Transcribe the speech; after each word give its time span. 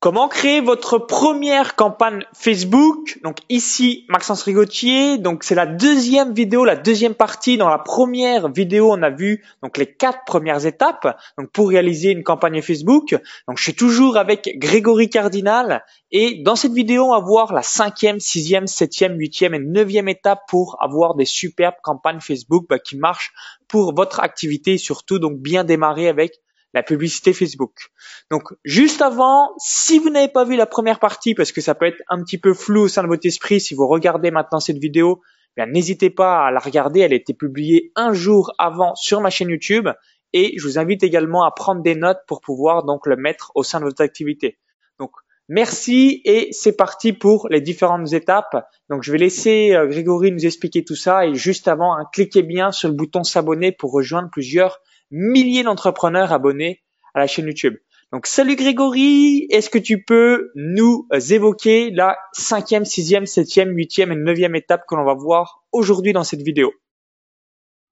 Comment 0.00 0.28
créer 0.28 0.60
votre 0.60 0.98
première 0.98 1.74
campagne 1.74 2.24
Facebook? 2.32 3.18
Donc 3.24 3.38
ici 3.48 4.06
Maxence 4.08 4.44
Rigotier. 4.44 5.18
Donc 5.18 5.42
c'est 5.42 5.56
la 5.56 5.66
deuxième 5.66 6.34
vidéo, 6.34 6.64
la 6.64 6.76
deuxième 6.76 7.14
partie. 7.16 7.56
Dans 7.56 7.68
la 7.68 7.78
première 7.78 8.48
vidéo, 8.48 8.92
on 8.92 9.02
a 9.02 9.10
vu 9.10 9.42
donc 9.60 9.76
les 9.76 9.92
quatre 9.92 10.20
premières 10.24 10.66
étapes 10.66 11.18
donc 11.36 11.50
pour 11.50 11.70
réaliser 11.70 12.12
une 12.12 12.22
campagne 12.22 12.62
Facebook. 12.62 13.16
Donc 13.48 13.58
je 13.58 13.64
suis 13.64 13.74
toujours 13.74 14.18
avec 14.18 14.48
Grégory 14.58 15.10
Cardinal 15.10 15.84
et 16.12 16.42
dans 16.44 16.54
cette 16.54 16.74
vidéo, 16.74 17.06
on 17.06 17.10
va 17.10 17.18
voir 17.18 17.52
la 17.52 17.62
cinquième, 17.62 18.20
sixième, 18.20 18.68
septième, 18.68 19.18
huitième 19.18 19.52
et 19.52 19.58
neuvième 19.58 20.08
étape 20.08 20.42
pour 20.48 20.76
avoir 20.80 21.16
des 21.16 21.24
superbes 21.24 21.74
campagnes 21.82 22.20
Facebook 22.20 22.66
bah, 22.68 22.78
qui 22.78 22.96
marchent 22.96 23.32
pour 23.66 23.92
votre 23.96 24.20
activité 24.20 24.74
et 24.74 24.78
surtout 24.78 25.18
donc 25.18 25.38
bien 25.38 25.64
démarrer 25.64 26.06
avec 26.06 26.40
la 26.74 26.82
publicité 26.82 27.32
Facebook. 27.32 27.90
Donc 28.30 28.52
juste 28.64 29.02
avant, 29.02 29.52
si 29.58 29.98
vous 29.98 30.10
n'avez 30.10 30.28
pas 30.28 30.44
vu 30.44 30.56
la 30.56 30.66
première 30.66 30.98
partie, 30.98 31.34
parce 31.34 31.52
que 31.52 31.60
ça 31.60 31.74
peut 31.74 31.86
être 31.86 32.02
un 32.08 32.22
petit 32.22 32.38
peu 32.38 32.54
flou 32.54 32.82
au 32.82 32.88
sein 32.88 33.02
de 33.02 33.08
votre 33.08 33.26
esprit, 33.26 33.60
si 33.60 33.74
vous 33.74 33.86
regardez 33.86 34.30
maintenant 34.30 34.60
cette 34.60 34.78
vidéo, 34.78 35.22
bien 35.56 35.66
n'hésitez 35.66 36.10
pas 36.10 36.46
à 36.46 36.50
la 36.50 36.60
regarder. 36.60 37.00
Elle 37.00 37.12
a 37.12 37.16
été 37.16 37.34
publiée 37.34 37.92
un 37.96 38.12
jour 38.12 38.52
avant 38.58 38.94
sur 38.94 39.20
ma 39.20 39.30
chaîne 39.30 39.48
YouTube, 39.48 39.88
et 40.32 40.54
je 40.58 40.66
vous 40.66 40.78
invite 40.78 41.02
également 41.02 41.44
à 41.44 41.50
prendre 41.50 41.82
des 41.82 41.94
notes 41.94 42.20
pour 42.26 42.40
pouvoir 42.40 42.84
donc 42.84 43.06
le 43.06 43.16
mettre 43.16 43.50
au 43.54 43.62
sein 43.62 43.80
de 43.80 43.84
votre 43.84 44.02
activité. 44.02 44.58
Donc 44.98 45.12
merci 45.48 46.20
et 46.24 46.48
c'est 46.52 46.76
parti 46.76 47.14
pour 47.14 47.48
les 47.48 47.62
différentes 47.62 48.12
étapes. 48.12 48.68
Donc 48.90 49.02
je 49.02 49.12
vais 49.12 49.18
laisser 49.18 49.74
euh, 49.74 49.86
Grégory 49.86 50.32
nous 50.32 50.44
expliquer 50.44 50.84
tout 50.84 50.96
ça 50.96 51.26
et 51.26 51.34
juste 51.34 51.66
avant, 51.66 51.94
hein, 51.94 52.04
cliquez 52.12 52.42
bien 52.42 52.72
sur 52.72 52.88
le 52.88 52.94
bouton 52.94 53.24
s'abonner 53.24 53.72
pour 53.72 53.92
rejoindre 53.92 54.28
plusieurs 54.30 54.80
milliers 55.10 55.62
d'entrepreneurs 55.62 56.32
abonnés 56.32 56.82
à 57.14 57.20
la 57.20 57.26
chaîne 57.26 57.46
YouTube. 57.46 57.76
Donc 58.12 58.26
salut 58.26 58.56
Grégory, 58.56 59.46
est-ce 59.50 59.68
que 59.68 59.78
tu 59.78 60.02
peux 60.02 60.50
nous 60.54 61.06
évoquer 61.30 61.90
la 61.90 62.16
cinquième, 62.32 62.86
sixième, 62.86 63.26
septième, 63.26 63.76
huitième 63.76 64.12
et 64.12 64.16
neuvième 64.16 64.54
étape 64.54 64.84
que 64.88 64.94
l'on 64.94 65.04
va 65.04 65.14
voir 65.14 65.62
aujourd'hui 65.72 66.14
dans 66.14 66.24
cette 66.24 66.40
vidéo? 66.40 66.72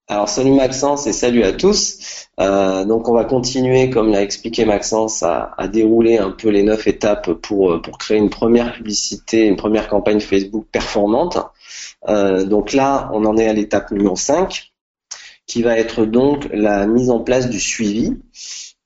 Alors 0.09 0.29
salut 0.29 0.53
Maxence 0.53 1.07
et 1.07 1.13
salut 1.13 1.43
à 1.43 1.53
tous. 1.53 2.29
Euh, 2.41 2.85
donc 2.85 3.09
on 3.09 3.13
va 3.13 3.25
continuer, 3.25 3.91
comme 3.91 4.11
l'a 4.11 4.23
expliqué 4.23 4.65
Maxence, 4.65 5.23
à, 5.23 5.55
dérouler 5.71 6.17
un 6.17 6.31
peu 6.31 6.49
les 6.49 6.63
neuf 6.63 6.87
étapes 6.87 7.33
pour, 7.33 7.83
pour 7.83 7.99
créer 7.99 8.17
une 8.17 8.31
première 8.31 8.73
publicité, 8.73 9.45
une 9.45 9.57
première 9.57 9.89
campagne 9.89 10.21
Facebook 10.21 10.67
performante. 10.73 11.39
Euh, 12.09 12.45
donc 12.45 12.73
là, 12.73 13.11
on 13.13 13.25
en 13.25 13.37
est 13.37 13.49
à 13.49 13.53
l'étape 13.53 13.91
numéro 13.91 14.17
5 14.17 14.73
qui 15.47 15.63
va 15.63 15.79
être 15.79 16.05
donc 16.05 16.49
la 16.53 16.87
mise 16.87 17.11
en 17.11 17.21
place 17.21 17.49
du 17.49 17.61
suivi. 17.61 18.17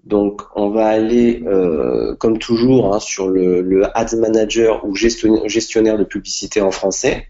Donc 0.05 0.43
on 0.55 0.71
va 0.71 0.87
aller, 0.89 1.43
euh, 1.47 2.15
comme 2.17 2.39
toujours, 2.39 2.95
hein, 2.95 3.01
sur 3.01 3.29
le, 3.29 3.61
le, 3.61 3.83
Manager 4.17 4.85
ou 4.85 4.95
gestionnaire 4.95 5.99
de 5.99 6.05
publicité 6.05 6.61
en 6.61 6.71
français. 6.71 7.29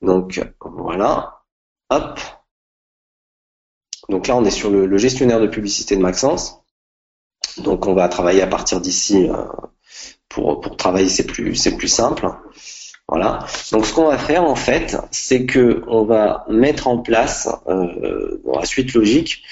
Donc 0.00 0.40
voilà, 0.60 1.42
hop. 1.90 2.18
Donc 4.08 4.26
là 4.26 4.36
on 4.36 4.44
est 4.44 4.50
sur 4.50 4.70
le, 4.70 4.98
gestionnaire 4.98 5.40
de 5.40 5.46
publicité 5.46 5.96
de 5.96 6.02
Maxence. 6.02 6.60
Donc 7.58 7.86
on 7.86 7.94
va 7.94 8.08
travailler 8.08 8.42
à 8.42 8.46
partir 8.46 8.80
d'ici 8.80 9.28
euh, 9.28 9.44
pour, 10.28 10.60
pour 10.60 10.76
travailler, 10.76 11.08
c'est 11.08 11.26
plus, 11.26 11.54
c'est 11.54 11.76
plus 11.76 11.88
simple. 11.88 12.28
Voilà. 13.08 13.40
Donc 13.72 13.84
ce 13.84 13.92
qu'on 13.92 14.06
va 14.06 14.16
faire 14.16 14.44
en 14.44 14.54
fait, 14.54 14.96
c'est 15.10 15.44
que 15.44 15.82
on 15.86 16.04
va 16.04 16.46
mettre 16.48 16.86
en 16.86 16.98
place, 16.98 17.48
euh, 17.66 18.40
dans 18.44 18.58
la 18.58 18.64
suite 18.64 18.94
logique, 18.94 19.42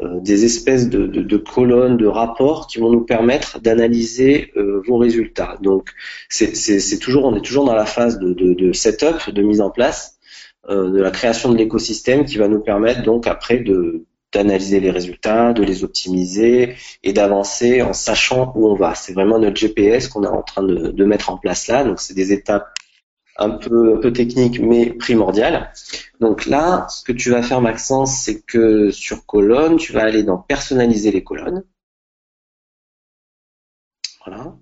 euh, 0.00 0.20
des 0.20 0.44
espèces 0.44 0.88
de, 0.88 1.36
colonnes, 1.38 1.96
de 1.96 2.06
rapports 2.06 2.66
qui 2.68 2.78
vont 2.78 2.90
nous 2.90 3.04
permettre 3.04 3.60
d'analyser 3.60 4.52
euh, 4.56 4.82
vos 4.86 4.98
résultats. 4.98 5.58
Donc 5.62 5.90
c'est 6.28 6.98
toujours, 7.00 7.24
on 7.24 7.34
est 7.34 7.40
toujours 7.40 7.64
dans 7.64 7.74
la 7.74 7.86
phase 7.86 8.18
de, 8.18 8.32
de, 8.32 8.72
setup, 8.72 9.30
de 9.30 9.42
mise 9.42 9.60
en 9.60 9.70
place, 9.70 10.18
de 10.68 11.00
la 11.00 11.10
création 11.10 11.50
de 11.50 11.56
l'écosystème 11.56 12.26
qui 12.26 12.36
va 12.36 12.46
nous 12.46 12.60
permettre 12.60 13.02
donc 13.02 13.26
après 13.26 13.58
de 13.58 14.04
d'analyser 14.30 14.78
les 14.78 14.90
résultats, 14.90 15.54
de 15.54 15.62
les 15.62 15.84
optimiser 15.84 16.74
et 17.02 17.14
d'avancer 17.14 17.80
en 17.80 17.94
sachant 17.94 18.52
où 18.54 18.68
on 18.68 18.74
va. 18.74 18.94
C'est 18.94 19.14
vraiment 19.14 19.38
notre 19.38 19.56
GPS 19.56 20.08
qu'on 20.08 20.22
est 20.22 20.26
en 20.26 20.42
train 20.42 20.62
de, 20.62 20.90
de 20.90 21.04
mettre 21.06 21.30
en 21.30 21.38
place 21.38 21.66
là. 21.66 21.82
Donc 21.82 21.98
c'est 21.98 22.12
des 22.12 22.30
étapes 22.30 22.68
un 23.38 23.50
peu, 23.50 24.12
technique 24.12 24.60
mais 24.60 24.92
primordial. 24.92 25.72
Donc 26.20 26.46
là, 26.46 26.86
ce 26.90 27.04
que 27.04 27.12
tu 27.12 27.30
vas 27.30 27.42
faire 27.42 27.60
Maxence, 27.60 28.16
c'est 28.18 28.40
que 28.42 28.90
sur 28.90 29.26
colonne, 29.26 29.76
tu 29.76 29.92
vas 29.92 30.02
aller 30.02 30.24
dans 30.24 30.38
personnaliser 30.38 31.12
les 31.12 31.24
colonnes. 31.24 31.64
Voilà. 34.26 34.56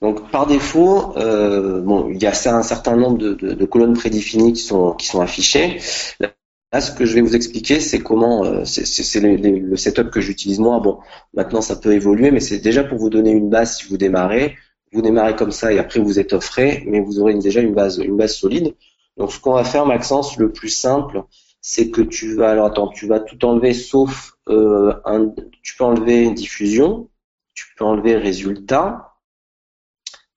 Donc 0.00 0.30
par 0.30 0.46
défaut, 0.46 1.16
euh, 1.16 1.80
bon, 1.80 2.10
il 2.10 2.20
y 2.20 2.26
a 2.26 2.30
un 2.30 2.62
certain 2.62 2.96
nombre 2.96 3.18
de, 3.18 3.64
colonnes 3.66 3.94
prédéfinies 3.94 4.52
qui 4.52 4.62
sont, 4.62 4.94
qui 4.94 5.06
sont 5.06 5.20
affichées. 5.20 5.80
Là, 6.18 6.80
ce 6.80 6.90
que 6.90 7.04
je 7.04 7.14
vais 7.14 7.20
vous 7.20 7.36
expliquer, 7.36 7.80
c'est 7.80 8.00
comment, 8.00 8.44
euh, 8.44 8.64
c'est 8.64 9.20
le 9.20 9.76
setup 9.76 10.10
que 10.10 10.20
j'utilise 10.22 10.58
moi. 10.58 10.80
Bon, 10.80 11.00
maintenant 11.34 11.60
ça 11.60 11.76
peut 11.76 11.92
évoluer, 11.92 12.30
mais 12.30 12.40
c'est 12.40 12.58
déjà 12.58 12.82
pour 12.82 12.98
vous 12.98 13.10
donner 13.10 13.30
une 13.30 13.50
base 13.50 13.76
si 13.76 13.88
vous 13.88 13.98
démarrez 13.98 14.56
vous 14.92 15.02
démarrez 15.02 15.36
comme 15.36 15.52
ça 15.52 15.72
et 15.72 15.78
après 15.78 16.00
vous 16.00 16.18
étofferez, 16.18 16.84
mais 16.86 17.00
vous 17.00 17.20
aurez 17.20 17.34
déjà 17.34 17.60
une 17.60 17.74
base, 17.74 17.98
une 17.98 18.16
base 18.16 18.34
solide. 18.36 18.74
Donc 19.16 19.32
ce 19.32 19.40
qu'on 19.40 19.54
va 19.54 19.64
faire, 19.64 19.86
Maxence, 19.86 20.36
le 20.36 20.52
plus 20.52 20.68
simple, 20.68 21.22
c'est 21.60 21.90
que 21.90 22.02
tu 22.02 22.34
vas, 22.34 22.50
alors 22.50 22.66
attends, 22.66 22.88
tu 22.88 23.06
vas 23.06 23.20
tout 23.20 23.44
enlever 23.44 23.74
sauf 23.74 24.34
euh, 24.48 24.94
un, 25.04 25.32
tu 25.62 25.76
peux 25.76 25.84
enlever 25.84 26.30
diffusion, 26.30 27.08
tu 27.54 27.66
peux 27.76 27.84
enlever 27.84 28.16
résultat, 28.16 29.14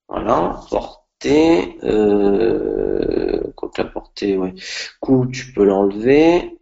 voilà, 0.08 0.62
portée, 0.70 1.78
euh, 1.84 3.42
portée, 3.94 4.38
ouais, 4.38 4.54
coût, 5.00 5.26
tu 5.28 5.52
peux 5.54 5.66
l'enlever, 5.66 6.60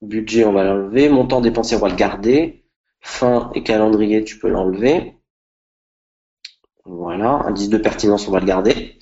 budget, 0.00 0.44
on 0.44 0.52
va 0.52 0.64
l'enlever, 0.64 1.08
montant 1.08 1.40
dépensé, 1.40 1.76
on 1.76 1.80
va 1.80 1.88
le 1.88 1.96
garder, 1.96 2.64
fin 3.00 3.50
et 3.54 3.62
calendrier, 3.62 4.24
tu 4.24 4.38
peux 4.38 4.48
l'enlever. 4.48 5.17
Voilà, 6.88 7.42
indice 7.44 7.68
de 7.68 7.76
pertinence, 7.76 8.28
on 8.28 8.32
va 8.32 8.40
le 8.40 8.46
garder. 8.46 8.96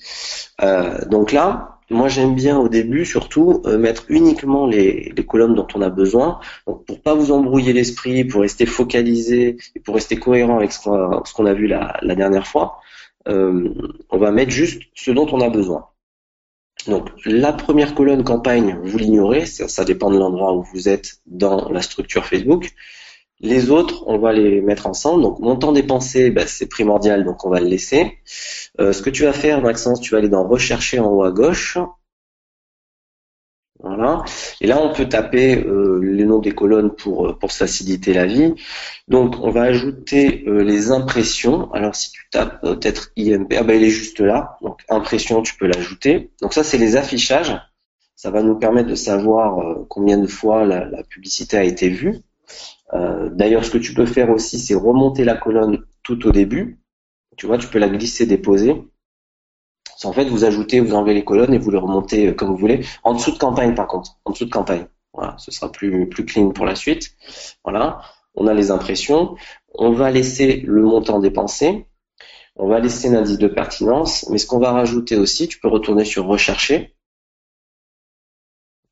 Euh, 0.61 1.05
donc 1.05 1.31
là, 1.31 1.79
moi 1.89 2.09
j'aime 2.09 2.35
bien 2.35 2.57
au 2.57 2.67
début 2.67 3.05
surtout 3.05 3.61
euh, 3.65 3.77
mettre 3.77 4.03
uniquement 4.09 4.65
les, 4.65 5.13
colonnes 5.25 5.55
dont 5.55 5.67
on 5.73 5.81
a 5.81 5.89
besoin. 5.89 6.39
Donc 6.67 6.85
pour 6.85 7.01
pas 7.01 7.13
vous 7.13 7.31
embrouiller 7.31 7.71
l'esprit, 7.71 8.25
pour 8.25 8.41
rester 8.41 8.65
focalisé 8.65 9.57
et 9.73 9.79
pour 9.79 9.95
rester 9.95 10.17
cohérent 10.17 10.57
avec 10.57 10.73
ce 10.73 10.81
qu'on 10.81 11.45
a, 11.45 11.53
vu 11.53 11.67
la, 11.67 12.15
dernière 12.15 12.45
fois, 12.45 12.79
euh, 13.29 13.73
on 14.09 14.17
va 14.17 14.31
mettre 14.31 14.51
juste 14.51 14.81
ce 14.93 15.11
dont 15.11 15.27
on 15.31 15.39
a 15.39 15.49
besoin. 15.49 15.87
Donc 16.87 17.09
la 17.25 17.53
première 17.53 17.95
colonne 17.95 18.25
campagne, 18.25 18.79
vous 18.83 18.97
l'ignorez, 18.97 19.45
ça 19.45 19.85
dépend 19.85 20.11
de 20.11 20.17
l'endroit 20.17 20.53
où 20.53 20.63
vous 20.73 20.89
êtes 20.89 21.21
dans 21.25 21.69
la 21.69 21.81
structure 21.81 22.25
Facebook. 22.25 22.73
Les 23.39 23.69
autres, 23.69 24.03
on 24.07 24.17
va 24.17 24.33
les 24.33 24.61
mettre 24.61 24.87
ensemble. 24.87 25.21
Donc, 25.21 25.39
montant 25.39 25.71
dépensé, 25.71 26.31
bah, 26.31 26.47
c'est 26.47 26.65
primordial, 26.67 27.23
donc 27.23 27.45
on 27.45 27.49
va 27.49 27.59
le 27.59 27.67
laisser. 27.67 28.17
Euh, 28.79 28.93
ce 28.93 29.01
que 29.03 29.11
tu 29.11 29.23
vas 29.23 29.33
faire, 29.33 29.61
Maxence, 29.61 30.01
tu 30.01 30.11
vas 30.11 30.17
aller 30.17 30.29
dans 30.29 30.47
Rechercher 30.47 30.99
en 30.99 31.09
haut 31.11 31.23
à 31.23 31.31
gauche. 31.31 31.77
Voilà. 33.79 34.23
Et 34.59 34.65
là, 34.65 34.81
on 34.81 34.91
peut 34.91 35.07
taper 35.07 35.63
euh, 35.63 35.99
les 36.01 36.25
noms 36.25 36.39
des 36.39 36.51
colonnes 36.51 36.95
pour, 36.95 37.27
euh, 37.27 37.33
pour 37.37 37.51
faciliter 37.51 38.11
la 38.11 38.25
vie. 38.25 38.55
Donc, 39.07 39.35
on 39.39 39.51
va 39.51 39.61
ajouter 39.61 40.43
les 40.47 40.89
impressions. 40.89 41.71
Alors, 41.73 41.93
si 41.93 42.09
tu 42.11 42.27
tapes 42.31 42.59
peut-être 42.61 43.11
IMP, 43.17 43.53
ah 43.55 43.63
ben, 43.63 43.79
il 43.79 43.83
est 43.83 43.91
juste 43.91 44.19
là. 44.19 44.57
Donc, 44.63 44.81
impression, 44.89 45.43
tu 45.43 45.55
peux 45.57 45.67
l'ajouter. 45.67 46.31
Donc, 46.41 46.55
ça, 46.55 46.63
c'est 46.63 46.79
les 46.79 46.95
affichages. 46.95 47.55
Ça 48.15 48.31
va 48.31 48.41
nous 48.41 48.57
permettre 48.57 48.89
de 48.89 48.95
savoir 48.95 49.85
combien 49.89 50.17
de 50.17 50.25
fois 50.25 50.65
la 50.65 51.03
publicité 51.03 51.55
a 51.55 51.63
été 51.63 51.87
vue. 51.87 52.23
Euh, 52.93 53.29
d'ailleurs, 53.29 53.65
ce 53.65 53.71
que 53.71 53.77
tu 53.77 53.93
peux 53.93 54.05
faire 54.05 54.29
aussi, 54.29 54.59
c'est 54.59 54.75
remonter 54.75 55.23
la 55.23 55.35
colonne 55.35 55.85
tout 56.03 56.27
au 56.27 56.31
début. 56.31 56.79
Tu 57.35 57.45
vois, 57.45 57.57
tu 57.57 57.67
peux 57.67 57.79
la 57.79 57.89
glisser, 57.89 58.25
déposer. 58.25 58.83
En 60.03 60.13
fait, 60.13 60.25
vous 60.25 60.43
ajoutez, 60.43 60.79
vous 60.79 60.93
enlevez 60.93 61.13
les 61.13 61.25
colonnes 61.25 61.53
et 61.53 61.57
vous 61.57 61.71
les 61.71 61.77
remontez 61.77 62.27
euh, 62.27 62.33
comme 62.33 62.49
vous 62.49 62.57
voulez. 62.57 62.85
En 63.03 63.13
dessous 63.13 63.31
de 63.31 63.37
campagne, 63.37 63.73
par 63.75 63.87
contre. 63.87 64.17
En 64.25 64.31
dessous 64.31 64.45
de 64.45 64.51
campagne. 64.51 64.87
Voilà, 65.13 65.35
ce 65.37 65.51
sera 65.51 65.71
plus, 65.71 66.07
plus 66.07 66.25
clean 66.25 66.51
pour 66.51 66.65
la 66.65 66.75
suite. 66.75 67.15
Voilà. 67.63 68.01
On 68.35 68.45
a 68.47 68.53
les 68.53 68.69
impressions. 68.69 69.35
On 69.73 69.91
va 69.91 70.11
laisser 70.11 70.61
le 70.65 70.83
montant 70.83 71.19
dépensé. 71.19 71.87
On 72.55 72.67
va 72.67 72.79
laisser 72.79 73.09
l'indice 73.09 73.39
de 73.39 73.47
pertinence. 73.47 74.27
Mais 74.29 74.37
ce 74.37 74.45
qu'on 74.45 74.59
va 74.59 74.71
rajouter 74.71 75.15
aussi, 75.15 75.47
tu 75.47 75.59
peux 75.59 75.67
retourner 75.67 76.05
sur 76.05 76.25
rechercher. 76.25 76.95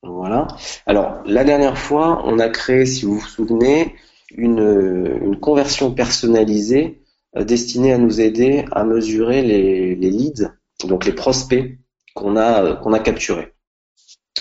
Voilà. 0.06 0.48
Alors, 0.86 1.22
la 1.25 1.44
dernière 1.44 1.78
fois, 1.78 2.22
on 2.25 2.38
a 2.38 2.50
créé, 2.50 2.86
si 2.86 3.06
vous 3.06 3.18
vous 3.18 3.28
souvenez, 3.28 3.96
une, 4.36 5.38
conversion 5.42 5.92
personnalisée 5.92 7.02
euh, 7.36 7.44
destinée 7.44 7.94
à 7.94 7.98
nous 7.98 8.22
aider 8.22 8.66
à 8.72 8.84
mesurer 8.84 9.42
les, 9.42 9.96
leads, 9.96 10.52
donc 10.84 11.06
les 11.06 11.12
prospects 11.12 11.78
qu'on 12.13 12.36
a, 12.36 12.63
euh, 12.63 12.75
qu'on 12.75 12.94
a 12.94 13.00
capturés. 13.00 13.54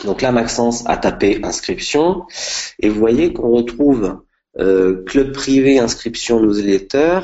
Donc 0.05 0.23
là, 0.23 0.33
Maxence 0.33 0.85
a 0.87 0.97
tapé 0.97 1.41
inscription 1.43 2.25
et 2.81 2.89
vous 2.89 2.99
voyez 2.99 3.33
qu'on 3.33 3.51
retrouve 3.51 4.23
euh, 4.59 5.03
club 5.05 5.33
privé 5.33 5.79
inscription 5.79 6.41
newsletter 6.41 7.21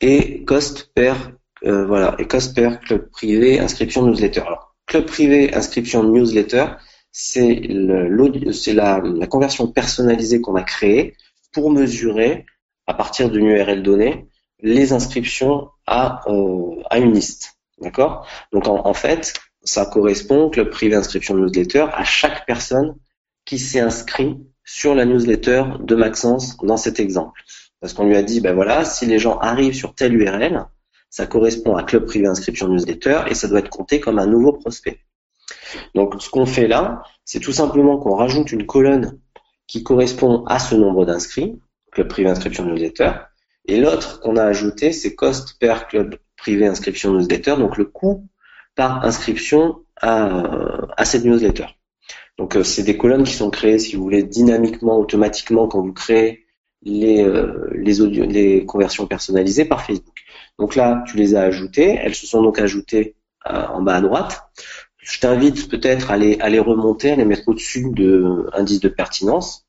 et 0.00 0.44
cost 0.44 0.90
per 0.94 1.14
voilà 1.62 2.16
et 2.18 2.26
cost 2.26 2.56
per 2.56 2.80
club 2.84 3.08
privé 3.10 3.60
inscription 3.60 4.04
newsletter. 4.04 4.40
Alors 4.40 4.74
club 4.86 5.06
privé 5.06 5.54
inscription 5.54 6.02
newsletter, 6.02 6.66
c'est 7.12 7.60
la, 8.72 9.26
conversion 9.28 9.68
personnalisée 9.68 10.40
qu'on 10.40 10.56
a 10.56 10.62
créée 10.62 11.14
pour 11.52 11.70
mesurer 11.70 12.46
à 12.86 12.94
partir 12.94 13.30
d'une 13.30 13.46
URL 13.46 13.82
donnée 13.82 14.26
les 14.60 14.92
inscriptions 14.92 15.68
à 15.86 16.22
euh, 16.28 16.82
une 16.96 17.12
liste. 17.12 17.58
D'accord? 17.80 18.26
Donc 18.52 18.66
en, 18.66 18.94
fait, 18.94 19.34
ça 19.62 19.86
correspond 19.86 20.48
club 20.50 20.70
privé 20.70 20.94
inscription 20.94 21.34
newsletter 21.34 21.86
à 21.92 22.04
chaque 22.04 22.46
personne 22.46 22.96
qui 23.44 23.58
s'est 23.58 23.80
inscrit 23.80 24.38
sur 24.64 24.94
la 24.94 25.04
newsletter 25.04 25.64
de 25.80 25.94
Maxence 25.94 26.56
dans 26.58 26.76
cet 26.76 27.00
exemple. 27.00 27.42
Parce 27.80 27.92
qu'on 27.92 28.06
lui 28.06 28.16
a 28.16 28.22
dit, 28.22 28.40
ben 28.40 28.54
voilà, 28.54 28.84
si 28.84 29.06
les 29.06 29.18
gens 29.18 29.38
arrivent 29.38 29.74
sur 29.74 29.94
telle 29.94 30.14
URL, 30.14 30.64
ça 31.10 31.26
correspond 31.26 31.76
à 31.76 31.82
club 31.82 32.06
privé 32.06 32.26
inscription 32.26 32.68
newsletter 32.68 33.22
et 33.26 33.34
ça 33.34 33.48
doit 33.48 33.58
être 33.58 33.68
compté 33.68 33.98
comme 34.00 34.20
un 34.20 34.26
nouveau 34.26 34.52
prospect. 34.52 35.00
Donc 35.94 36.20
ce 36.20 36.30
qu'on 36.30 36.46
fait 36.46 36.68
là, 36.68 37.02
c'est 37.24 37.40
tout 37.40 37.52
simplement 37.52 37.98
qu'on 37.98 38.14
rajoute 38.14 38.52
une 38.52 38.66
colonne 38.66 39.18
qui 39.66 39.82
correspond 39.82 40.44
à 40.46 40.58
ce 40.58 40.74
nombre 40.74 41.04
d'inscrits, 41.04 41.58
club 41.92 42.08
privé 42.08 42.28
inscription 42.28 42.64
newsletter, 42.64 43.12
et 43.66 43.80
l'autre 43.80 44.20
qu'on 44.20 44.36
a 44.36 44.44
ajouté, 44.44 44.92
c'est 44.92 45.14
cost 45.14 45.58
per 45.58 45.86
club 45.88 46.16
privé 46.36 46.66
inscription 46.66 47.12
newsletter, 47.12 47.56
donc 47.56 47.76
le 47.76 47.84
coût 47.84 48.26
par 48.74 49.04
inscription 49.04 49.84
à, 50.00 50.88
à 50.96 51.04
cette 51.04 51.24
newsletter. 51.24 51.66
Donc 52.38 52.56
euh, 52.56 52.64
c'est 52.64 52.82
des 52.82 52.96
colonnes 52.96 53.24
qui 53.24 53.34
sont 53.34 53.50
créées, 53.50 53.78
si 53.78 53.96
vous 53.96 54.02
voulez, 54.02 54.22
dynamiquement, 54.22 54.98
automatiquement 54.98 55.68
quand 55.68 55.82
vous 55.82 55.92
créez 55.92 56.46
les, 56.82 57.22
euh, 57.22 57.70
les, 57.74 58.64
conversions 58.66 59.06
personnalisées 59.06 59.64
par 59.64 59.84
Facebook. 59.84 60.16
Donc 60.58 60.74
là, 60.74 61.04
tu 61.06 61.16
les 61.16 61.34
as 61.34 61.42
ajoutées, 61.42 61.98
elles 62.02 62.14
se 62.14 62.26
sont 62.26 62.42
donc 62.42 62.58
ajoutées 62.58 63.14
euh, 63.48 63.66
en 63.66 63.82
bas 63.82 63.96
à 63.96 64.00
droite. 64.00 64.42
Je 65.02 65.18
t'invite 65.18 65.68
peut-être 65.68 66.10
à 66.10 66.16
les, 66.16 66.38
à 66.40 66.48
les 66.48 66.60
remonter, 66.60 67.10
à 67.10 67.16
les 67.16 67.24
mettre 67.24 67.48
au-dessus 67.48 67.90
de 67.90 68.48
indice 68.52 68.80
de 68.80 68.88
pertinence. 68.88 69.66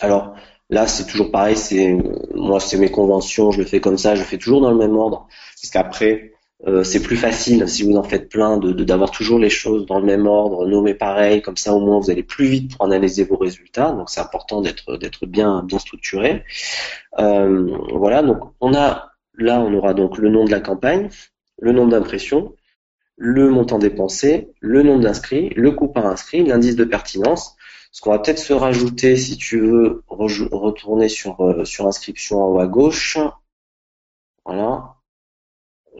Alors 0.00 0.34
là, 0.70 0.86
c'est 0.86 1.06
toujours 1.06 1.30
pareil, 1.30 1.56
c'est 1.56 1.96
moi, 2.34 2.58
c'est 2.58 2.78
mes 2.78 2.90
conventions, 2.90 3.50
je 3.50 3.58
le 3.58 3.66
fais 3.66 3.80
comme 3.80 3.98
ça, 3.98 4.14
je 4.14 4.20
le 4.20 4.26
fais 4.26 4.38
toujours 4.38 4.62
dans 4.62 4.70
le 4.70 4.78
même 4.78 4.96
ordre, 4.96 5.28
parce 5.60 5.70
qu'après, 5.70 6.32
euh, 6.66 6.84
c'est 6.84 7.02
plus 7.02 7.16
facile 7.16 7.66
si 7.68 7.82
vous 7.84 7.96
en 7.96 8.02
faites 8.02 8.28
plein 8.28 8.58
de 8.58 8.72
d'avoir 8.84 9.10
toujours 9.10 9.38
les 9.38 9.48
choses 9.48 9.86
dans 9.86 9.98
le 9.98 10.04
même 10.04 10.26
ordre, 10.26 10.66
nommées 10.66 10.94
pareil, 10.94 11.40
comme 11.40 11.56
ça 11.56 11.72
au 11.74 11.80
moins 11.80 11.98
vous 11.98 12.10
allez 12.10 12.22
plus 12.22 12.46
vite 12.46 12.76
pour 12.76 12.84
analyser 12.84 13.24
vos 13.24 13.36
résultats. 13.36 13.92
Donc 13.92 14.10
c'est 14.10 14.20
important 14.20 14.60
d'être 14.60 14.96
d'être 14.98 15.26
bien 15.26 15.62
bien 15.62 15.78
structuré. 15.78 16.44
Euh, 17.18 17.76
voilà, 17.94 18.22
donc 18.22 18.38
on 18.60 18.74
a 18.74 19.10
là 19.38 19.60
on 19.60 19.72
aura 19.74 19.94
donc 19.94 20.18
le 20.18 20.28
nom 20.28 20.44
de 20.44 20.50
la 20.50 20.60
campagne, 20.60 21.08
le 21.60 21.72
nombre 21.72 21.92
d'impressions, 21.92 22.54
le 23.22 23.50
montant 23.50 23.78
dépensé, 23.78 24.48
le 24.60 24.82
nombre 24.82 25.02
d'inscrits, 25.02 25.50
le 25.50 25.72
coût 25.72 25.88
par 25.88 26.06
inscrit, 26.06 26.42
l'indice 26.42 26.74
de 26.74 26.84
pertinence. 26.84 27.54
Ce 27.92 28.00
qu'on 28.00 28.10
va 28.10 28.18
peut-être 28.18 28.38
se 28.38 28.54
rajouter 28.54 29.16
si 29.16 29.36
tu 29.36 29.60
veux 29.60 30.02
retourner 30.08 31.08
sur 31.08 31.40
euh, 31.40 31.64
sur 31.64 31.86
inscription 31.86 32.42
en 32.42 32.48
haut 32.48 32.60
à 32.60 32.66
gauche. 32.66 33.18
Voilà 34.46 34.94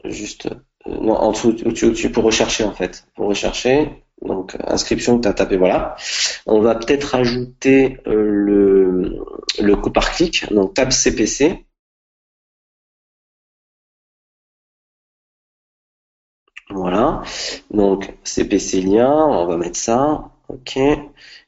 juste 0.05 0.47
euh, 0.87 0.95
non, 0.99 1.13
en 1.13 1.31
dessous, 1.31 1.55
au-dessus, 1.65 2.11
pour 2.11 2.23
rechercher 2.23 2.63
en 2.63 2.73
fait, 2.73 3.05
pour 3.15 3.27
rechercher. 3.27 4.03
Donc 4.23 4.55
inscription 4.65 5.17
que 5.17 5.23
tu 5.23 5.27
as 5.27 5.33
tapé, 5.33 5.57
voilà. 5.57 5.95
On 6.45 6.59
va 6.59 6.75
peut-être 6.75 7.15
ajouter 7.15 7.99
euh, 8.07 8.23
le, 8.23 9.19
le 9.59 9.75
coût 9.75 9.91
par 9.91 10.11
clic, 10.11 10.51
donc 10.51 10.73
tape 10.73 10.91
CPC. 10.91 11.65
Donc 17.71 18.13
CPC 18.23 18.81
lien, 18.81 19.13
on 19.13 19.45
va 19.45 19.57
mettre 19.57 19.77
ça, 19.77 20.31
ok. 20.47 20.77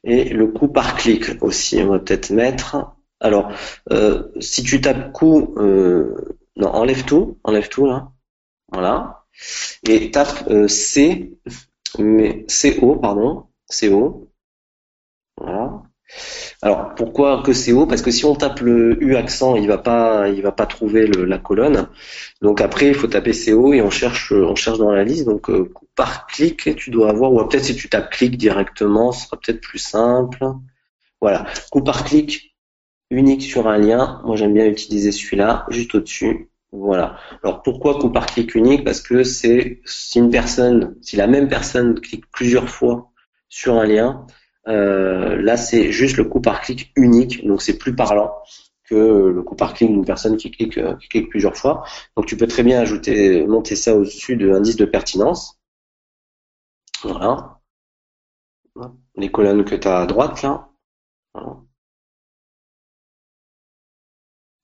Et 0.04 0.24
le 0.30 0.46
coût 0.48 0.68
par 0.68 0.96
clic 0.96 1.42
aussi, 1.42 1.80
on 1.82 1.88
va 1.88 1.98
peut-être 1.98 2.30
mettre. 2.30 2.76
Alors, 3.20 3.50
euh, 3.90 4.28
si 4.40 4.62
tu 4.62 4.80
tapes 4.80 5.12
coût, 5.12 5.54
non, 6.56 6.68
enlève 6.68 7.04
tout, 7.04 7.38
enlève 7.44 7.68
tout 7.68 7.86
là. 7.86 8.12
Voilà. 8.72 9.24
Et 9.88 10.10
tape 10.10 10.48
euh, 10.50 10.68
C, 10.68 11.38
mais 11.98 12.46
CO, 12.48 12.96
pardon, 12.96 13.46
CO. 13.68 14.30
Voilà. 15.36 15.83
Alors 16.62 16.94
pourquoi 16.94 17.42
que 17.42 17.52
CO 17.52 17.86
Parce 17.86 18.02
que 18.02 18.10
si 18.10 18.24
on 18.24 18.34
tape 18.34 18.60
le 18.60 19.02
U 19.02 19.16
accent, 19.16 19.56
il 19.56 19.66
va 19.66 19.78
pas, 19.78 20.28
il 20.28 20.42
va 20.42 20.52
pas 20.52 20.66
trouver 20.66 21.06
la 21.06 21.38
colonne. 21.38 21.88
Donc 22.42 22.60
après, 22.60 22.88
il 22.88 22.94
faut 22.94 23.06
taper 23.06 23.32
CO 23.32 23.72
et 23.72 23.82
on 23.82 23.90
cherche, 23.90 24.32
on 24.32 24.54
cherche 24.54 24.78
dans 24.78 24.92
la 24.92 25.04
liste. 25.04 25.26
Donc 25.26 25.50
euh, 25.50 25.72
par 25.94 26.26
clic, 26.26 26.74
tu 26.76 26.90
dois 26.90 27.10
avoir, 27.10 27.32
ou 27.32 27.44
peut-être 27.46 27.64
si 27.64 27.76
tu 27.76 27.88
tapes 27.88 28.10
clic 28.10 28.36
directement, 28.36 29.12
ce 29.12 29.26
sera 29.26 29.38
peut-être 29.38 29.60
plus 29.60 29.78
simple. 29.78 30.44
Voilà. 31.20 31.46
Coup 31.70 31.82
par 31.82 32.04
clic 32.04 32.56
unique 33.10 33.42
sur 33.42 33.68
un 33.68 33.78
lien. 33.78 34.20
Moi 34.24 34.36
j'aime 34.36 34.54
bien 34.54 34.66
utiliser 34.66 35.12
celui-là, 35.12 35.66
juste 35.70 35.94
au-dessus. 35.94 36.50
Voilà. 36.72 37.16
Alors 37.42 37.62
pourquoi 37.62 37.98
coup 37.98 38.10
par 38.10 38.26
clic 38.26 38.54
unique? 38.54 38.84
Parce 38.84 39.00
que 39.00 39.22
c'est 39.22 39.80
une 40.16 40.30
personne, 40.30 40.96
si 41.02 41.16
la 41.16 41.26
même 41.26 41.48
personne 41.48 42.00
clique 42.00 42.24
plusieurs 42.32 42.68
fois 42.68 43.10
sur 43.48 43.74
un 43.74 43.86
lien, 43.86 44.26
euh, 44.68 45.40
là 45.40 45.56
c'est 45.56 45.92
juste 45.92 46.16
le 46.16 46.24
coup 46.24 46.40
par 46.40 46.60
clic 46.60 46.92
unique, 46.96 47.46
donc 47.46 47.62
c'est 47.62 47.78
plus 47.78 47.94
parlant 47.94 48.32
que 48.84 48.94
le 48.94 49.42
coup 49.42 49.56
par 49.56 49.74
clic 49.74 49.90
d'une 49.90 50.04
personne 50.04 50.36
qui 50.36 50.50
clique, 50.50 50.78
euh, 50.78 50.96
plusieurs 51.30 51.56
fois. 51.56 51.84
Donc 52.16 52.26
tu 52.26 52.36
peux 52.36 52.46
très 52.46 52.62
bien 52.62 52.80
ajouter, 52.80 53.46
monter 53.46 53.76
ça 53.76 53.96
au-dessus 53.96 54.36
de 54.36 54.46
l'indice 54.46 54.76
de 54.76 54.84
pertinence. 54.84 55.58
Voilà. 57.02 57.60
Les 59.16 59.30
colonnes 59.30 59.64
que 59.64 59.74
tu 59.74 59.88
as 59.88 60.00
à 60.00 60.06
droite 60.06 60.42
là. 60.42 60.68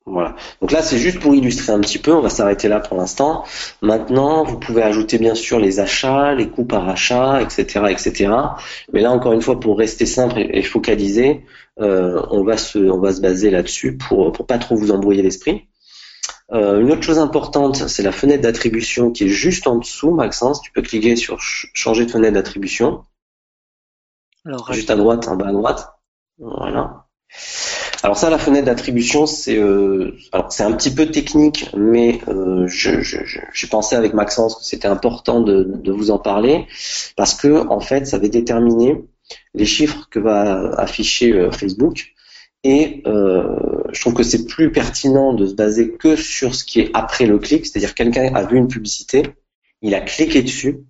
Voilà. 0.07 0.35
Donc 0.61 0.73
là, 0.73 0.83
c'est 0.83 0.99
juste 0.99 1.21
pour 1.21 1.35
illustrer 1.35 1.73
un 1.73 1.81
petit 1.81 1.99
peu. 1.99 2.13
On 2.13 2.21
va 2.21 2.31
s'arrêter 2.31 2.69
là 2.69 2.81
pour 2.81 2.97
l'instant. 2.97 3.45
Maintenant, 3.83 4.45
vous 4.45 4.59
pouvez 4.59 4.83
ajouter 4.83 5.19
bien 5.19 5.35
sûr 5.35 5.59
les 5.61 5.79
achats, 5.79 6.35
les 6.35 6.49
coûts 6.49 6.65
par 6.65 6.89
achat, 6.89 7.43
etc., 7.43 7.87
etc. 7.91 8.33
Mais 8.93 9.01
là, 9.01 9.13
encore 9.13 9.33
une 9.33 9.43
fois, 9.43 9.61
pour 9.61 9.79
rester 9.79 10.07
simple 10.07 10.39
et, 10.39 10.63
focaliser, 10.63 11.45
euh, 11.81 12.21
on 12.31 12.43
va 12.43 12.57
se, 12.57 12.79
on 12.79 12.99
va 12.99 13.13
se 13.13 13.21
baser 13.21 13.51
là-dessus 13.51 13.97
pour 13.97 14.33
pour 14.33 14.47
pas 14.47 14.59
trop 14.59 14.75
vous 14.75 14.91
embrouiller 14.91 15.23
l'esprit. 15.23 15.69
Euh, 16.53 16.81
une 16.81 16.91
autre 16.91 17.03
chose 17.03 17.19
importante, 17.19 17.77
c'est 17.89 18.03
la 18.03 18.13
fenêtre 18.13 18.43
d'attribution 18.43 19.13
qui 19.13 19.25
est 19.25 19.29
juste 19.29 19.67
en 19.67 19.77
dessous, 19.77 20.11
Maxence. 20.11 20.61
Tu 20.63 20.73
peux 20.73 20.83
cliquer 20.83 21.15
sur 21.15 21.39
changer 21.41 22.07
de 22.07 22.11
fenêtre 22.11 22.35
d'attribution. 22.35 23.05
juste 24.71 24.91
à 24.91 24.97
droite, 24.97 25.29
en 25.29 25.37
bas 25.37 25.49
à 25.49 25.53
droite. 25.53 25.89
Voilà. 26.39 27.07
Alors 28.03 28.17
ça, 28.17 28.31
la 28.31 28.39
fenêtre 28.39 28.65
d'attribution, 28.65 29.27
c'est 29.27 29.59
euh, 29.59 30.17
c'est 30.49 30.63
un 30.63 30.73
petit 30.73 30.95
peu 30.95 31.07
technique, 31.07 31.71
mais 31.77 32.21
euh, 32.29 32.67
j'ai 32.67 33.03
je, 33.03 33.67
pensé 33.67 33.95
avec 33.95 34.15
Maxence 34.15 34.57
que 34.57 34.65
c'était 34.65 34.89
important 34.89 35.43
de, 35.43 35.65
de, 35.65 35.93
vous 35.93 36.11
en 36.11 36.19
parler 36.19 36.67
parce 37.17 37.35
que 37.35 37.67
en 37.69 37.81
fait, 37.81 38.07
ça 38.07 38.19
va 38.19 38.29
déterminer 38.29 39.05
les 39.55 39.67
chiffres 39.67 40.09
que 40.11 40.19
va 40.19 40.73
afficher 40.79 41.33
euh, 41.33 41.51
Facebook. 41.51 42.15
Et 42.63 43.03
euh, 43.07 43.83
je 43.93 44.01
trouve 44.01 44.15
que 44.15 44.23
c'est 44.23 44.47
plus 44.47 44.71
pertinent 44.71 45.33
de 45.33 45.47
se 45.47 45.55
baser 45.55 45.93
que 45.93 46.17
sur 46.17 46.55
ce 46.55 46.65
qui 46.65 46.81
est 46.81 46.91
après 46.93 47.27
le 47.27 47.39
clic, 47.39 47.65
c'est-à-dire 47.65 47.95
quelqu'un 47.95 48.35
a 48.35 48.45
vu 48.45 48.59
une 48.59 48.69
publicité, 48.69 49.23
il 49.81 49.95
a 49.95 50.01
cliqué 50.01 50.43
dessus, 50.43 50.81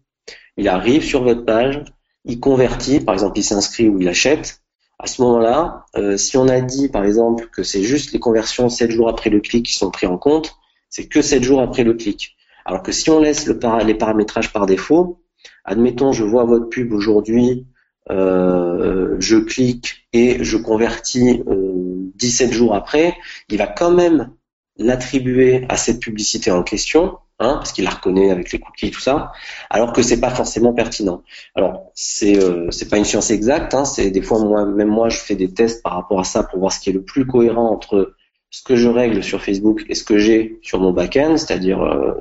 il 0.56 0.68
arrive 0.68 1.04
sur 1.04 1.22
votre 1.22 1.44
page, 1.44 1.84
il 2.24 2.40
convertit, 2.40 2.98
par 3.00 3.14
exemple 3.14 3.38
il 3.38 3.44
s'inscrit 3.44 3.88
ou 3.88 4.00
il 4.00 4.08
achète, 4.08 4.62
à 5.02 5.06
ce 5.06 5.22
moment-là, 5.22 5.86
euh, 5.96 6.18
si 6.18 6.36
on 6.36 6.46
a 6.48 6.60
dit 6.60 6.88
par 6.88 7.04
exemple 7.04 7.48
que 7.50 7.62
c'est 7.62 7.82
juste 7.82 8.12
les 8.12 8.18
conversions 8.18 8.68
7 8.68 8.90
jours 8.90 9.08
après 9.08 9.30
le 9.30 9.40
clic 9.40 9.64
qui 9.66 9.72
sont 9.74 9.90
pris 9.90 10.06
en 10.06 10.18
compte, 10.18 10.56
c'est 10.90 11.06
que 11.06 11.22
7 11.22 11.42
jours 11.42 11.62
après 11.62 11.84
le 11.84 11.94
clic. 11.94 12.36
Alors 12.66 12.82
que 12.82 12.92
si 12.92 13.08
on 13.08 13.18
laisse 13.18 13.46
le 13.46 13.58
les 13.86 13.94
paramétrages 13.94 14.52
par 14.52 14.66
défaut, 14.66 15.22
admettons 15.64 16.12
je 16.12 16.22
vois 16.22 16.44
votre 16.44 16.68
pub 16.68 16.92
aujourd'hui, 16.92 17.66
euh, 18.10 19.16
je 19.18 19.38
clique 19.38 20.06
et 20.12 20.44
je 20.44 20.58
convertis 20.58 21.42
euh, 21.48 22.10
17 22.16 22.52
jours 22.52 22.74
après, 22.74 23.16
il 23.48 23.56
va 23.56 23.66
quand 23.66 23.90
même 23.90 24.32
l'attribuer 24.80 25.66
à 25.68 25.76
cette 25.76 26.00
publicité 26.00 26.50
en 26.50 26.62
question 26.62 27.18
Hein, 27.42 27.54
parce 27.54 27.72
qu'il 27.72 27.84
la 27.84 27.90
reconnaît 27.90 28.30
avec 28.30 28.52
les 28.52 28.58
cookies 28.58 28.90
tout 28.90 29.00
ça, 29.00 29.32
alors 29.70 29.94
que 29.94 30.02
c'est 30.02 30.20
pas 30.20 30.28
forcément 30.28 30.74
pertinent. 30.74 31.22
Alors 31.54 31.90
c'est 31.94 32.38
euh, 32.38 32.68
pas 32.90 32.98
une 32.98 33.06
science 33.06 33.30
exacte, 33.30 33.72
hein, 33.72 33.86
c'est 33.86 34.10
des 34.10 34.20
fois 34.20 34.44
moi 34.44 34.66
même 34.66 34.88
moi 34.88 35.08
je 35.08 35.16
fais 35.16 35.36
des 35.36 35.50
tests 35.50 35.82
par 35.82 35.94
rapport 35.94 36.20
à 36.20 36.24
ça 36.24 36.42
pour 36.42 36.58
voir 36.58 36.70
ce 36.70 36.80
qui 36.80 36.90
est 36.90 36.92
le 36.92 37.02
plus 37.02 37.26
cohérent 37.26 37.70
entre 37.70 38.14
ce 38.50 38.62
que 38.62 38.76
je 38.76 38.88
règle 38.88 39.22
sur 39.24 39.42
Facebook 39.42 39.86
et 39.88 39.94
ce 39.94 40.04
que 40.04 40.18
j'ai 40.18 40.58
sur 40.60 40.80
mon 40.80 40.92
backend, 40.92 41.38
c'est-à-dire 41.38 41.80
euh, 41.82 42.12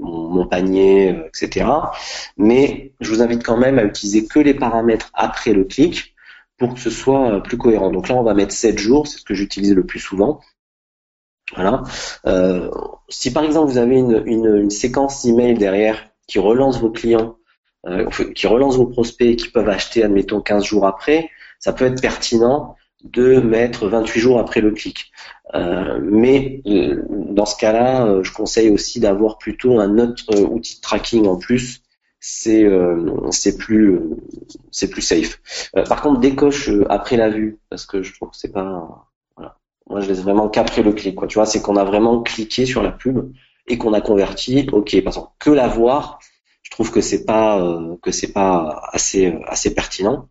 mon, 0.00 0.46
panier, 0.46 1.10
euh, 1.10 1.28
etc. 1.28 1.66
Mais 2.38 2.94
je 3.00 3.10
vous 3.10 3.20
invite 3.20 3.44
quand 3.44 3.58
même 3.58 3.78
à 3.78 3.84
utiliser 3.84 4.26
que 4.26 4.38
les 4.38 4.54
paramètres 4.54 5.10
après 5.12 5.52
le 5.52 5.64
clic 5.64 6.14
pour 6.56 6.72
que 6.72 6.80
ce 6.80 6.88
soit 6.88 7.42
plus 7.42 7.58
cohérent. 7.58 7.90
Donc 7.90 8.08
là 8.08 8.14
on 8.14 8.22
va 8.22 8.32
mettre 8.32 8.54
7 8.54 8.78
jours, 8.78 9.06
c'est 9.06 9.18
ce 9.18 9.24
que 9.24 9.34
j'utilise 9.34 9.74
le 9.74 9.84
plus 9.84 10.00
souvent. 10.00 10.40
Voilà. 11.54 11.82
Euh, 12.26 12.70
si 13.08 13.32
par 13.32 13.44
exemple 13.44 13.70
vous 13.70 13.78
avez 13.78 13.96
une, 13.96 14.22
une, 14.26 14.56
une 14.56 14.70
séquence 14.70 15.24
email 15.24 15.54
derrière 15.54 16.08
qui 16.26 16.38
relance 16.38 16.80
vos 16.80 16.90
clients, 16.90 17.36
euh, 17.86 18.08
qui 18.34 18.46
relance 18.46 18.76
vos 18.76 18.86
prospects 18.86 19.36
qui 19.36 19.48
peuvent 19.48 19.68
acheter, 19.68 20.04
admettons, 20.04 20.40
15 20.40 20.64
jours 20.64 20.86
après, 20.86 21.30
ça 21.58 21.72
peut 21.72 21.84
être 21.84 22.00
pertinent 22.00 22.76
de 23.04 23.40
mettre 23.40 23.88
28 23.88 24.20
jours 24.20 24.38
après 24.38 24.60
le 24.60 24.70
clic. 24.70 25.10
Euh, 25.54 26.00
mais 26.02 26.62
euh, 26.66 27.02
dans 27.08 27.46
ce 27.46 27.56
cas-là, 27.56 28.06
euh, 28.06 28.22
je 28.22 28.32
conseille 28.32 28.70
aussi 28.70 29.00
d'avoir 29.00 29.38
plutôt 29.38 29.80
un 29.80 29.98
autre 29.98 30.40
outil 30.40 30.76
de 30.76 30.80
tracking 30.80 31.26
en 31.26 31.36
plus. 31.36 31.82
C'est 32.24 32.64
c'est 33.32 33.56
plus 33.58 33.98
c'est 34.70 34.88
plus 34.88 35.02
safe. 35.02 35.40
par 35.88 36.02
contre, 36.02 36.20
décoche 36.20 36.70
après 36.88 37.16
la 37.16 37.28
vue 37.28 37.58
parce 37.68 37.84
que 37.84 38.04
je 38.04 38.14
trouve 38.14 38.30
que 38.30 38.36
c'est 38.36 38.52
pas. 38.52 39.08
Moi, 39.88 40.00
je 40.00 40.08
laisse 40.08 40.22
vraiment 40.22 40.48
qu'après 40.48 40.82
le 40.82 40.92
clic. 40.92 41.14
Quoi. 41.14 41.26
Tu 41.28 41.34
vois, 41.34 41.46
c'est 41.46 41.60
qu'on 41.60 41.76
a 41.76 41.84
vraiment 41.84 42.22
cliqué 42.22 42.66
sur 42.66 42.82
la 42.82 42.92
pub 42.92 43.32
et 43.66 43.78
qu'on 43.78 43.92
a 43.92 44.00
converti. 44.00 44.66
Ok, 44.72 44.90
par 45.02 45.12
exemple, 45.12 45.32
que 45.38 45.50
la 45.50 45.68
voir, 45.68 46.18
je 46.62 46.70
trouve 46.70 46.90
que 46.90 47.00
c'est 47.00 47.24
pas 47.24 47.80
que 48.02 48.10
c'est 48.10 48.32
pas 48.32 48.82
assez 48.92 49.38
assez 49.46 49.74
pertinent 49.74 50.28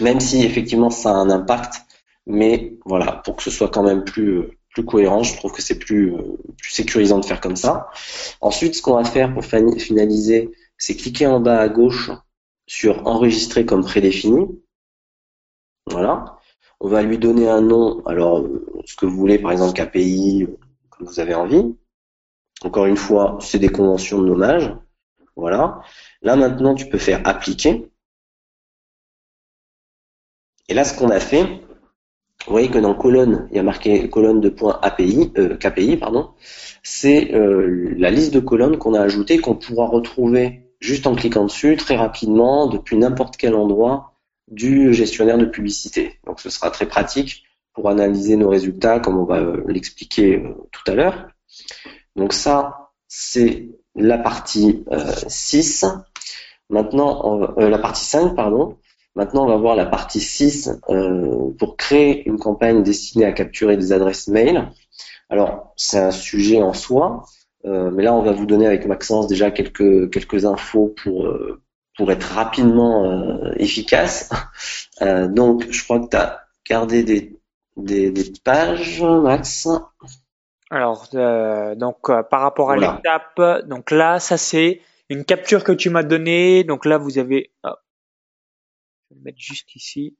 même 0.00 0.20
si 0.20 0.42
effectivement 0.42 0.90
ça 0.90 1.10
a 1.10 1.14
un 1.14 1.30
impact, 1.30 1.82
mais 2.26 2.78
voilà, 2.84 3.20
pour 3.24 3.36
que 3.36 3.42
ce 3.42 3.50
soit 3.50 3.68
quand 3.68 3.82
même 3.82 4.04
plus 4.04 4.58
plus 4.70 4.84
cohérent, 4.84 5.22
je 5.22 5.36
trouve 5.36 5.52
que 5.52 5.62
c'est 5.62 5.78
plus 5.78 6.12
plus 6.58 6.70
sécurisant 6.70 7.20
de 7.20 7.24
faire 7.24 7.40
comme 7.40 7.56
ça. 7.56 7.88
Ensuite, 8.40 8.74
ce 8.74 8.82
qu'on 8.82 8.94
va 8.94 9.04
faire 9.04 9.32
pour 9.32 9.44
finaliser, 9.44 10.50
c'est 10.78 10.96
cliquer 10.96 11.26
en 11.26 11.40
bas 11.40 11.60
à 11.60 11.68
gauche 11.68 12.10
sur 12.66 13.06
enregistrer 13.06 13.66
comme 13.66 13.84
prédéfini. 13.84 14.46
Voilà. 15.86 16.38
On 16.84 16.88
va 16.88 17.00
lui 17.00 17.16
donner 17.16 17.48
un 17.48 17.62
nom, 17.62 18.04
alors 18.04 18.46
ce 18.84 18.94
que 18.94 19.06
vous 19.06 19.16
voulez, 19.16 19.38
par 19.38 19.52
exemple 19.52 19.72
KPI, 19.72 20.46
comme 20.90 21.06
vous 21.06 21.18
avez 21.18 21.32
envie. 21.32 21.74
Encore 22.62 22.84
une 22.84 22.98
fois, 22.98 23.38
c'est 23.40 23.58
des 23.58 23.70
conventions 23.70 24.20
de 24.20 24.26
nommage. 24.26 24.70
Voilà. 25.34 25.80
Là 26.20 26.36
maintenant, 26.36 26.74
tu 26.74 26.86
peux 26.86 26.98
faire 26.98 27.22
appliquer. 27.24 27.90
Et 30.68 30.74
là, 30.74 30.84
ce 30.84 30.94
qu'on 30.94 31.08
a 31.08 31.20
fait, 31.20 31.44
vous 31.44 32.52
voyez 32.52 32.68
que 32.68 32.78
dans 32.78 32.94
colonne, 32.94 33.48
il 33.50 33.56
y 33.56 33.60
a 33.60 33.62
marqué 33.62 34.10
colonne 34.10 34.42
de 34.42 34.50
points 34.50 34.78
API, 34.82 35.32
euh, 35.38 35.56
KPI, 35.56 35.96
pardon. 35.96 36.32
C'est 36.82 37.32
euh, 37.32 37.94
la 37.96 38.10
liste 38.10 38.34
de 38.34 38.40
colonnes 38.40 38.76
qu'on 38.76 38.92
a 38.92 39.00
ajoutée, 39.00 39.38
qu'on 39.38 39.56
pourra 39.56 39.86
retrouver 39.86 40.74
juste 40.80 41.06
en 41.06 41.14
cliquant 41.14 41.46
dessus 41.46 41.78
très 41.78 41.96
rapidement 41.96 42.66
depuis 42.66 42.98
n'importe 42.98 43.38
quel 43.38 43.54
endroit 43.54 44.13
du 44.48 44.92
gestionnaire 44.92 45.38
de 45.38 45.46
publicité. 45.46 46.18
Donc, 46.26 46.40
ce 46.40 46.50
sera 46.50 46.70
très 46.70 46.86
pratique 46.86 47.44
pour 47.72 47.88
analyser 47.88 48.36
nos 48.36 48.48
résultats, 48.48 49.00
comme 49.00 49.18
on 49.18 49.24
va 49.24 49.40
euh, 49.40 49.64
l'expliquer 49.66 50.42
tout 50.70 50.90
à 50.90 50.94
l'heure. 50.94 51.28
Donc 52.16 52.32
ça, 52.32 52.90
c'est 53.08 53.70
la 53.96 54.18
partie 54.18 54.84
6. 55.26 55.84
Maintenant, 56.70 57.54
la 57.56 57.78
partie 57.78 58.04
5, 58.04 58.34
pardon. 58.34 58.76
Maintenant, 59.16 59.44
on 59.44 59.48
va 59.48 59.56
voir 59.56 59.76
la 59.76 59.86
partie 59.86 60.20
6 60.20 60.70
euh, 60.88 61.50
pour 61.58 61.76
créer 61.76 62.28
une 62.28 62.38
campagne 62.38 62.82
destinée 62.82 63.24
à 63.24 63.32
capturer 63.32 63.76
des 63.76 63.92
adresses 63.92 64.26
mail. 64.26 64.70
Alors, 65.30 65.72
c'est 65.76 65.98
un 65.98 66.10
sujet 66.10 66.60
en 66.60 66.72
soi, 66.72 67.24
euh, 67.64 67.90
mais 67.92 68.02
là, 68.02 68.12
on 68.14 68.22
va 68.22 68.32
vous 68.32 68.46
donner 68.46 68.66
avec 68.66 68.86
Maxence 68.86 69.28
déjà 69.28 69.52
quelques, 69.52 70.10
quelques 70.10 70.44
infos 70.44 70.94
pour, 71.02 71.26
euh, 71.26 71.62
pour 71.96 72.10
être 72.12 72.24
rapidement 72.24 73.52
efficace. 73.56 74.30
donc, 75.00 75.70
je 75.70 75.84
crois 75.84 76.00
que 76.00 76.08
tu 76.08 76.16
as 76.16 76.44
gardé 76.68 77.04
des, 77.04 77.38
des, 77.76 78.10
des, 78.10 78.32
pages, 78.42 79.02
Max. 79.02 79.68
Alors, 80.70 81.08
donc 81.76 82.06
par 82.30 82.40
rapport 82.40 82.70
à 82.70 82.76
l'étape, 82.76 83.40
donc 83.66 83.90
là, 83.90 84.18
ça 84.18 84.36
c'est 84.36 84.80
une 85.08 85.24
capture 85.24 85.64
que 85.64 85.72
tu 85.72 85.90
m'as 85.90 86.02
donnée. 86.02 86.64
Donc 86.64 86.84
là, 86.84 86.98
vous 86.98 87.18
avez, 87.18 87.52
je 87.64 87.70
vais 89.10 89.16
le 89.16 89.22
mettre 89.22 89.38
juste 89.38 89.74
ici. 89.76 90.16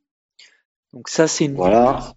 Donc 0.92 1.08
ça, 1.08 1.26
c'est 1.26 1.46
une, 1.46 1.56
voilà. 1.56 2.14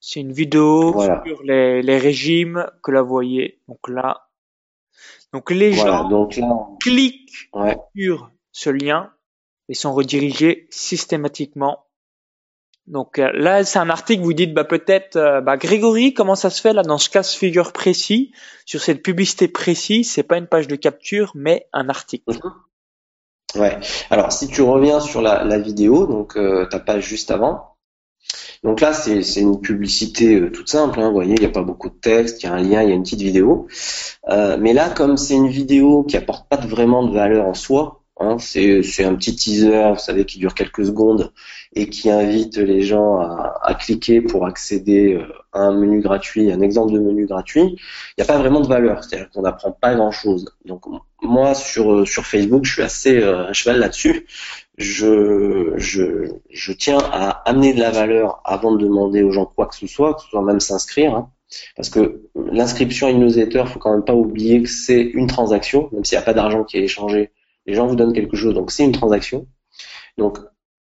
c'est 0.00 0.20
une 0.20 0.32
vidéo 0.32 0.92
sur 1.24 1.42
les, 1.42 1.82
les, 1.82 1.98
régimes 1.98 2.66
que 2.82 2.90
là, 2.90 3.02
vous 3.02 3.08
voyez. 3.08 3.60
Donc 3.68 3.88
là, 3.88 4.28
donc 5.32 5.50
les 5.50 5.72
gens 5.72 6.08
donc 6.08 6.34
cliquent 6.80 7.50
sur 7.96 8.30
ce 8.52 8.70
lien 8.70 9.12
et 9.68 9.74
sont 9.74 9.92
redirigés 9.92 10.66
systématiquement. 10.70 11.86
Donc 12.86 13.18
euh, 13.18 13.30
là, 13.34 13.64
c'est 13.64 13.78
un 13.78 13.90
article, 13.90 14.22
vous 14.22 14.32
dites 14.32 14.52
bah 14.52 14.64
peut-être, 14.64 15.16
euh, 15.16 15.40
bah 15.40 15.56
Grégory, 15.56 16.12
comment 16.12 16.34
ça 16.34 16.50
se 16.50 16.60
fait 16.60 16.72
là 16.72 16.82
dans 16.82 16.98
ce 16.98 17.08
cas 17.08 17.22
figure 17.22 17.72
précis, 17.72 18.32
sur 18.64 18.80
cette 18.80 19.02
publicité 19.02 19.46
précise, 19.46 20.10
c'est 20.10 20.24
pas 20.24 20.38
une 20.38 20.48
page 20.48 20.66
de 20.66 20.76
capture, 20.76 21.32
mais 21.34 21.68
un 21.72 21.88
article. 21.88 22.24
Mhm. 22.32 22.52
Ouais. 23.56 23.78
Alors 24.10 24.32
si 24.32 24.48
tu 24.48 24.62
reviens 24.62 25.00
sur 25.00 25.22
la, 25.22 25.44
la 25.44 25.58
vidéo, 25.58 26.06
donc 26.06 26.36
euh, 26.36 26.66
ta 26.66 26.78
page 26.78 27.04
juste 27.04 27.30
avant. 27.30 27.76
Donc 28.62 28.80
là 28.80 28.92
c'est 28.92 29.40
une 29.40 29.60
publicité 29.60 30.36
euh, 30.40 30.50
toute 30.50 30.68
simple. 30.68 31.00
Hein, 31.00 31.08
vous 31.08 31.14
voyez, 31.14 31.34
il 31.34 31.40
n'y 31.40 31.46
a 31.46 31.50
pas 31.50 31.62
beaucoup 31.62 31.88
de 31.88 31.94
texte, 31.94 32.42
il 32.42 32.46
y 32.46 32.48
a 32.48 32.52
un 32.52 32.62
lien, 32.62 32.82
il 32.82 32.88
y 32.88 32.92
a 32.92 32.94
une 32.94 33.02
petite 33.02 33.22
vidéo. 33.22 33.66
Euh, 34.28 34.56
mais 34.60 34.72
là, 34.72 34.90
comme 34.90 35.16
c'est 35.16 35.34
une 35.34 35.48
vidéo 35.48 36.04
qui 36.04 36.16
apporte 36.16 36.48
pas 36.48 36.56
vraiment 36.56 37.04
de 37.06 37.12
valeur 37.12 37.46
en 37.46 37.54
soi, 37.54 37.99
Hein, 38.22 38.36
c'est 38.38 39.04
un 39.04 39.14
petit 39.14 39.34
teaser, 39.34 39.92
vous 39.94 39.98
savez, 39.98 40.26
qui 40.26 40.38
dure 40.38 40.54
quelques 40.54 40.84
secondes 40.84 41.32
et 41.74 41.88
qui 41.88 42.10
invite 42.10 42.58
les 42.58 42.82
gens 42.82 43.18
à, 43.18 43.58
à 43.62 43.74
cliquer 43.74 44.20
pour 44.20 44.44
accéder 44.44 45.14
euh, 45.14 45.24
à 45.54 45.60
un 45.60 45.72
menu 45.72 46.02
gratuit, 46.02 46.52
un 46.52 46.60
exemple 46.60 46.92
de 46.92 46.98
menu 46.98 47.24
gratuit. 47.24 47.62
Il 47.62 47.78
n'y 48.18 48.24
a 48.24 48.26
pas 48.26 48.36
vraiment 48.36 48.60
de 48.60 48.66
valeur, 48.66 49.02
c'est-à-dire 49.02 49.30
qu'on 49.30 49.40
n'apprend 49.40 49.72
pas 49.72 49.94
grand-chose. 49.94 50.54
Donc 50.66 50.82
moi, 51.22 51.54
sur, 51.54 51.92
euh, 51.92 52.04
sur 52.04 52.26
Facebook, 52.26 52.66
je 52.66 52.74
suis 52.74 52.82
assez 52.82 53.16
euh, 53.22 53.46
à 53.48 53.54
cheval 53.54 53.78
là-dessus. 53.78 54.26
Je, 54.76 55.72
je, 55.76 56.30
je 56.50 56.72
tiens 56.72 56.98
à 56.98 57.30
amener 57.48 57.72
de 57.72 57.80
la 57.80 57.90
valeur 57.90 58.42
avant 58.44 58.72
de 58.72 58.84
demander 58.84 59.22
aux 59.22 59.32
gens 59.32 59.46
quoi 59.46 59.66
que 59.66 59.76
ce 59.76 59.86
soit, 59.86 60.12
que 60.12 60.20
ce 60.20 60.28
soit 60.28 60.42
même 60.42 60.60
s'inscrire. 60.60 61.14
Hein. 61.14 61.30
Parce 61.74 61.88
que 61.88 62.20
l'inscription 62.52 63.06
à 63.06 63.10
une 63.10 63.20
newsletter, 63.20 63.64
faut 63.66 63.78
quand 63.78 63.92
même 63.92 64.04
pas 64.04 64.14
oublier 64.14 64.62
que 64.62 64.68
c'est 64.68 65.00
une 65.00 65.26
transaction, 65.26 65.88
même 65.92 66.04
s'il 66.04 66.18
n'y 66.18 66.22
a 66.22 66.26
pas 66.26 66.34
d'argent 66.34 66.64
qui 66.64 66.76
est 66.76 66.82
échangé 66.82 67.30
les 67.70 67.76
gens 67.76 67.86
vous 67.86 67.94
donnent 67.94 68.12
quelque 68.12 68.36
chose, 68.36 68.52
donc 68.52 68.72
c'est 68.72 68.84
une 68.84 68.90
transaction. 68.90 69.46
Donc, 70.18 70.38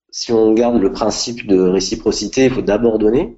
si 0.10 0.32
on 0.32 0.54
garde 0.54 0.82
le 0.82 0.92
principe 0.92 1.46
de 1.46 1.60
réciprocité, 1.60 2.46
il 2.46 2.52
faut 2.52 2.64
d'abord 2.64 2.98
donner. 2.98 3.38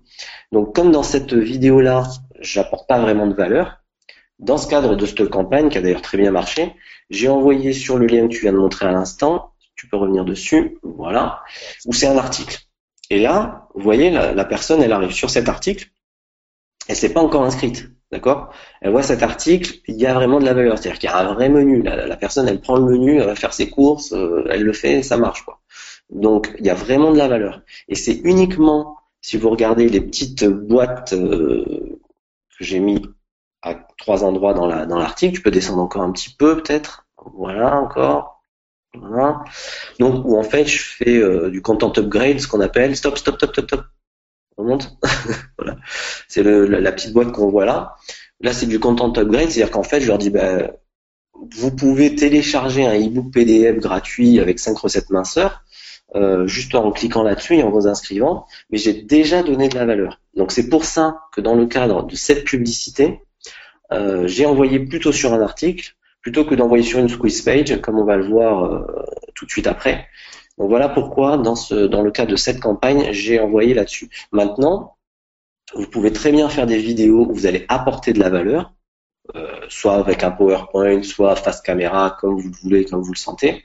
Donc, 0.53 0.73
comme 0.73 0.89
dans 0.89 1.03
cette 1.03 1.33
vidéo-là, 1.33 2.07
j'apporte 2.39 2.87
pas 2.87 3.01
vraiment 3.01 3.27
de 3.27 3.33
valeur, 3.33 3.81
dans 4.39 4.57
ce 4.57 4.69
cadre 4.69 4.95
de 4.95 5.05
cette 5.05 5.27
campagne, 5.27 5.67
qui 5.67 5.77
a 5.77 5.81
d'ailleurs 5.81 6.01
très 6.01 6.17
bien 6.17 6.31
marché, 6.31 6.73
j'ai 7.09 7.27
envoyé 7.27 7.73
sur 7.73 7.97
le 7.97 8.07
lien 8.07 8.29
que 8.29 8.33
tu 8.33 8.41
viens 8.43 8.53
de 8.53 8.57
montrer 8.57 8.85
à 8.85 8.91
l'instant, 8.91 9.51
tu 9.75 9.89
peux 9.89 9.97
revenir 9.97 10.23
dessus, 10.23 10.77
voilà, 10.81 11.43
où 11.85 11.91
c'est 11.91 12.07
un 12.07 12.17
article. 12.17 12.57
Et 13.09 13.19
là, 13.19 13.67
vous 13.75 13.83
voyez, 13.83 14.11
la, 14.11 14.45
personne, 14.45 14.81
elle 14.81 14.93
arrive 14.93 15.11
sur 15.11 15.29
cet 15.29 15.49
article, 15.49 15.89
elle 16.87 16.95
s'est 16.95 17.11
pas 17.11 17.21
encore 17.21 17.43
inscrite. 17.43 17.89
D'accord? 18.11 18.51
Elle 18.81 18.91
voit 18.91 19.03
cet 19.03 19.23
article, 19.23 19.79
il 19.87 19.95
y 19.95 20.05
a 20.05 20.13
vraiment 20.13 20.39
de 20.39 20.45
la 20.45 20.53
valeur. 20.53 20.77
C'est-à-dire 20.77 20.99
qu'il 20.99 21.09
y 21.09 21.13
a 21.13 21.17
un 21.17 21.33
vrai 21.33 21.47
menu. 21.47 21.81
La, 21.81 22.17
personne, 22.17 22.47
elle 22.47 22.59
prend 22.59 22.75
le 22.75 22.85
menu, 22.85 23.19
elle 23.19 23.25
va 23.25 23.35
faire 23.35 23.53
ses 23.53 23.69
courses, 23.69 24.11
euh, 24.11 24.45
elle 24.49 24.63
le 24.63 24.73
fait, 24.73 25.01
ça 25.01 25.15
marche. 25.17 25.43
quoi. 25.43 25.61
Donc, 26.09 26.53
il 26.59 26.65
y 26.65 26.69
a 26.69 26.73
vraiment 26.73 27.11
de 27.11 27.17
la 27.17 27.29
valeur. 27.29 27.61
Et 27.87 27.95
c'est 27.95 28.19
uniquement, 28.25 28.97
si 29.21 29.37
vous 29.37 29.49
regardez 29.49 29.87
les 29.87 30.01
petites 30.01 30.43
boîtes 30.45 31.13
euh, 31.13 31.99
que 32.57 32.63
j'ai 32.65 32.79
mis 32.79 33.01
à 33.61 33.75
trois 33.97 34.25
endroits 34.25 34.53
dans 34.53 34.67
la 34.67 34.85
dans 34.85 34.97
l'article, 34.97 35.35
tu 35.35 35.41
peux 35.41 35.51
descendre 35.51 35.81
encore 35.81 36.01
un 36.01 36.11
petit 36.11 36.35
peu 36.37 36.57
peut-être. 36.61 37.05
Voilà, 37.35 37.77
encore. 37.77 38.43
Voilà. 38.93 39.43
Donc, 39.99 40.25
où 40.25 40.37
en 40.37 40.43
fait, 40.43 40.65
je 40.65 40.79
fais 40.79 41.17
euh, 41.17 41.49
du 41.49 41.61
content 41.61 41.93
upgrade, 41.95 42.39
ce 42.39 42.47
qu'on 42.47 42.59
appelle 42.59 42.95
stop, 42.97 43.17
stop, 43.17 43.35
stop, 43.37 43.51
stop, 43.53 43.65
stop 43.67 43.85
C'est 46.27 46.43
la, 46.43 46.91
petite 46.91 47.13
boîte 47.13 47.31
qu'on 47.31 47.49
voit 47.49 47.65
là. 47.65 47.95
Là, 48.39 48.53
c'est 48.53 48.65
du 48.65 48.79
content 48.79 49.13
upgrade, 49.17 49.49
c'est-à-dire 49.49 49.71
qu'en 49.71 49.83
fait, 49.83 50.01
je 50.01 50.07
leur 50.07 50.17
dis, 50.17 50.29
bah, 50.31 50.71
vous 51.57 51.75
pouvez 51.75 52.15
télécharger 52.15 52.85
un 52.85 52.95
e-book 52.99 53.31
PDF 53.31 53.77
gratuit 53.77 54.39
avec 54.39 54.59
5 54.59 54.77
recettes 54.77 55.09
minceurs, 55.09 55.63
euh, 56.15 56.47
juste 56.47 56.75
en 56.75 56.91
cliquant 56.91 57.23
là-dessus 57.23 57.55
et 57.57 57.63
en 57.63 57.69
vous 57.69 57.87
inscrivant, 57.87 58.45
mais 58.69 58.77
j'ai 58.77 58.93
déjà 58.93 59.43
donné 59.43 59.69
de 59.69 59.75
la 59.75 59.85
valeur. 59.85 60.19
Donc 60.35 60.51
c'est 60.51 60.69
pour 60.69 60.85
ça 60.85 61.19
que 61.33 61.41
dans 61.41 61.55
le 61.55 61.67
cadre 61.67 62.05
de 62.05 62.15
cette 62.15 62.43
publicité, 62.43 63.21
euh, 63.91 64.27
j'ai 64.27 64.45
envoyé 64.45 64.79
plutôt 64.79 65.11
sur 65.11 65.33
un 65.33 65.41
article 65.41 65.95
plutôt 66.21 66.45
que 66.45 66.55
d'envoyer 66.55 66.83
sur 66.83 66.99
une 66.99 67.09
squeeze 67.09 67.41
page, 67.41 67.81
comme 67.81 67.97
on 67.97 68.05
va 68.05 68.15
le 68.15 68.25
voir 68.25 68.65
euh, 68.65 68.85
tout 69.33 69.45
de 69.45 69.51
suite 69.51 69.67
après. 69.67 70.07
Donc 70.57 70.69
voilà 70.69 70.89
pourquoi 70.89 71.37
dans, 71.37 71.55
le 71.69 72.11
cas 72.11 72.25
de 72.25 72.35
cette 72.35 72.59
campagne, 72.59 73.11
j'ai 73.11 73.39
envoyé 73.39 73.73
là-dessus. 73.73 74.09
Maintenant, 74.31 74.97
vous 75.73 75.87
pouvez 75.87 76.11
très 76.11 76.31
bien 76.31 76.49
faire 76.49 76.67
des 76.67 76.77
vidéos 76.77 77.25
où 77.29 77.33
vous 77.33 77.45
allez 77.45 77.65
apporter 77.69 78.13
de 78.13 78.19
la 78.19 78.29
valeur, 78.29 78.73
euh, 79.35 79.47
soit 79.69 79.95
avec 79.95 80.23
un 80.23 80.31
PowerPoint, 80.31 81.03
soit 81.03 81.35
face 81.35 81.61
caméra, 81.61 82.17
comme 82.19 82.39
vous 82.39 82.49
le 82.49 82.55
voulez, 82.61 82.85
comme 82.85 83.01
vous 83.01 83.13
le 83.13 83.17
sentez. 83.17 83.63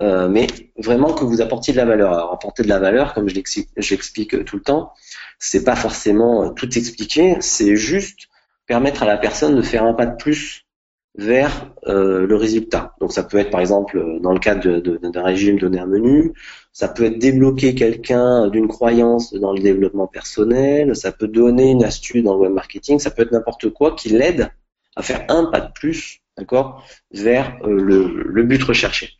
Euh, 0.00 0.28
mais 0.28 0.46
vraiment 0.78 1.12
que 1.12 1.24
vous 1.24 1.40
apportiez 1.40 1.72
de 1.72 1.78
la 1.78 1.84
valeur. 1.84 2.12
Alors, 2.12 2.32
apporter 2.32 2.62
de 2.62 2.68
la 2.68 2.78
valeur, 2.78 3.14
comme 3.14 3.28
je 3.28 3.34
l'explique 3.34 4.44
tout 4.44 4.56
le 4.56 4.62
temps, 4.62 4.92
c'est 5.38 5.64
pas 5.64 5.76
forcément 5.76 6.50
tout 6.50 6.78
expliquer, 6.78 7.36
c'est 7.40 7.76
juste 7.76 8.28
permettre 8.66 9.02
à 9.02 9.06
la 9.06 9.18
personne 9.18 9.54
de 9.56 9.62
faire 9.62 9.84
un 9.84 9.94
pas 9.94 10.06
de 10.06 10.16
plus 10.16 10.66
vers 11.14 11.70
euh, 11.86 12.26
le 12.26 12.36
résultat. 12.36 12.94
Donc 13.00 13.12
ça 13.12 13.22
peut 13.22 13.38
être 13.38 13.50
par 13.50 13.60
exemple 13.60 14.18
dans 14.20 14.32
le 14.32 14.38
cadre 14.38 14.78
d'un 14.80 15.22
régime 15.22 15.58
donner 15.58 15.78
un 15.78 15.86
menu, 15.86 16.32
ça 16.72 16.88
peut 16.88 17.04
être 17.04 17.18
débloquer 17.18 17.74
quelqu'un 17.74 18.48
d'une 18.48 18.68
croyance 18.68 19.34
dans 19.34 19.52
le 19.52 19.60
développement 19.60 20.06
personnel, 20.06 20.96
ça 20.96 21.12
peut 21.12 21.28
donner 21.28 21.70
une 21.70 21.84
astuce 21.84 22.22
dans 22.22 22.34
le 22.34 22.40
web 22.40 22.52
marketing, 22.52 22.98
ça 22.98 23.10
peut 23.10 23.22
être 23.22 23.32
n'importe 23.32 23.68
quoi 23.70 23.94
qui 23.94 24.08
l'aide 24.08 24.50
à 24.96 25.02
faire 25.02 25.24
un 25.28 25.46
pas 25.46 25.60
de 25.60 25.72
plus, 25.72 26.20
d'accord, 26.36 26.84
vers 27.12 27.58
euh, 27.64 27.76
le, 27.76 28.24
le 28.24 28.42
but 28.42 28.62
recherché. 28.62 29.10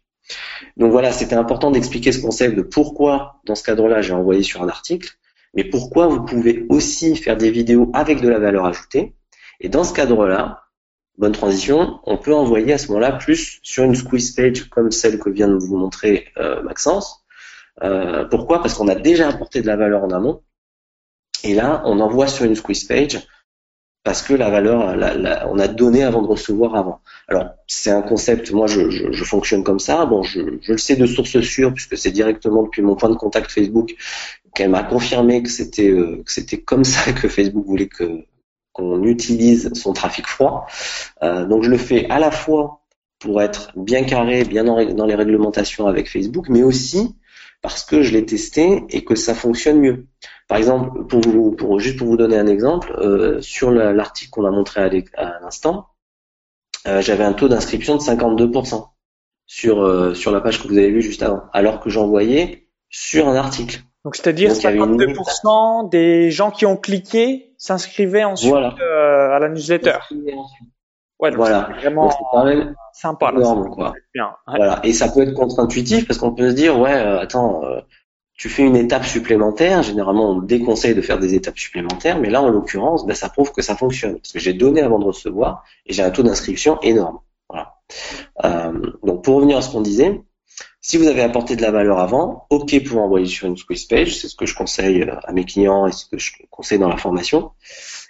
Donc 0.76 0.92
voilà, 0.92 1.12
c'était 1.12 1.34
important 1.34 1.70
d'expliquer 1.70 2.12
ce 2.12 2.22
concept 2.22 2.56
de 2.56 2.62
pourquoi, 2.62 3.40
dans 3.44 3.54
ce 3.54 3.62
cadre-là, 3.62 4.00
j'ai 4.00 4.14
envoyé 4.14 4.42
sur 4.42 4.62
un 4.62 4.68
article, 4.68 5.10
mais 5.54 5.64
pourquoi 5.64 6.06
vous 6.06 6.24
pouvez 6.24 6.64
aussi 6.70 7.16
faire 7.16 7.36
des 7.36 7.50
vidéos 7.50 7.90
avec 7.92 8.20
de 8.20 8.28
la 8.28 8.38
valeur 8.38 8.64
ajoutée. 8.64 9.14
Et 9.60 9.68
dans 9.68 9.84
ce 9.84 9.92
cadre-là, 9.92 10.61
bonne 11.18 11.32
transition, 11.32 12.00
on 12.04 12.16
peut 12.16 12.34
envoyer 12.34 12.72
à 12.72 12.78
ce 12.78 12.88
moment-là 12.88 13.12
plus 13.12 13.60
sur 13.62 13.84
une 13.84 13.94
squeeze 13.94 14.32
page 14.32 14.68
comme 14.70 14.90
celle 14.90 15.18
que 15.18 15.30
vient 15.30 15.48
de 15.48 15.56
vous 15.56 15.76
montrer 15.76 16.28
euh, 16.38 16.62
Maxence. 16.62 17.24
Euh, 17.82 18.24
pourquoi? 18.24 18.60
Parce 18.60 18.74
qu'on 18.74 18.88
a 18.88 18.94
déjà 18.94 19.28
apporté 19.28 19.62
de 19.62 19.66
la 19.66 19.76
valeur 19.76 20.04
en 20.04 20.10
amont. 20.10 20.42
Et 21.44 21.54
là, 21.54 21.82
on 21.84 22.00
envoie 22.00 22.28
sur 22.28 22.44
une 22.44 22.54
squeeze 22.54 22.84
page 22.84 23.20
parce 24.04 24.22
que 24.22 24.34
la 24.34 24.50
valeur, 24.50 24.96
on 25.48 25.58
a 25.60 25.68
donné 25.68 26.02
avant 26.02 26.22
de 26.22 26.26
recevoir 26.26 26.74
avant. 26.74 27.00
Alors, 27.28 27.50
c'est 27.68 27.90
un 27.90 28.02
concept, 28.02 28.50
moi 28.50 28.66
je, 28.66 29.22
fonctionne 29.24 29.62
comme 29.62 29.78
ça. 29.78 30.04
Bon, 30.06 30.24
je, 30.24 30.40
le 30.40 30.78
sais 30.78 30.96
de 30.96 31.06
source 31.06 31.40
sûre, 31.40 31.72
puisque 31.72 31.96
c'est 31.96 32.10
directement 32.10 32.64
depuis 32.64 32.82
mon 32.82 32.96
point 32.96 33.10
de 33.10 33.14
contact 33.14 33.52
Facebook 33.52 33.94
qu'elle 34.54 34.70
m'a 34.70 34.82
confirmé 34.82 35.42
que 35.42 35.48
c'était 35.48 35.90
euh, 35.90 36.22
que 36.26 36.32
c'était 36.32 36.60
comme 36.60 36.84
ça 36.84 37.12
que 37.12 37.28
Facebook 37.28 37.64
voulait 37.64 37.86
que 37.86 38.24
qu'on 38.72 39.04
utilise 39.04 39.72
son 39.74 39.92
trafic 39.92 40.26
froid. 40.26 40.66
Euh, 41.22 41.46
donc 41.46 41.62
je 41.62 41.70
le 41.70 41.78
fais 41.78 42.08
à 42.10 42.18
la 42.18 42.30
fois 42.30 42.80
pour 43.18 43.40
être 43.42 43.70
bien 43.76 44.04
carré, 44.04 44.44
bien 44.44 44.64
dans, 44.64 45.06
les 45.06 45.14
réglementations 45.14 45.86
avec 45.86 46.10
Facebook, 46.10 46.48
mais 46.48 46.62
aussi 46.62 47.14
parce 47.60 47.84
que 47.84 48.02
je 48.02 48.12
l'ai 48.12 48.26
testé 48.26 48.82
et 48.88 49.04
que 49.04 49.14
ça 49.14 49.34
fonctionne 49.34 49.78
mieux. 49.78 50.06
Par 50.48 50.58
exemple, 50.58 51.06
pour 51.06 51.20
vous, 51.20 51.78
juste 51.78 51.96
pour 51.96 52.08
vous 52.08 52.16
donner 52.16 52.36
un 52.36 52.48
exemple, 52.48 52.92
euh, 52.98 53.40
sur 53.40 53.70
l'article 53.70 54.30
qu'on 54.30 54.44
a 54.44 54.50
montré 54.50 54.80
à, 55.16 55.38
l'instant, 55.40 55.86
euh, 56.88 57.00
j'avais 57.00 57.22
un 57.22 57.32
taux 57.32 57.48
d'inscription 57.48 57.96
de 57.96 58.02
52% 58.02 58.88
sur, 59.46 60.16
sur 60.16 60.32
la 60.32 60.40
page 60.40 60.60
que 60.60 60.66
vous 60.66 60.76
avez 60.76 60.90
vue 60.90 61.02
juste 61.02 61.22
avant, 61.22 61.42
alors 61.52 61.78
que 61.78 61.90
j'envoyais 61.90 62.66
sur 62.90 63.28
un 63.28 63.36
article. 63.36 63.82
Donc 64.04 64.16
c'est-à-dire 64.16 64.52
52% 64.52 65.88
des 65.88 66.30
gens 66.30 66.50
qui 66.50 66.66
ont 66.66 66.76
cliqué 66.76 67.54
s'inscrivaient 67.56 68.24
ensuite 68.24 68.52
euh, 68.52 69.30
à 69.30 69.38
la 69.38 69.48
newsletter. 69.48 69.98
Ouais, 71.20 71.30
voilà. 71.30 71.70
vraiment 71.78 72.10
quand 72.32 72.44
même 72.44 72.74
sympa. 72.92 73.30
Énorme, 73.30 73.70
quoi. 73.70 73.94
Bien. 74.12 74.32
Voilà. 74.48 74.80
Et 74.82 74.92
ça 74.92 75.08
peut 75.08 75.22
être 75.22 75.34
contre-intuitif 75.34 76.08
parce 76.08 76.18
qu'on 76.18 76.34
peut 76.34 76.50
se 76.50 76.54
dire 76.54 76.76
ouais, 76.80 76.94
euh, 76.94 77.20
attends, 77.20 77.64
euh, 77.64 77.80
tu 78.34 78.48
fais 78.48 78.64
une 78.64 78.74
étape 78.74 79.04
supplémentaire. 79.04 79.84
Généralement, 79.84 80.30
on 80.30 80.40
déconseille 80.40 80.96
de 80.96 81.00
faire 81.00 81.20
des 81.20 81.34
étapes 81.34 81.58
supplémentaires, 81.58 82.18
mais 82.18 82.28
là, 82.28 82.42
en 82.42 82.48
l'occurrence, 82.48 83.06
ben, 83.06 83.14
ça 83.14 83.28
prouve 83.28 83.52
que 83.52 83.62
ça 83.62 83.76
fonctionne 83.76 84.16
parce 84.16 84.32
que 84.32 84.40
j'ai 84.40 84.52
donné 84.52 84.80
avant 84.80 84.98
de 84.98 85.04
recevoir 85.04 85.62
et 85.86 85.92
j'ai 85.92 86.02
un 86.02 86.10
taux 86.10 86.24
d'inscription 86.24 86.80
énorme. 86.80 87.20
Voilà. 87.48 87.74
donc 89.02 89.22
pour 89.22 89.36
revenir 89.36 89.58
à 89.58 89.62
ce 89.62 89.70
qu'on 89.70 89.82
disait, 89.82 90.22
si 90.84 90.96
vous 90.96 91.06
avez 91.06 91.22
apporté 91.22 91.54
de 91.54 91.62
la 91.62 91.70
valeur 91.70 92.00
avant, 92.00 92.46
ok 92.50 92.82
pour 92.84 93.00
envoyer 93.00 93.26
sur 93.26 93.46
une 93.46 93.56
squeeze 93.56 93.84
page, 93.84 94.18
c'est 94.18 94.26
ce 94.26 94.34
que 94.34 94.46
je 94.46 94.54
conseille 94.56 95.02
euh, 95.02 95.14
à 95.22 95.32
mes 95.32 95.44
clients 95.44 95.86
et 95.86 95.92
ce 95.92 96.06
que 96.06 96.18
je 96.18 96.32
conseille 96.50 96.80
dans 96.80 96.88
la 96.88 96.96
formation. 96.96 97.52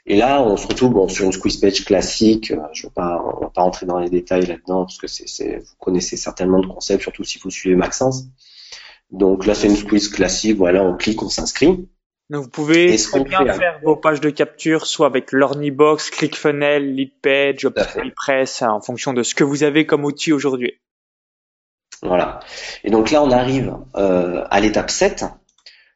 Et 0.06 0.16
là, 0.16 0.42
on 0.42 0.56
se 0.56 0.66
retrouve 0.66 0.94
bon, 0.94 1.06
sur 1.06 1.26
une 1.26 1.32
squeeze 1.32 1.58
page 1.58 1.84
classique. 1.84 2.50
Euh, 2.50 2.56
je 2.72 2.86
ne 2.86 2.88
vais 2.88 2.94
pas, 2.94 3.22
on 3.24 3.40
va 3.40 3.50
pas 3.50 3.60
rentrer 3.60 3.84
dans 3.84 3.98
les 3.98 4.08
détails 4.08 4.46
là-dedans 4.46 4.86
parce 4.86 4.96
que 4.96 5.06
c'est, 5.06 5.58
vous 5.58 5.74
connaissez 5.78 6.16
certainement 6.16 6.62
le 6.62 6.66
concept, 6.66 7.02
surtout 7.02 7.24
si 7.24 7.38
vous 7.38 7.50
suivez 7.50 7.76
Maxence. 7.76 8.24
Donc 9.10 9.44
là, 9.44 9.54
c'est 9.54 9.68
une 9.68 9.76
squeeze 9.76 10.08
classique. 10.08 10.56
Voilà, 10.56 10.82
on 10.82 10.96
clique, 10.96 11.22
on 11.22 11.28
s'inscrit. 11.28 11.86
Donc 12.30 12.44
vous 12.44 12.48
pouvez 12.50 12.96
très 12.96 13.24
bien 13.24 13.52
faire 13.52 13.80
vos 13.84 13.96
pages 13.96 14.22
de 14.22 14.30
capture 14.30 14.86
soit 14.86 15.06
avec 15.06 15.32
l'Ornibox, 15.32 16.08
ClickFunnels, 16.08 16.94
LeadPage, 16.94 17.68
Press, 18.16 18.62
en 18.62 18.80
fonction 18.80 19.12
de 19.12 19.22
ce 19.22 19.34
que 19.34 19.44
vous 19.44 19.62
avez 19.62 19.84
comme 19.84 20.06
outil 20.06 20.32
aujourd'hui. 20.32 20.80
Voilà. 22.02 22.40
Et 22.84 22.90
donc 22.90 23.10
là, 23.10 23.22
on 23.22 23.30
arrive 23.30 23.76
euh, 23.96 24.44
à 24.50 24.60
l'étape 24.60 24.90
7, 24.90 25.24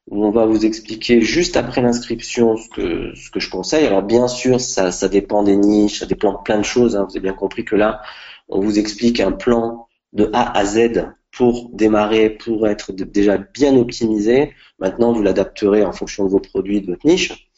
où 0.09 0.25
on 0.25 0.31
va 0.31 0.47
vous 0.47 0.65
expliquer 0.65 1.21
juste 1.21 1.57
après 1.57 1.81
l'inscription 1.81 2.57
ce 2.57 2.69
que, 2.69 3.41
je 3.41 3.51
conseille. 3.51 3.87
Alors 3.87 4.03
bien 4.03 4.29
sûr, 4.29 4.61
ça, 4.61 4.93
ça 4.93 5.09
dépend 5.09 5.43
des 5.43 5.57
niches, 5.57 5.99
ça 5.99 6.07
dépend 6.07 6.33
de 6.33 6.39
plein 6.45 6.59
de 6.59 6.65
choses. 6.65 6.97
Hein. 6.97 7.07
Vous 7.09 7.17
avez 7.17 7.25
bien 7.25 7.33
compris 7.33 7.65
que 7.65 7.75
là, 7.75 8.03
on 8.49 8.61
vous 8.61 8.79
explique 8.79 9.19
un 9.19 9.33
plan 9.33 9.89
de 10.13 10.31
A 10.33 10.57
à 10.57 10.65
Z 10.65 11.09
pour 11.33 11.71
démarrer, 11.73 12.31
pour 12.31 12.69
être 12.69 12.93
déjà 12.93 13.37
bien 13.37 13.77
optimisé. 13.77 14.55
Maintenant, 14.79 15.13
vous 15.13 15.23
l'adapterez 15.23 15.85
en 15.85 15.93
fonction 15.93 16.25
de 16.25 16.31
vos 16.31 16.41
produits, 16.41 16.81
de 16.81 16.87
votre 16.87 17.07
niche. 17.07 17.51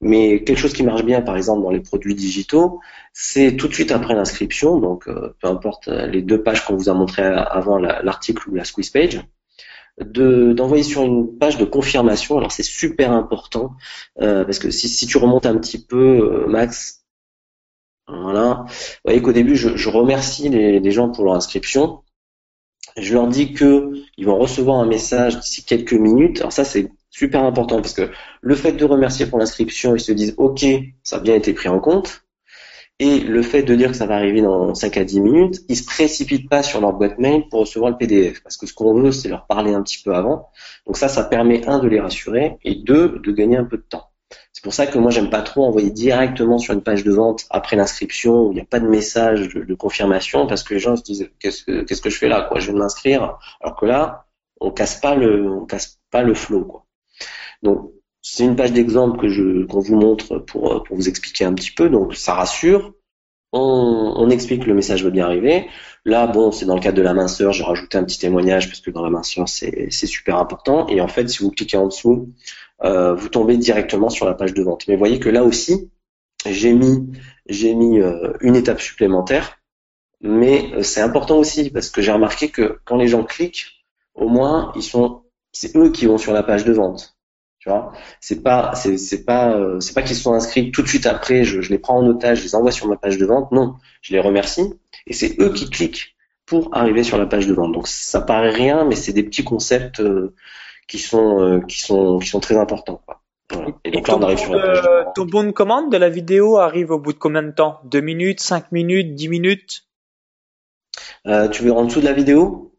Mais 0.00 0.42
quelque 0.44 0.58
chose 0.58 0.72
qui 0.72 0.82
marche 0.82 1.04
bien, 1.04 1.20
par 1.20 1.36
exemple, 1.36 1.62
dans 1.62 1.70
les 1.70 1.80
produits 1.80 2.14
digitaux, 2.14 2.80
c'est 3.12 3.56
tout 3.56 3.68
de 3.68 3.74
suite 3.74 3.92
après 3.92 4.14
l'inscription, 4.14 4.78
donc 4.78 5.08
euh, 5.08 5.34
peu 5.40 5.48
importe 5.48 5.88
euh, 5.88 6.06
les 6.06 6.22
deux 6.22 6.42
pages 6.42 6.64
qu'on 6.64 6.74
vous 6.74 6.88
a 6.88 6.94
montré 6.94 7.22
avant 7.22 7.76
l'article 7.78 8.48
ou 8.48 8.54
la 8.54 8.64
squeeze 8.64 8.88
page, 8.88 9.20
d'envoyer 9.98 10.84
sur 10.84 11.02
une 11.02 11.36
page 11.36 11.58
de 11.58 11.66
confirmation. 11.66 12.38
Alors 12.38 12.50
c'est 12.50 12.62
super 12.62 13.12
important 13.12 13.74
euh, 14.22 14.44
parce 14.44 14.58
que 14.58 14.70
si, 14.70 14.88
si, 14.88 15.06
tu 15.06 15.18
remontes 15.18 15.44
un 15.44 15.58
petit 15.58 15.84
peu, 15.84 16.46
Max, 16.48 17.04
voilà, 18.08 18.64
vous 18.66 18.74
voyez 19.04 19.20
qu'au 19.20 19.32
début 19.32 19.54
je, 19.56 19.76
je 19.76 19.88
remercie 19.90 20.48
les, 20.48 20.80
les, 20.80 20.90
gens 20.92 21.10
pour 21.10 21.24
leur 21.24 21.34
inscription. 21.34 22.00
Je 22.96 23.12
leur 23.12 23.28
dis 23.28 23.52
que 23.52 23.92
ils 24.16 24.24
vont 24.26 24.38
recevoir 24.38 24.78
un 24.80 24.86
message 24.86 25.38
d'ici 25.38 25.64
quelques 25.64 25.92
minutes. 25.92 26.40
Alors 26.40 26.52
ça 26.52 26.64
c'est 26.64 26.90
super 27.10 27.44
important 27.44 27.80
parce 27.82 27.92
que 27.92 28.10
le 28.40 28.54
fait 28.54 28.72
de 28.72 28.84
remercier 28.84 29.26
pour 29.26 29.38
l'inscription, 29.38 29.94
ils 29.94 30.00
se 30.00 30.12
disent 30.12 30.34
OK, 30.38 30.64
ça 31.02 31.16
a 31.16 31.20
bien 31.20 31.34
été 31.34 31.52
pris 31.52 31.68
en 31.68 31.80
compte. 31.80 32.24
Et 33.00 33.20
le 33.20 33.40
fait 33.40 33.62
de 33.62 33.74
dire 33.74 33.92
que 33.92 33.96
ça 33.96 34.04
va 34.04 34.16
arriver 34.16 34.42
dans 34.42 34.74
5 34.74 34.98
à 34.98 35.04
10 35.04 35.20
minutes, 35.22 35.60
ils 35.70 35.76
se 35.76 35.86
précipitent 35.86 36.50
pas 36.50 36.62
sur 36.62 36.82
leur 36.82 36.92
boîte 36.92 37.18
mail 37.18 37.48
pour 37.48 37.60
recevoir 37.60 37.90
le 37.90 37.96
PDF. 37.96 38.42
Parce 38.42 38.58
que 38.58 38.66
ce 38.66 38.74
qu'on 38.74 38.92
veut, 38.92 39.10
c'est 39.10 39.30
leur 39.30 39.46
parler 39.46 39.72
un 39.72 39.82
petit 39.82 40.02
peu 40.02 40.14
avant. 40.14 40.50
Donc 40.86 40.98
ça, 40.98 41.08
ça 41.08 41.24
permet, 41.24 41.66
un, 41.66 41.78
de 41.78 41.88
les 41.88 41.98
rassurer, 41.98 42.58
et 42.62 42.74
deux, 42.74 43.18
de 43.24 43.32
gagner 43.32 43.56
un 43.56 43.64
peu 43.64 43.78
de 43.78 43.82
temps. 43.88 44.10
C'est 44.52 44.62
pour 44.62 44.74
ça 44.74 44.86
que 44.86 44.98
moi, 44.98 45.10
j'aime 45.10 45.30
pas 45.30 45.40
trop 45.40 45.64
envoyer 45.64 45.90
directement 45.90 46.58
sur 46.58 46.74
une 46.74 46.82
page 46.82 47.02
de 47.02 47.10
vente 47.10 47.46
après 47.48 47.74
l'inscription 47.74 48.42
où 48.42 48.52
il 48.52 48.56
n'y 48.56 48.60
a 48.60 48.66
pas 48.66 48.80
de 48.80 48.86
message 48.86 49.48
de, 49.48 49.74
confirmation 49.74 50.46
parce 50.46 50.62
que 50.62 50.74
les 50.74 50.80
gens 50.80 50.94
se 50.94 51.02
disent 51.02 51.30
qu'est-ce 51.38 51.64
que, 51.64 51.82
que 51.82 52.10
je 52.10 52.18
fais 52.18 52.28
là, 52.28 52.42
quoi? 52.42 52.60
Je 52.60 52.70
vais 52.70 52.78
m'inscrire. 52.78 53.38
Alors 53.62 53.76
que 53.76 53.86
là, 53.86 54.26
on 54.60 54.70
casse 54.70 55.00
pas 55.00 55.14
le, 55.14 55.50
on 55.50 55.64
casse 55.64 55.98
pas 56.10 56.22
le 56.22 56.34
flow, 56.34 56.64
quoi. 56.66 56.84
Donc, 57.62 57.90
c'est 58.22 58.44
une 58.44 58.56
page 58.56 58.72
d'exemple 58.72 59.18
que 59.18 59.28
je 59.28 59.64
qu'on 59.66 59.80
vous 59.80 59.96
montre 59.96 60.38
pour, 60.38 60.82
pour 60.82 60.96
vous 60.96 61.08
expliquer 61.08 61.44
un 61.44 61.54
petit 61.54 61.70
peu. 61.70 61.88
Donc, 61.88 62.14
ça 62.14 62.34
rassure. 62.34 62.94
On, 63.52 64.14
on 64.16 64.30
explique 64.30 64.62
que 64.62 64.68
le 64.68 64.74
message 64.74 65.02
va 65.02 65.10
bien 65.10 65.24
arriver. 65.24 65.66
Là, 66.04 66.26
bon, 66.26 66.52
c'est 66.52 66.66
dans 66.66 66.74
le 66.74 66.80
cadre 66.80 66.96
de 66.96 67.02
la 67.02 67.14
minceur. 67.14 67.52
J'ai 67.52 67.64
rajouté 67.64 67.98
un 67.98 68.04
petit 68.04 68.18
témoignage 68.18 68.68
parce 68.68 68.80
que 68.80 68.90
dans 68.90 69.02
la 69.02 69.10
minceur, 69.10 69.48
c'est 69.48 69.90
super 69.90 70.36
important. 70.36 70.86
Et 70.88 71.00
en 71.00 71.08
fait, 71.08 71.28
si 71.28 71.42
vous 71.42 71.50
cliquez 71.50 71.76
en 71.76 71.88
dessous, 71.88 72.32
euh, 72.84 73.14
vous 73.14 73.28
tombez 73.28 73.56
directement 73.56 74.08
sur 74.08 74.26
la 74.26 74.34
page 74.34 74.54
de 74.54 74.62
vente. 74.62 74.86
Mais 74.88 74.96
voyez 74.96 75.18
que 75.18 75.28
là 75.28 75.44
aussi, 75.44 75.90
j'ai 76.46 76.72
mis 76.72 77.10
j'ai 77.48 77.74
mis 77.74 78.00
euh, 78.00 78.32
une 78.40 78.56
étape 78.56 78.80
supplémentaire. 78.80 79.58
Mais 80.22 80.72
euh, 80.74 80.82
c'est 80.82 81.00
important 81.00 81.38
aussi 81.38 81.70
parce 81.70 81.90
que 81.90 82.02
j'ai 82.02 82.12
remarqué 82.12 82.48
que 82.50 82.78
quand 82.84 82.96
les 82.96 83.08
gens 83.08 83.24
cliquent, 83.24 83.84
au 84.14 84.28
moins 84.28 84.72
ils 84.76 84.82
sont 84.82 85.22
c'est 85.52 85.76
eux 85.76 85.90
qui 85.90 86.06
vont 86.06 86.18
sur 86.18 86.32
la 86.32 86.42
page 86.42 86.64
de 86.64 86.72
vente. 86.72 87.16
Tu 87.60 87.68
vois, 87.68 87.92
c'est 88.20 88.42
pas, 88.42 88.74
c'est, 88.74 88.96
c'est 88.96 89.22
pas, 89.26 89.54
euh, 89.54 89.80
c'est 89.80 89.92
pas 89.92 90.00
qu'ils 90.00 90.16
sont 90.16 90.32
inscrits 90.32 90.72
tout 90.72 90.80
de 90.80 90.88
suite 90.88 91.04
après. 91.04 91.44
Je, 91.44 91.60
je, 91.60 91.68
les 91.70 91.78
prends 91.78 91.98
en 91.98 92.06
otage, 92.06 92.38
je 92.38 92.44
les 92.44 92.54
envoie 92.54 92.70
sur 92.70 92.88
ma 92.88 92.96
page 92.96 93.18
de 93.18 93.26
vente. 93.26 93.52
Non, 93.52 93.74
je 94.00 94.14
les 94.14 94.20
remercie 94.20 94.72
et 95.06 95.12
c'est 95.12 95.38
eux 95.40 95.52
qui 95.52 95.68
cliquent 95.68 96.16
pour 96.46 96.74
arriver 96.74 97.02
sur 97.02 97.18
la 97.18 97.26
page 97.26 97.46
de 97.46 97.52
vente. 97.52 97.72
Donc 97.72 97.86
ça 97.86 98.22
paraît 98.22 98.48
rien, 98.48 98.86
mais 98.86 98.96
c'est 98.96 99.12
des 99.12 99.22
petits 99.22 99.44
concepts 99.44 100.00
euh, 100.00 100.34
qui 100.88 100.98
sont, 100.98 101.42
euh, 101.42 101.60
qui 101.60 101.78
sont, 101.80 102.18
qui 102.18 102.28
sont 102.28 102.40
très 102.40 102.56
importants. 102.56 103.02
Quoi. 103.04 103.20
Et 103.84 103.90
donc 103.90 104.08
là, 104.08 104.16
on 104.16 104.22
arrive 104.22 104.38
sur 104.38 104.54
la 104.54 104.66
page. 104.66 104.80
De 104.80 105.12
ton 105.14 105.26
bon 105.26 105.44
de 105.44 105.50
commande 105.50 105.92
de 105.92 105.98
la 105.98 106.08
vidéo 106.08 106.56
arrive 106.56 106.90
au 106.92 106.98
bout 106.98 107.12
de 107.12 107.18
combien 107.18 107.42
de 107.42 107.50
temps? 107.50 107.80
Deux 107.84 108.00
minutes, 108.00 108.40
cinq 108.40 108.72
minutes, 108.72 109.14
dix 109.14 109.28
minutes? 109.28 109.82
Tu 111.26 111.62
veux 111.62 111.72
en 111.72 111.84
dessous 111.84 112.00
de 112.00 112.06
la 112.06 112.14
vidéo? 112.14 112.69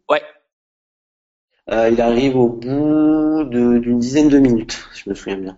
Euh, 1.71 1.89
il 1.89 2.01
arrive 2.01 2.35
au 2.35 2.49
bout 2.49 3.43
d'une 3.45 3.99
dizaine 3.99 4.29
de 4.29 4.39
minutes, 4.39 4.83
si 4.93 5.03
je 5.05 5.09
me 5.09 5.15
souviens 5.15 5.37
bien. 5.37 5.57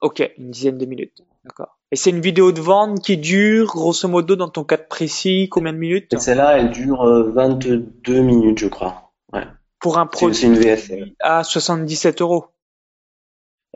Ok, 0.00 0.28
une 0.36 0.50
dizaine 0.50 0.78
de 0.78 0.86
minutes. 0.86 1.22
D'accord. 1.44 1.78
Et 1.92 1.96
c'est 1.96 2.10
une 2.10 2.20
vidéo 2.20 2.50
de 2.50 2.60
vente 2.60 3.00
qui 3.02 3.18
dure, 3.18 3.66
grosso 3.66 4.08
modo, 4.08 4.34
dans 4.34 4.48
ton 4.48 4.64
cas 4.64 4.78
précis, 4.78 5.48
combien 5.48 5.72
de 5.72 5.78
minutes 5.78 6.18
Celle-là, 6.18 6.58
elle 6.58 6.70
dure 6.70 7.04
22 7.34 7.86
euh, 8.08 8.22
minutes, 8.22 8.58
je 8.58 8.68
crois. 8.68 9.12
Ouais. 9.32 9.46
Pour 9.78 9.98
un 9.98 10.06
produit 10.06 10.46
une 10.46 10.54
VF. 10.54 10.90
à 11.20 11.44
77 11.44 12.20
euros. 12.20 12.46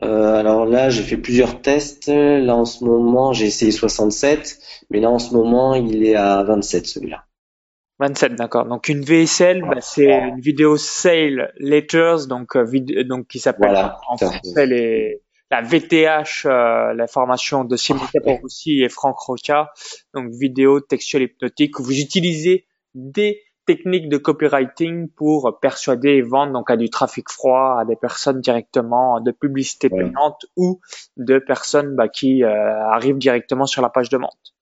Euh, 0.03 0.35
alors 0.35 0.65
là, 0.65 0.89
j'ai 0.89 1.03
fait 1.03 1.17
plusieurs 1.17 1.61
tests. 1.61 2.07
Là, 2.07 2.55
en 2.55 2.65
ce 2.65 2.83
moment, 2.83 3.33
j'ai 3.33 3.45
essayé 3.45 3.71
67, 3.71 4.59
mais 4.89 4.99
là, 4.99 5.09
en 5.09 5.19
ce 5.19 5.33
moment, 5.33 5.75
il 5.75 6.03
est 6.03 6.15
à 6.15 6.43
27 6.43 6.87
celui-là. 6.87 7.26
27, 7.99 8.35
d'accord. 8.35 8.65
Donc 8.65 8.89
une 8.89 9.01
VSL, 9.01 9.61
bah, 9.61 9.81
c'est 9.81 10.05
une 10.05 10.39
vidéo 10.39 10.77
sale 10.77 11.51
letters, 11.57 12.27
donc 12.27 12.55
euh, 12.55 12.65
donc 13.03 13.27
qui 13.27 13.39
s'appelle 13.39 13.75
en 14.07 14.17
français 14.17 14.65
les, 14.67 15.21
la 15.49 15.61
VTH, 15.61 16.45
euh, 16.45 16.93
la 16.93 17.07
formation 17.07 17.63
de 17.63 17.75
Simon 17.75 18.01
aussi 18.43 18.83
et 18.83 18.89
Franck 18.89 19.17
Rocha, 19.17 19.71
donc 20.13 20.31
vidéo 20.31 20.79
textuelle 20.79 21.23
hypnotique. 21.23 21.79
Vous 21.79 21.99
utilisez 21.99 22.67
des 22.93 23.41
techniques 23.65 24.09
de 24.09 24.17
copywriting 24.17 25.09
pour 25.09 25.59
persuader 25.59 26.11
et 26.11 26.21
vendre 26.21 26.53
donc 26.53 26.71
à 26.71 26.77
du 26.77 26.89
trafic 26.89 27.29
froid, 27.29 27.77
à 27.79 27.85
des 27.85 27.97
personnes 27.97 28.41
directement 28.41 29.19
de 29.19 29.31
publicité 29.31 29.89
payante 29.89 30.45
ou 30.55 30.79
de 31.17 31.37
personnes 31.39 31.95
bah, 31.95 32.07
qui 32.07 32.43
euh, 32.43 32.89
arrivent 32.89 33.17
directement 33.17 33.65
sur 33.65 33.81
la 33.81 33.89
page 33.89 34.09
de 34.09 34.17
vente. 34.17 34.56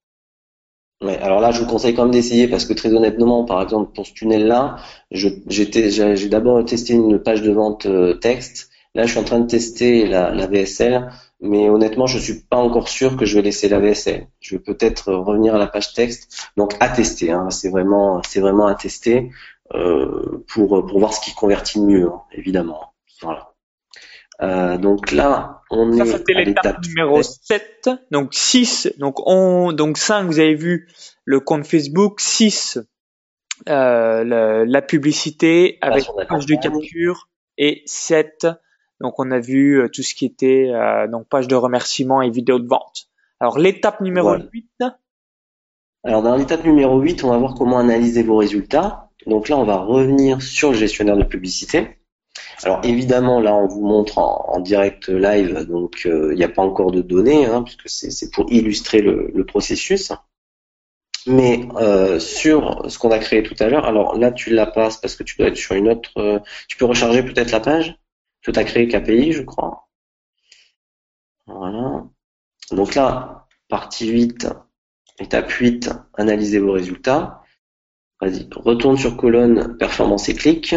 Ouais, 1.02 1.18
alors 1.18 1.40
là, 1.40 1.50
je 1.50 1.60
vous 1.60 1.66
conseille 1.66 1.94
quand 1.94 2.04
même 2.04 2.12
d'essayer 2.12 2.48
parce 2.48 2.64
que 2.64 2.72
très 2.72 2.92
honnêtement, 2.92 3.44
par 3.44 3.62
exemple, 3.62 3.92
pour 3.94 4.06
ce 4.06 4.14
tunnel-là, 4.14 4.76
j'ai 5.10 6.28
d'abord 6.28 6.64
testé 6.64 6.94
une 6.94 7.18
page 7.18 7.42
de 7.42 7.52
vente 7.52 7.86
euh, 7.86 8.14
texte. 8.14 8.70
Là, 8.94 9.04
je 9.04 9.10
suis 9.10 9.20
en 9.20 9.24
train 9.24 9.40
de 9.40 9.46
tester 9.46 10.06
la, 10.06 10.32
la, 10.32 10.46
VSL, 10.46 11.12
mais 11.42 11.68
honnêtement, 11.68 12.06
je 12.06 12.18
suis 12.18 12.40
pas 12.40 12.56
encore 12.56 12.88
sûr 12.88 13.18
que 13.18 13.26
je 13.26 13.36
vais 13.36 13.42
laisser 13.42 13.68
la 13.68 13.78
VSL. 13.78 14.26
Je 14.40 14.56
vais 14.56 14.62
peut-être 14.62 15.12
revenir 15.12 15.54
à 15.54 15.58
la 15.58 15.66
page 15.66 15.92
texte. 15.92 16.48
Donc, 16.56 16.74
à 16.80 16.88
tester. 16.88 17.30
Hein, 17.30 17.50
c'est 17.50 17.68
vraiment, 17.68 18.22
vraiment 18.36 18.66
à 18.66 18.74
tester 18.74 19.30
euh, 19.74 20.44
pour 20.48 20.86
pour 20.86 20.98
voir 20.98 21.12
ce 21.12 21.20
qui 21.20 21.34
convertit 21.34 21.80
mieux, 21.80 22.06
hein, 22.06 22.22
évidemment. 22.32 22.94
Voilà. 23.20 23.52
Euh, 24.42 24.78
donc 24.78 25.12
là, 25.12 25.55
on 25.70 25.92
est 25.92 26.06
c'était 26.06 26.34
l'étape 26.34 26.84
numéro 26.86 27.22
7. 27.22 27.90
Donc 28.10 28.34
6, 28.34 28.94
donc 28.98 29.26
on, 29.26 29.72
donc 29.72 29.98
5, 29.98 30.24
vous 30.24 30.38
avez 30.38 30.54
vu 30.54 30.88
le 31.24 31.40
compte 31.40 31.66
Facebook. 31.66 32.20
6, 32.20 32.78
euh, 33.68 34.64
la, 34.66 34.82
publicité 34.82 35.78
avec 35.80 36.04
page 36.28 36.46
de 36.46 36.54
capture. 36.56 37.28
Et 37.58 37.82
7, 37.86 38.46
donc 39.00 39.18
on 39.18 39.30
a 39.30 39.38
vu 39.38 39.80
euh, 39.80 39.88
tout 39.88 40.02
ce 40.02 40.14
qui 40.14 40.26
était 40.26 40.70
euh, 40.72 41.08
donc 41.08 41.26
page 41.28 41.48
de 41.48 41.54
remerciement 41.54 42.22
et 42.22 42.30
vidéo 42.30 42.58
de 42.58 42.68
vente. 42.68 43.08
Alors 43.40 43.58
l'étape 43.58 44.00
numéro 44.00 44.36
8. 44.36 44.84
Alors 46.04 46.22
dans 46.22 46.36
l'étape 46.36 46.64
numéro 46.64 47.00
8, 47.00 47.24
on 47.24 47.30
va 47.30 47.38
voir 47.38 47.54
comment 47.54 47.78
analyser 47.78 48.22
vos 48.22 48.36
résultats. 48.36 49.10
Donc 49.26 49.48
là, 49.48 49.56
on 49.56 49.64
va 49.64 49.76
revenir 49.76 50.40
sur 50.40 50.70
le 50.70 50.76
gestionnaire 50.76 51.16
de 51.16 51.24
publicité. 51.24 51.98
Alors 52.64 52.80
évidemment, 52.84 53.40
là, 53.40 53.54
on 53.54 53.66
vous 53.66 53.84
montre 53.84 54.18
en, 54.18 54.60
direct 54.60 55.08
live, 55.08 55.66
donc 55.66 56.06
euh, 56.06 56.32
il 56.32 56.38
n'y 56.38 56.44
a 56.44 56.48
pas 56.48 56.62
encore 56.62 56.90
de 56.90 57.02
données, 57.02 57.44
hein, 57.44 57.62
puisque 57.62 57.88
c'est 57.88 58.30
pour 58.30 58.50
illustrer 58.50 59.02
le, 59.02 59.44
processus. 59.44 60.12
Mais 61.26 61.68
euh, 61.76 62.18
sur 62.20 62.88
ce 62.88 62.98
qu'on 62.98 63.10
a 63.10 63.18
créé 63.18 63.42
tout 63.42 63.56
à 63.58 63.68
l'heure, 63.68 63.84
alors 63.84 64.16
là, 64.16 64.30
tu 64.30 64.50
la 64.50 64.66
passes 64.66 64.96
parce 64.98 65.16
que 65.16 65.24
tu 65.24 65.36
dois 65.36 65.48
être 65.48 65.56
sur 65.56 65.74
une 65.74 65.88
autre. 65.88 66.10
Euh, 66.18 66.38
tu 66.68 66.76
peux 66.76 66.84
recharger 66.84 67.22
peut-être 67.22 67.50
la 67.50 67.60
page. 67.60 67.98
Tu 68.40 68.52
as 68.54 68.64
créé 68.64 68.86
KPI, 68.88 69.32
je 69.32 69.42
crois. 69.42 69.88
Voilà. 71.46 72.04
Donc 72.70 72.94
là, 72.94 73.46
partie 73.68 74.08
8, 74.08 74.48
étape 75.18 75.50
8, 75.50 75.90
analysez 76.14 76.60
vos 76.60 76.72
résultats. 76.72 77.42
Vas-y, 78.20 78.48
retourne 78.54 78.96
sur 78.96 79.16
colonne 79.16 79.76
performance 79.78 80.28
et 80.28 80.34
clic. 80.34 80.74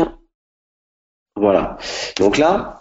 Voilà. 1.39 1.78
Donc 2.17 2.38
là, 2.38 2.80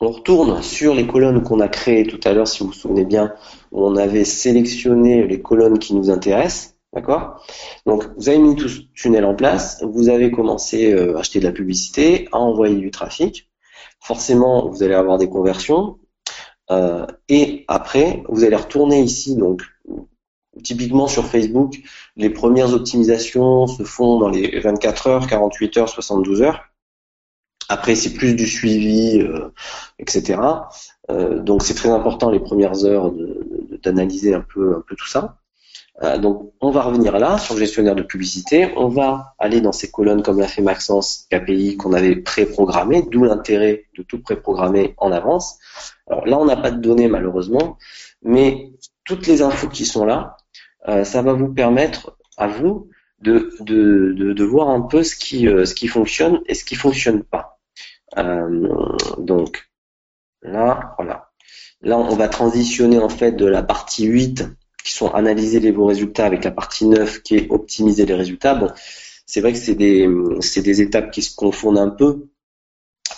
on 0.00 0.08
retourne 0.08 0.62
sur 0.62 0.94
les 0.94 1.06
colonnes 1.06 1.42
qu'on 1.42 1.60
a 1.60 1.68
créées 1.68 2.06
tout 2.06 2.20
à 2.24 2.32
l'heure, 2.32 2.48
si 2.48 2.60
vous 2.60 2.68
vous 2.68 2.72
souvenez 2.72 3.04
bien, 3.04 3.34
où 3.70 3.84
on 3.84 3.96
avait 3.96 4.24
sélectionné 4.24 5.26
les 5.26 5.42
colonnes 5.42 5.78
qui 5.78 5.94
nous 5.94 6.10
intéressent. 6.10 6.76
D'accord? 6.92 7.44
Donc, 7.86 8.04
vous 8.16 8.28
avez 8.28 8.38
mis 8.38 8.56
tout 8.56 8.68
ce 8.68 8.80
tunnel 8.94 9.24
en 9.24 9.34
place, 9.34 9.84
vous 9.84 10.08
avez 10.08 10.32
commencé 10.32 10.92
euh, 10.92 11.16
à 11.16 11.20
acheter 11.20 11.38
de 11.38 11.44
la 11.44 11.52
publicité, 11.52 12.28
à 12.32 12.38
envoyer 12.38 12.76
du 12.76 12.90
trafic. 12.90 13.48
Forcément, 14.00 14.68
vous 14.68 14.82
allez 14.82 14.94
avoir 14.94 15.18
des 15.18 15.28
conversions. 15.28 15.98
Euh, 16.70 17.06
et 17.28 17.64
après, 17.68 18.24
vous 18.28 18.42
allez 18.42 18.56
retourner 18.56 19.02
ici. 19.02 19.36
Donc, 19.36 19.62
typiquement 20.64 21.06
sur 21.06 21.26
Facebook, 21.26 21.78
les 22.16 22.30
premières 22.30 22.72
optimisations 22.74 23.66
se 23.66 23.84
font 23.84 24.18
dans 24.18 24.28
les 24.28 24.58
24 24.58 25.06
heures, 25.06 25.26
48 25.26 25.76
heures, 25.76 25.88
72 25.88 26.42
heures. 26.42 26.70
Après, 27.70 27.94
c'est 27.94 28.14
plus 28.14 28.34
du 28.34 28.48
suivi, 28.48 29.20
euh, 29.20 29.52
etc. 30.00 30.40
Euh, 31.08 31.38
donc, 31.38 31.62
c'est 31.62 31.74
très 31.74 31.88
important 31.88 32.28
les 32.28 32.40
premières 32.40 32.84
heures 32.84 33.12
d'analyser 33.84 34.34
un 34.34 34.40
peu, 34.40 34.74
un 34.78 34.80
peu 34.80 34.96
tout 34.96 35.06
ça. 35.06 35.36
Euh, 36.02 36.18
donc, 36.18 36.52
on 36.60 36.72
va 36.72 36.82
revenir 36.82 37.16
là 37.20 37.38
sur 37.38 37.54
le 37.54 37.60
gestionnaire 37.60 37.94
de 37.94 38.02
publicité. 38.02 38.72
On 38.76 38.88
va 38.88 39.36
aller 39.38 39.60
dans 39.60 39.70
ces 39.70 39.88
colonnes 39.88 40.24
comme 40.24 40.40
l'a 40.40 40.48
fait 40.48 40.62
Maxence 40.62 41.28
KPI 41.30 41.76
qu'on 41.76 41.92
avait 41.92 42.16
préprogrammé, 42.16 43.02
d'où 43.08 43.22
l'intérêt 43.22 43.84
de 43.96 44.02
tout 44.02 44.20
préprogrammer 44.20 44.94
en 44.96 45.12
avance. 45.12 45.56
Alors 46.08 46.26
là, 46.26 46.38
on 46.40 46.46
n'a 46.46 46.56
pas 46.56 46.72
de 46.72 46.80
données 46.80 47.06
malheureusement, 47.06 47.78
mais 48.24 48.72
toutes 49.04 49.28
les 49.28 49.42
infos 49.42 49.68
qui 49.68 49.86
sont 49.86 50.04
là, 50.04 50.36
ça 51.04 51.22
va 51.22 51.34
vous 51.34 51.52
permettre 51.52 52.16
à 52.36 52.48
vous 52.48 52.88
de, 53.20 53.52
de, 53.60 54.12
de, 54.16 54.32
de, 54.32 54.44
voir 54.44 54.70
un 54.70 54.80
peu 54.80 55.04
ce 55.04 55.14
qui, 55.14 55.44
ce 55.44 55.74
qui 55.74 55.86
fonctionne 55.86 56.40
et 56.46 56.54
ce 56.54 56.64
qui 56.64 56.74
fonctionne 56.74 57.22
pas. 57.22 57.59
Euh, 58.18 58.68
donc 59.18 59.70
là, 60.42 60.94
voilà. 60.98 61.30
Là, 61.82 61.98
on 61.98 62.14
va 62.14 62.28
transitionner 62.28 62.98
en 62.98 63.08
fait 63.08 63.32
de 63.32 63.46
la 63.46 63.62
partie 63.62 64.04
8 64.04 64.48
qui 64.84 64.92
sont 64.92 65.08
analyser 65.08 65.60
les 65.60 65.72
beaux 65.72 65.86
résultats 65.86 66.26
avec 66.26 66.44
la 66.44 66.50
partie 66.50 66.86
9 66.86 67.22
qui 67.22 67.36
est 67.36 67.50
optimiser 67.50 68.06
les 68.06 68.14
résultats. 68.14 68.54
Bon, 68.54 68.70
c'est 69.26 69.40
vrai 69.40 69.52
que 69.52 69.58
c'est 69.58 69.74
des, 69.74 70.08
des 70.56 70.80
étapes 70.82 71.10
qui 71.10 71.22
se 71.22 71.34
confondent 71.34 71.78
un 71.78 71.90
peu. 71.90 72.28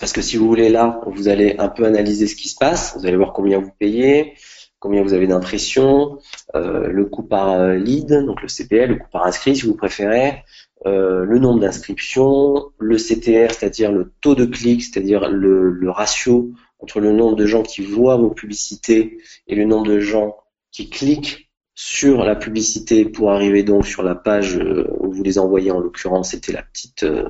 Parce 0.01 0.13
que 0.13 0.23
si 0.23 0.37
vous 0.37 0.47
voulez 0.47 0.69
là, 0.69 1.01
vous 1.07 1.29
allez 1.29 1.57
un 1.59 1.69
peu 1.69 1.85
analyser 1.85 2.27
ce 2.27 2.35
qui 2.35 2.49
se 2.49 2.57
passe. 2.57 2.97
Vous 2.97 3.07
allez 3.07 3.17
voir 3.17 3.33
combien 3.33 3.59
vous 3.59 3.71
payez, 3.79 4.35
combien 4.79 5.03
vous 5.03 5.13
avez 5.13 5.27
d'impressions, 5.27 6.19
euh, 6.55 6.89
le 6.89 7.05
coût 7.05 7.23
par 7.23 7.69
lead, 7.69 8.13
donc 8.27 8.43
le 8.43 8.49
CPL, 8.49 8.91
le 8.91 8.97
coût 8.97 9.11
par 9.13 9.27
inscrit 9.27 9.57
si 9.57 9.67
vous 9.67 9.77
préférez, 9.77 10.43
euh, 10.87 11.25
le 11.25 11.39
nombre 11.39 11.61
d'inscriptions, 11.61 12.71
le 12.79 12.97
CTR, 12.97 13.53
c'est-à-dire 13.53 13.93
le 13.93 14.13
taux 14.21 14.35
de 14.35 14.45
clic, 14.45 14.83
c'est-à-dire 14.83 15.29
le, 15.29 15.91
ratio 15.91 16.51
entre 16.81 17.01
le 17.01 17.13
nombre 17.13 17.37
de 17.37 17.47
gens 17.47 17.63
qui 17.63 17.83
voient 17.83 18.17
vos 18.17 18.31
publicités 18.31 19.19
et 19.47 19.55
le 19.55 19.65
nombre 19.65 19.87
de 19.87 20.01
gens 20.01 20.37
qui 20.73 20.91
cliquent 20.91 21.51
sur 21.75 22.25
la 22.25 22.35
publicité 22.35 23.05
pour 23.05 23.31
arriver 23.31 23.63
donc 23.63 23.87
sur 23.87 24.03
la 24.03 24.15
page 24.15 24.57
euh, 24.57 24.89
où 24.99 25.13
vous 25.13 25.23
les 25.23 25.39
envoyez. 25.39 25.71
En 25.71 25.79
l'occurrence, 25.79 26.31
c'était 26.31 26.53
la 26.53 26.63
petite 26.63 27.05
euh, 27.05 27.29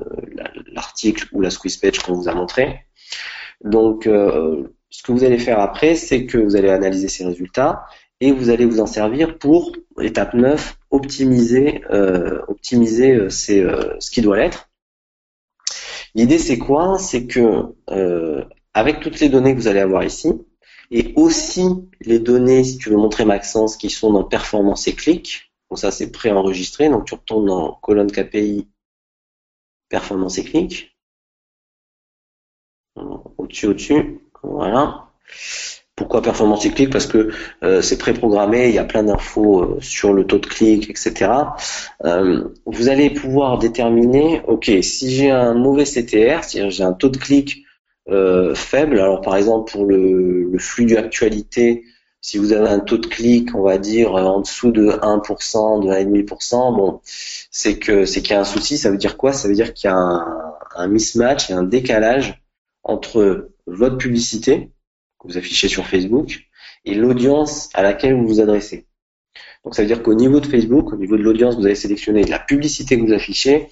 l'article 0.67 1.27
ou 1.31 1.41
la 1.41 1.49
squeeze 1.49 1.77
page 1.77 1.99
qu'on 1.99 2.13
vous 2.13 2.27
a 2.27 2.33
montré. 2.33 2.85
Donc, 3.63 4.09
ce 4.93 5.01
que 5.01 5.11
vous 5.11 5.23
allez 5.23 5.39
faire 5.39 5.59
après, 5.59 5.95
c'est 5.95 6.25
que 6.25 6.37
vous 6.37 6.55
allez 6.55 6.69
analyser 6.69 7.07
ces 7.07 7.25
résultats 7.25 7.85
et 8.23 8.31
vous 8.31 8.49
allez 8.49 8.65
vous 8.65 8.79
en 8.79 8.85
servir 8.85 9.37
pour, 9.37 9.73
étape 9.99 10.33
9, 10.33 10.77
optimiser, 10.91 11.83
euh, 11.91 12.41
optimiser 12.47 13.11
euh, 13.15 13.27
euh, 13.49 13.95
ce 13.99 14.11
qui 14.11 14.21
doit 14.21 14.37
l'être. 14.37 14.69
L'idée 16.15 16.39
c'est 16.39 16.57
quoi? 16.57 16.97
C'est 16.99 17.27
que 17.27 17.75
avec 18.73 19.01
toutes 19.01 19.19
les 19.19 19.27
données 19.27 19.53
que 19.53 19.59
vous 19.59 19.67
allez 19.67 19.81
avoir 19.81 20.05
ici, 20.05 20.31
et 20.89 21.11
aussi 21.17 21.67
les 21.99 22.19
données, 22.19 22.63
si 22.63 22.77
tu 22.77 22.89
veux 22.89 22.95
montrer 22.95 23.25
Maxence, 23.25 23.75
qui 23.75 23.89
sont 23.89 24.13
dans 24.13 24.23
performance 24.23 24.87
et 24.87 24.93
clic, 24.93 25.51
donc 25.69 25.79
ça 25.79 25.91
c'est 25.91 26.09
préenregistré, 26.09 26.87
donc 26.87 27.03
tu 27.03 27.15
retournes 27.15 27.47
dans 27.47 27.73
colonne 27.73 28.09
KPI, 28.09 28.69
performance 29.89 30.37
et 30.37 30.45
clic, 30.45 30.95
au-dessus, 33.37 33.67
au-dessus, 33.67 34.21
voilà. 34.43 35.09
Pourquoi 36.03 36.21
performance 36.21 36.67
clic 36.67 36.89
Parce 36.89 37.07
que 37.07 37.29
euh, 37.63 37.81
c'est 37.81 37.97
préprogrammé, 37.97 38.67
il 38.67 38.75
y 38.75 38.77
a 38.77 38.83
plein 38.83 39.03
d'infos 39.03 39.61
euh, 39.61 39.77
sur 39.79 40.11
le 40.11 40.27
taux 40.27 40.37
de 40.37 40.47
clic, 40.47 40.89
etc. 40.89 41.31
Euh, 42.03 42.43
vous 42.65 42.89
allez 42.89 43.09
pouvoir 43.09 43.57
déterminer, 43.57 44.41
ok, 44.45 44.69
si 44.81 45.11
j'ai 45.11 45.31
un 45.31 45.53
mauvais 45.53 45.85
CTR, 45.85 46.43
si 46.43 46.69
j'ai 46.69 46.83
un 46.83 46.91
taux 46.91 47.07
de 47.07 47.17
clic 47.17 47.63
faible, 48.53 48.99
alors 48.99 49.21
par 49.21 49.37
exemple 49.37 49.71
pour 49.71 49.85
le, 49.85 50.43
le 50.51 50.59
flux 50.59 50.87
d'actualité, 50.87 51.85
si 52.19 52.37
vous 52.37 52.51
avez 52.51 52.67
un 52.67 52.81
taux 52.81 52.97
de 52.97 53.07
clic, 53.07 53.55
on 53.55 53.61
va 53.61 53.77
dire 53.77 54.13
en 54.15 54.41
dessous 54.41 54.71
de 54.71 54.89
1%, 54.89 55.85
de 55.85 55.89
1,5%, 55.89 56.75
bon, 56.75 56.99
c'est 57.05 57.79
que 57.79 58.03
c'est 58.05 58.21
qu'il 58.21 58.31
y 58.31 58.35
a 58.35 58.41
un 58.41 58.43
souci. 58.43 58.77
Ça 58.77 58.91
veut 58.91 58.97
dire 58.97 59.15
quoi? 59.15 59.31
Ça 59.31 59.47
veut 59.47 59.55
dire 59.55 59.73
qu'il 59.73 59.89
y 59.89 59.93
a 59.93 59.95
un, 59.95 60.53
un 60.75 60.87
mismatch, 60.87 61.49
un 61.49 61.63
décalage 61.63 62.43
entre 62.83 63.51
votre 63.67 63.97
publicité 63.97 64.72
vous 65.23 65.37
affichez 65.37 65.67
sur 65.67 65.85
Facebook 65.85 66.47
et 66.85 66.95
l'audience 66.95 67.69
à 67.73 67.81
laquelle 67.81 68.15
vous 68.15 68.27
vous 68.27 68.41
adressez. 68.41 68.87
Donc 69.63 69.75
ça 69.75 69.81
veut 69.81 69.87
dire 69.87 70.03
qu'au 70.03 70.13
niveau 70.13 70.39
de 70.39 70.45
Facebook, 70.45 70.91
au 70.93 70.97
niveau 70.97 71.17
de 71.17 71.23
l'audience, 71.23 71.55
vous 71.55 71.65
avez 71.65 71.75
sélectionné 71.75 72.23
la 72.23 72.39
publicité 72.39 72.97
que 72.97 73.05
vous 73.05 73.13
affichez 73.13 73.69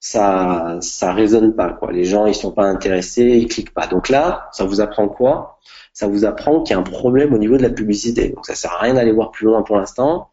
ça 0.00 0.78
ça 0.80 1.12
résonne 1.12 1.54
pas 1.54 1.72
quoi. 1.72 1.92
Les 1.92 2.04
gens 2.04 2.26
ils 2.26 2.34
sont 2.34 2.52
pas 2.52 2.64
intéressés, 2.64 3.24
ils 3.24 3.48
cliquent 3.48 3.74
pas. 3.74 3.86
Donc 3.86 4.08
là, 4.08 4.48
ça 4.52 4.64
vous 4.64 4.80
apprend 4.80 5.08
quoi? 5.08 5.58
Ça 5.92 6.06
vous 6.06 6.24
apprend 6.24 6.62
qu'il 6.62 6.74
y 6.74 6.76
a 6.76 6.80
un 6.80 6.84
problème 6.84 7.34
au 7.34 7.38
niveau 7.38 7.56
de 7.56 7.62
la 7.62 7.70
publicité. 7.70 8.28
Donc 8.30 8.46
ça 8.46 8.54
sert 8.54 8.72
à 8.72 8.78
rien 8.80 8.94
d'aller 8.94 9.12
voir 9.12 9.30
plus 9.30 9.46
loin 9.46 9.62
pour 9.62 9.76
l'instant. 9.76 10.30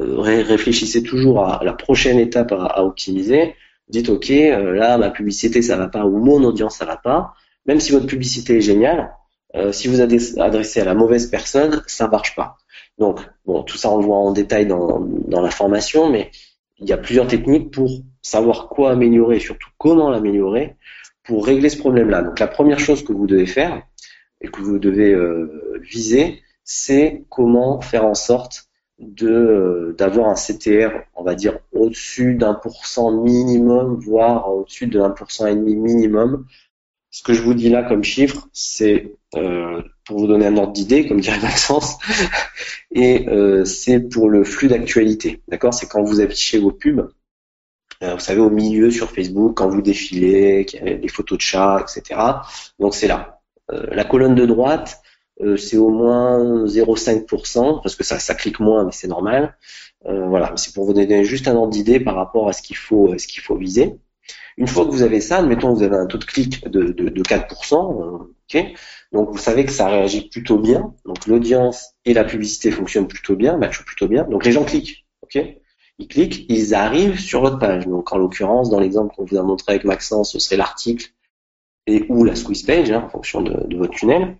Euh, 0.00 0.20
réfléchissez 0.20 1.02
toujours 1.02 1.44
à 1.44 1.64
la 1.64 1.72
prochaine 1.72 2.18
étape 2.18 2.52
à, 2.52 2.84
optimiser. 2.84 3.54
Dites 3.88 4.10
ok, 4.10 4.30
euh, 4.30 4.72
là 4.74 4.98
ma 4.98 5.10
publicité 5.10 5.62
ça 5.62 5.76
va 5.76 5.88
pas 5.88 6.04
ou 6.04 6.18
mon 6.18 6.42
audience 6.44 6.76
ça 6.76 6.84
va 6.84 6.96
pas. 6.96 7.34
Même 7.66 7.80
si 7.80 7.92
votre 7.92 8.06
publicité 8.06 8.58
est 8.58 8.60
géniale, 8.60 9.14
euh, 9.54 9.72
si 9.72 9.88
vous 9.88 10.00
adressez 10.00 10.80
à 10.80 10.84
la 10.84 10.94
mauvaise 10.94 11.26
personne, 11.26 11.82
ça 11.86 12.08
marche 12.08 12.34
pas. 12.36 12.56
Donc 12.98 13.20
bon, 13.46 13.62
tout 13.62 13.76
ça 13.76 13.90
on 13.90 13.98
le 13.98 14.04
voit 14.04 14.16
en 14.16 14.32
détail 14.32 14.66
dans, 14.66 15.00
dans 15.00 15.40
la 15.40 15.50
formation, 15.50 16.10
mais 16.10 16.30
il 16.78 16.88
y 16.88 16.92
a 16.92 16.98
plusieurs 16.98 17.26
techniques 17.26 17.70
pour 17.70 17.90
savoir 18.22 18.68
quoi 18.68 18.90
améliorer 18.90 19.36
et 19.36 19.40
surtout 19.40 19.68
comment 19.78 20.10
l'améliorer 20.10 20.76
pour 21.24 21.46
régler 21.46 21.68
ce 21.68 21.78
problème-là. 21.78 22.22
Donc 22.22 22.38
la 22.38 22.46
première 22.46 22.78
chose 22.78 23.04
que 23.04 23.12
vous 23.12 23.26
devez 23.26 23.46
faire 23.46 23.82
et 24.40 24.48
que 24.48 24.60
vous 24.60 24.78
devez 24.78 25.12
euh, 25.12 25.80
viser, 25.82 26.42
c'est 26.64 27.24
comment 27.28 27.80
faire 27.80 28.04
en 28.04 28.14
sorte 28.14 28.68
euh, 29.22 29.94
d'avoir 29.96 30.28
un 30.28 30.34
CTR, 30.34 30.90
on 31.14 31.22
va 31.22 31.34
dire 31.34 31.58
au-dessus 31.72 32.34
d'un 32.34 32.54
pour 32.54 32.84
cent 32.86 33.12
minimum, 33.12 33.94
voire 34.00 34.52
au-dessus 34.52 34.86
de 34.88 35.00
1% 35.00 35.46
et 35.46 35.54
demi 35.54 35.76
minimum. 35.76 36.46
Ce 37.18 37.24
que 37.24 37.32
je 37.34 37.42
vous 37.42 37.52
dis 37.52 37.68
là 37.68 37.82
comme 37.82 38.04
chiffre, 38.04 38.46
c'est 38.52 39.16
euh, 39.34 39.82
pour 40.04 40.20
vous 40.20 40.28
donner 40.28 40.46
un 40.46 40.56
ordre 40.56 40.72
d'idée, 40.72 41.08
comme 41.08 41.20
dirait 41.20 41.40
Maxence, 41.42 41.96
et 42.92 43.28
euh, 43.28 43.64
c'est 43.64 43.98
pour 43.98 44.28
le 44.28 44.44
flux 44.44 44.68
d'actualité. 44.68 45.42
D'accord? 45.48 45.74
C'est 45.74 45.88
quand 45.88 46.00
vous 46.04 46.20
affichez 46.20 46.58
vos 46.58 46.70
pubs, 46.70 47.10
euh, 48.04 48.14
vous 48.14 48.20
savez, 48.20 48.40
au 48.40 48.50
milieu 48.50 48.92
sur 48.92 49.10
Facebook, 49.10 49.56
quand 49.56 49.68
vous 49.68 49.82
défilez, 49.82 50.64
qu'il 50.64 50.80
y 50.80 50.88
a 50.88 50.94
des 50.94 51.08
photos 51.08 51.38
de 51.38 51.42
chats, 51.42 51.82
etc. 51.82 52.20
Donc 52.78 52.94
c'est 52.94 53.08
là. 53.08 53.40
Euh, 53.72 53.88
la 53.90 54.04
colonne 54.04 54.36
de 54.36 54.46
droite, 54.46 55.00
c'est 55.56 55.76
au 55.76 55.90
moins 55.90 56.66
0,5%, 56.66 57.82
parce 57.82 57.96
que 57.96 58.04
ça, 58.04 58.20
ça 58.20 58.36
clique 58.36 58.60
moins, 58.60 58.84
mais 58.84 58.92
c'est 58.92 59.08
normal. 59.08 59.56
voilà, 60.04 60.52
c'est 60.54 60.72
pour 60.72 60.84
vous 60.84 60.92
donner 60.92 61.24
juste 61.24 61.48
un 61.48 61.56
ordre 61.56 61.72
d'idée 61.72 61.98
par 61.98 62.14
rapport 62.14 62.48
à 62.48 62.52
ce 62.52 62.62
qu'il 62.62 62.76
faut, 62.76 63.18
ce 63.18 63.26
qu'il 63.26 63.42
faut 63.42 63.56
viser. 63.56 63.98
Une 64.56 64.66
fois 64.66 64.84
que 64.84 64.90
vous 64.90 65.02
avez 65.02 65.20
ça, 65.20 65.38
admettons 65.38 65.72
que 65.72 65.78
vous 65.78 65.84
avez 65.84 65.96
un 65.96 66.06
taux 66.06 66.18
de 66.18 66.24
clic 66.24 66.66
de, 66.68 66.84
de, 66.92 67.08
de 67.08 67.22
4%, 67.22 67.76
ok 67.76 68.74
donc 69.12 69.30
vous 69.30 69.38
savez 69.38 69.64
que 69.64 69.72
ça 69.72 69.88
réagit 69.88 70.28
plutôt 70.28 70.58
bien. 70.58 70.94
Donc 71.06 71.26
l'audience 71.26 71.94
et 72.04 72.12
la 72.14 72.24
publicité 72.24 72.70
fonctionnent 72.70 73.08
plutôt 73.08 73.36
bien, 73.36 73.56
matchent 73.56 73.84
plutôt 73.84 74.08
bien. 74.08 74.24
Donc 74.24 74.44
les 74.44 74.52
gens 74.52 74.64
cliquent. 74.64 75.06
ok 75.22 75.42
ils 76.00 76.06
cliquent, 76.06 76.46
ils 76.48 76.74
arrivent 76.74 77.18
sur 77.18 77.40
votre 77.40 77.58
page. 77.58 77.86
Donc 77.86 78.12
en 78.12 78.18
l'occurrence, 78.18 78.70
dans 78.70 78.78
l'exemple 78.78 79.14
qu'on 79.14 79.24
vous 79.24 79.36
a 79.36 79.42
montré 79.42 79.72
avec 79.72 79.84
Maxence, 79.84 80.32
ce 80.32 80.38
serait 80.38 80.56
l'article 80.56 81.10
et 81.86 82.04
ou 82.08 82.22
la 82.22 82.36
squeeze 82.36 82.62
page 82.62 82.90
hein, 82.92 83.02
en 83.04 83.08
fonction 83.08 83.40
de, 83.40 83.76
votre 83.76 83.94
tunnel. 83.94 84.36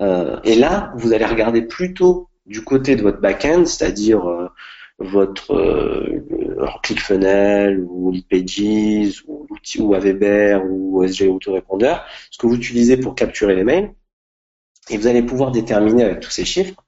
Euh, 0.00 0.40
et 0.42 0.56
là, 0.56 0.92
vous 0.96 1.12
allez 1.12 1.26
regarder 1.26 1.62
plutôt 1.62 2.28
du 2.46 2.64
côté 2.64 2.96
de 2.96 3.02
votre 3.02 3.20
back-end, 3.20 3.66
c'est-à-dire 3.66 4.26
euh, 4.28 4.48
votre 4.98 5.54
euh, 5.54 6.24
ClickFunnels 6.82 7.80
ou 7.80 8.10
Leadpages 8.10 9.24
ou 9.26 9.46
ou 9.78 9.90
Weber 9.90 10.62
ou 10.64 11.02
SG 11.04 11.28
Autorépondeur, 11.28 12.04
ce 12.30 12.38
que 12.38 12.46
vous 12.46 12.56
utilisez 12.56 12.96
pour 12.96 13.14
capturer 13.14 13.54
les 13.54 13.64
mails, 13.64 13.94
et 14.90 14.98
vous 14.98 15.06
allez 15.06 15.22
pouvoir 15.22 15.50
déterminer 15.50 16.04
avec 16.04 16.20
tous 16.20 16.30
ces 16.30 16.44
chiffres 16.44 16.84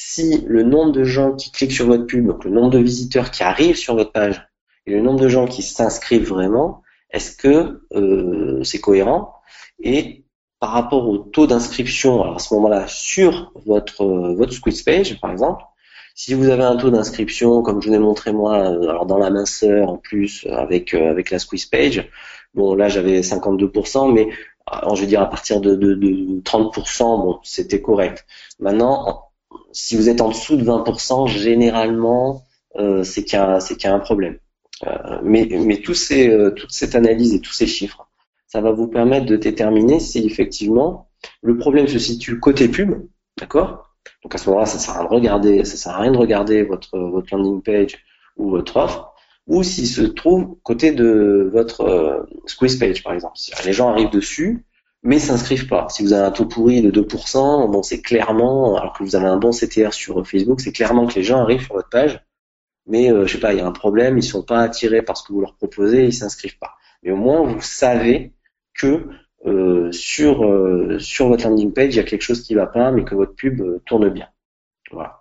si 0.00 0.44
le 0.46 0.62
nombre 0.62 0.92
de 0.92 1.02
gens 1.02 1.34
qui 1.34 1.50
cliquent 1.50 1.72
sur 1.72 1.86
votre 1.86 2.06
pub, 2.06 2.24
donc 2.24 2.44
le 2.44 2.52
nombre 2.52 2.70
de 2.70 2.78
visiteurs 2.78 3.32
qui 3.32 3.42
arrivent 3.42 3.76
sur 3.76 3.96
votre 3.96 4.12
page 4.12 4.46
et 4.86 4.92
le 4.92 5.00
nombre 5.00 5.18
de 5.18 5.28
gens 5.28 5.46
qui 5.46 5.62
s'inscrivent 5.62 6.28
vraiment, 6.28 6.82
est-ce 7.10 7.36
que 7.36 7.82
euh, 7.94 8.62
c'est 8.62 8.78
cohérent? 8.78 9.34
Et 9.82 10.24
par 10.60 10.70
rapport 10.70 11.08
au 11.08 11.18
taux 11.18 11.48
d'inscription 11.48 12.32
à 12.32 12.38
ce 12.38 12.54
moment-là 12.54 12.86
sur 12.86 13.52
votre 13.66 14.04
votre 14.04 14.52
squeeze 14.52 14.82
page 14.82 15.20
par 15.20 15.32
exemple, 15.32 15.64
si 16.18 16.34
vous 16.34 16.48
avez 16.48 16.64
un 16.64 16.76
taux 16.76 16.90
d'inscription, 16.90 17.62
comme 17.62 17.80
je 17.80 17.88
vous 17.88 17.94
ai 17.94 17.98
montré 18.00 18.32
moi, 18.32 18.58
euh, 18.58 18.88
alors 18.88 19.06
dans 19.06 19.18
la 19.18 19.30
minceur 19.30 19.88
en 19.88 19.98
plus 19.98 20.44
euh, 20.46 20.56
avec 20.56 20.92
euh, 20.92 21.10
avec 21.10 21.30
la 21.30 21.38
squeeze 21.38 21.66
page, 21.66 22.10
bon 22.54 22.74
là 22.74 22.88
j'avais 22.88 23.20
52%, 23.20 24.12
mais 24.12 24.28
je 24.94 25.00
veux 25.00 25.06
dire 25.06 25.22
à 25.22 25.30
partir 25.30 25.60
de, 25.60 25.76
de, 25.76 25.94
de 25.94 26.40
30%, 26.40 27.22
bon 27.22 27.38
c'était 27.44 27.80
correct. 27.80 28.26
Maintenant, 28.58 29.28
si 29.70 29.94
vous 29.96 30.08
êtes 30.08 30.20
en 30.20 30.30
dessous 30.30 30.56
de 30.56 30.64
20%, 30.64 31.28
généralement 31.28 32.42
euh, 32.76 33.04
c'est 33.04 33.22
qu'il 33.24 33.38
y 33.38 33.86
a 33.86 33.94
un 33.94 34.00
problème. 34.00 34.38
Euh, 34.88 35.20
mais 35.22 35.48
mais 35.52 35.76
tous 35.82 35.94
ces 35.94 36.36
toute 36.56 36.72
cette 36.72 36.96
analyse 36.96 37.32
et 37.32 37.40
tous 37.40 37.52
ces 37.52 37.68
chiffres, 37.68 38.08
ça 38.48 38.60
va 38.60 38.72
vous 38.72 38.88
permettre 38.88 39.26
de 39.26 39.36
déterminer 39.36 40.00
si 40.00 40.26
effectivement 40.26 41.08
le 41.42 41.56
problème 41.58 41.86
se 41.86 42.00
situe 42.00 42.40
côté 42.40 42.66
pub, 42.68 43.06
d'accord? 43.38 43.87
Donc 44.22 44.34
à 44.34 44.38
ce 44.38 44.48
moment-là, 44.48 44.66
ça 44.66 44.78
sert 44.78 44.96
à 44.96 45.04
regarder, 45.04 45.64
ça 45.64 45.76
sert 45.76 45.92
à 45.92 46.00
rien 46.00 46.12
de 46.12 46.18
regarder 46.18 46.62
votre 46.62 46.98
votre 46.98 47.34
landing 47.36 47.62
page 47.62 47.98
ou 48.36 48.50
votre 48.50 48.76
offre, 48.76 49.12
ou 49.46 49.62
s'il 49.62 49.86
se 49.86 50.02
trouve 50.02 50.56
côté 50.62 50.92
de 50.92 51.48
votre 51.52 51.82
euh, 51.82 52.22
squeeze 52.46 52.76
page 52.76 53.02
par 53.02 53.14
exemple. 53.14 53.36
Les 53.64 53.72
gens 53.72 53.90
arrivent 53.90 54.10
dessus, 54.10 54.64
mais 55.02 55.18
s'inscrivent 55.18 55.68
pas. 55.68 55.88
Si 55.90 56.02
vous 56.02 56.12
avez 56.12 56.26
un 56.26 56.30
taux 56.30 56.46
pourri 56.46 56.82
de 56.82 56.90
2%, 56.90 57.70
bon 57.70 57.82
c'est 57.82 58.02
clairement, 58.02 58.76
alors 58.76 58.92
que 58.92 59.02
vous 59.02 59.16
avez 59.16 59.26
un 59.26 59.38
bon 59.38 59.50
CTR 59.50 59.92
sur 59.92 60.26
Facebook, 60.26 60.60
c'est 60.60 60.72
clairement 60.72 61.06
que 61.06 61.14
les 61.14 61.22
gens 61.22 61.40
arrivent 61.40 61.64
sur 61.64 61.74
votre 61.74 61.88
page, 61.88 62.22
mais 62.86 63.12
euh, 63.12 63.26
je 63.26 63.32
sais 63.34 63.40
pas, 63.40 63.52
il 63.52 63.58
y 63.58 63.62
a 63.62 63.66
un 63.66 63.72
problème, 63.72 64.18
ils 64.18 64.22
sont 64.22 64.42
pas 64.42 64.60
attirés 64.60 65.02
par 65.02 65.16
ce 65.16 65.26
que 65.26 65.32
vous 65.32 65.40
leur 65.40 65.54
proposez, 65.56 66.04
ils 66.04 66.14
s'inscrivent 66.14 66.58
pas. 66.58 66.74
Mais 67.02 67.10
au 67.10 67.16
moins 67.16 67.42
vous 67.42 67.60
savez 67.60 68.34
que 68.74 69.08
euh, 69.46 69.92
sur 69.92 70.44
euh, 70.44 70.98
sur 70.98 71.28
votre 71.28 71.44
landing 71.44 71.72
page, 71.72 71.94
il 71.94 71.98
y 71.98 72.00
a 72.00 72.04
quelque 72.04 72.22
chose 72.22 72.42
qui 72.42 72.54
va 72.54 72.66
pas, 72.66 72.90
mais 72.90 73.04
que 73.04 73.14
votre 73.14 73.34
pub 73.34 73.60
euh, 73.60 73.80
tourne 73.86 74.08
bien. 74.08 74.28
Voilà. 74.90 75.20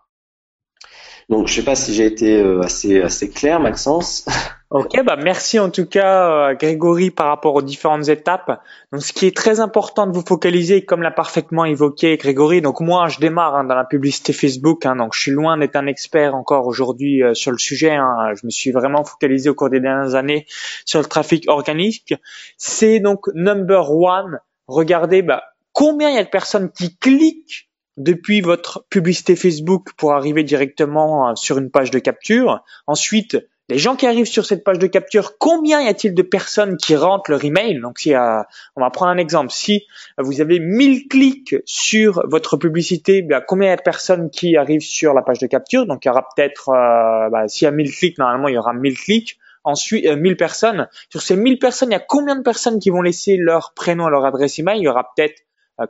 Donc, 1.30 1.48
je 1.48 1.54
sais 1.54 1.64
pas 1.64 1.76
si 1.76 1.94
j'ai 1.94 2.06
été 2.06 2.42
assez 2.64 3.02
assez 3.02 3.30
clair, 3.30 3.60
Maxence. 3.60 4.26
Ok, 4.70 5.02
bah 5.06 5.16
merci 5.16 5.60
en 5.60 5.70
tout 5.70 5.86
cas 5.86 6.54
Grégory 6.56 7.10
par 7.10 7.28
rapport 7.28 7.56
aux 7.56 7.62
différentes 7.62 8.10
étapes. 8.10 8.62
Donc 8.92 9.02
ce 9.02 9.14
qui 9.14 9.26
est 9.26 9.36
très 9.36 9.62
important 9.62 10.08
de 10.08 10.12
vous 10.12 10.26
focaliser, 10.28 10.84
comme 10.84 11.02
l'a 11.02 11.12
parfaitement 11.12 11.64
évoqué 11.64 12.18
Grégory. 12.18 12.62
Donc 12.62 12.82
moi, 12.82 13.08
je 13.08 13.20
démarre 13.20 13.56
hein, 13.56 13.64
dans 13.64 13.76
la 13.76 13.86
publicité 13.86 14.34
Facebook, 14.34 14.86
hein, 14.86 14.98
donc 14.98 15.14
je 15.14 15.22
suis 15.22 15.32
loin 15.32 15.58
d'être 15.58 15.78
un 15.78 15.88
expert 15.88 16.36
encore 16.36 16.68
aujourd'hui 16.68 17.22
sur 17.34 17.52
le 17.52 17.58
sujet. 17.58 17.92
Hein. 17.92 18.34
Je 18.36 18.46
me 18.46 18.50
suis 18.50 18.72
vraiment 18.72 19.06
focalisé 19.06 19.50
au 19.50 19.56
cours 19.56 19.70
des 19.70 19.80
dernières 19.80 20.16
années 20.16 20.46
sur 20.84 21.00
le 21.00 21.06
trafic 21.06 21.46
organique. 21.48 22.14
C'est 22.58 23.00
donc 23.00 23.28
number 23.36 23.90
one. 23.90 24.40
Regardez 24.68 25.22
bah, 25.22 25.44
combien 25.72 26.10
il 26.10 26.16
y 26.16 26.20
a 26.20 26.26
de 26.26 26.30
personnes 26.30 26.72
qui 26.72 26.98
cliquent 26.98 27.70
depuis 27.96 28.42
votre 28.42 28.86
publicité 28.90 29.38
Facebook 29.38 29.94
pour 29.96 30.14
arriver 30.14 30.44
directement 30.44 31.38
sur 31.38 31.58
une 31.58 31.72
page 31.72 31.90
de 31.90 32.00
capture. 32.00 32.64
Ensuite, 32.86 33.38
les 33.70 33.78
gens 33.78 33.96
qui 33.96 34.08
arrivent 34.08 34.28
sur 34.28 34.46
cette 34.46 34.64
page 34.64 34.80
de 34.80 34.88
capture, 34.88 35.38
combien 35.38 35.82
y 35.82 35.88
a-t-il 35.88 36.14
de 36.14 36.22
personnes 36.22 36.78
qui 36.78 36.96
rentrent 36.96 37.30
leur 37.30 37.44
email? 37.44 37.80
Donc, 37.82 38.00
si, 38.00 38.14
euh, 38.14 38.42
on 38.76 38.82
va 38.82 38.90
prendre 38.90 39.12
un 39.12 39.18
exemple. 39.18 39.52
Si 39.52 39.86
vous 40.18 40.40
avez 40.40 40.60
1000 40.60 41.08
clics 41.10 41.56
sur 41.66 42.26
votre 42.28 42.56
publicité, 42.56 43.22
bien, 43.22 43.42
combien 43.42 43.70
y 43.70 43.72
a 43.74 43.76
de 43.76 43.82
personnes 43.82 44.30
qui 44.30 44.56
arrivent 44.56 44.82
sur 44.82 45.14
la 45.14 45.22
page 45.22 45.40
de 45.40 45.48
capture? 45.48 45.86
Donc, 45.86 46.06
il 46.06 46.08
y 46.08 46.12
aura 46.12 46.26
peut-être, 46.36 46.70
euh, 46.70 47.30
bah, 47.30 47.48
s'il 47.48 47.66
y 47.66 47.68
a 47.68 47.72
1000 47.72 47.92
clics, 47.92 48.18
normalement, 48.18 48.48
il 48.48 48.56
y 48.56 48.58
aura 48.58 48.74
1000 48.74 48.98
clics. 48.98 49.38
Ensuite, 49.66 50.06
euh, 50.06 50.16
1000 50.16 50.38
personnes. 50.38 50.88
Sur 51.10 51.22
ces 51.22 51.36
1000 51.36 51.60
personnes, 51.60 51.90
il 51.90 51.94
y 51.94 51.98
a 51.98 52.00
combien 52.00 52.38
de 52.38 52.44
personnes 52.44 52.80
qui 52.80 52.90
vont 52.90 53.02
laisser 53.02 53.36
leur 53.36 53.74
prénom, 53.74 54.08
leur 54.08 54.24
adresse 54.24 54.60
email? 54.60 54.80
Il 54.80 54.84
y 54.84 54.88
aura 54.88 55.10
peut-être 55.14 55.42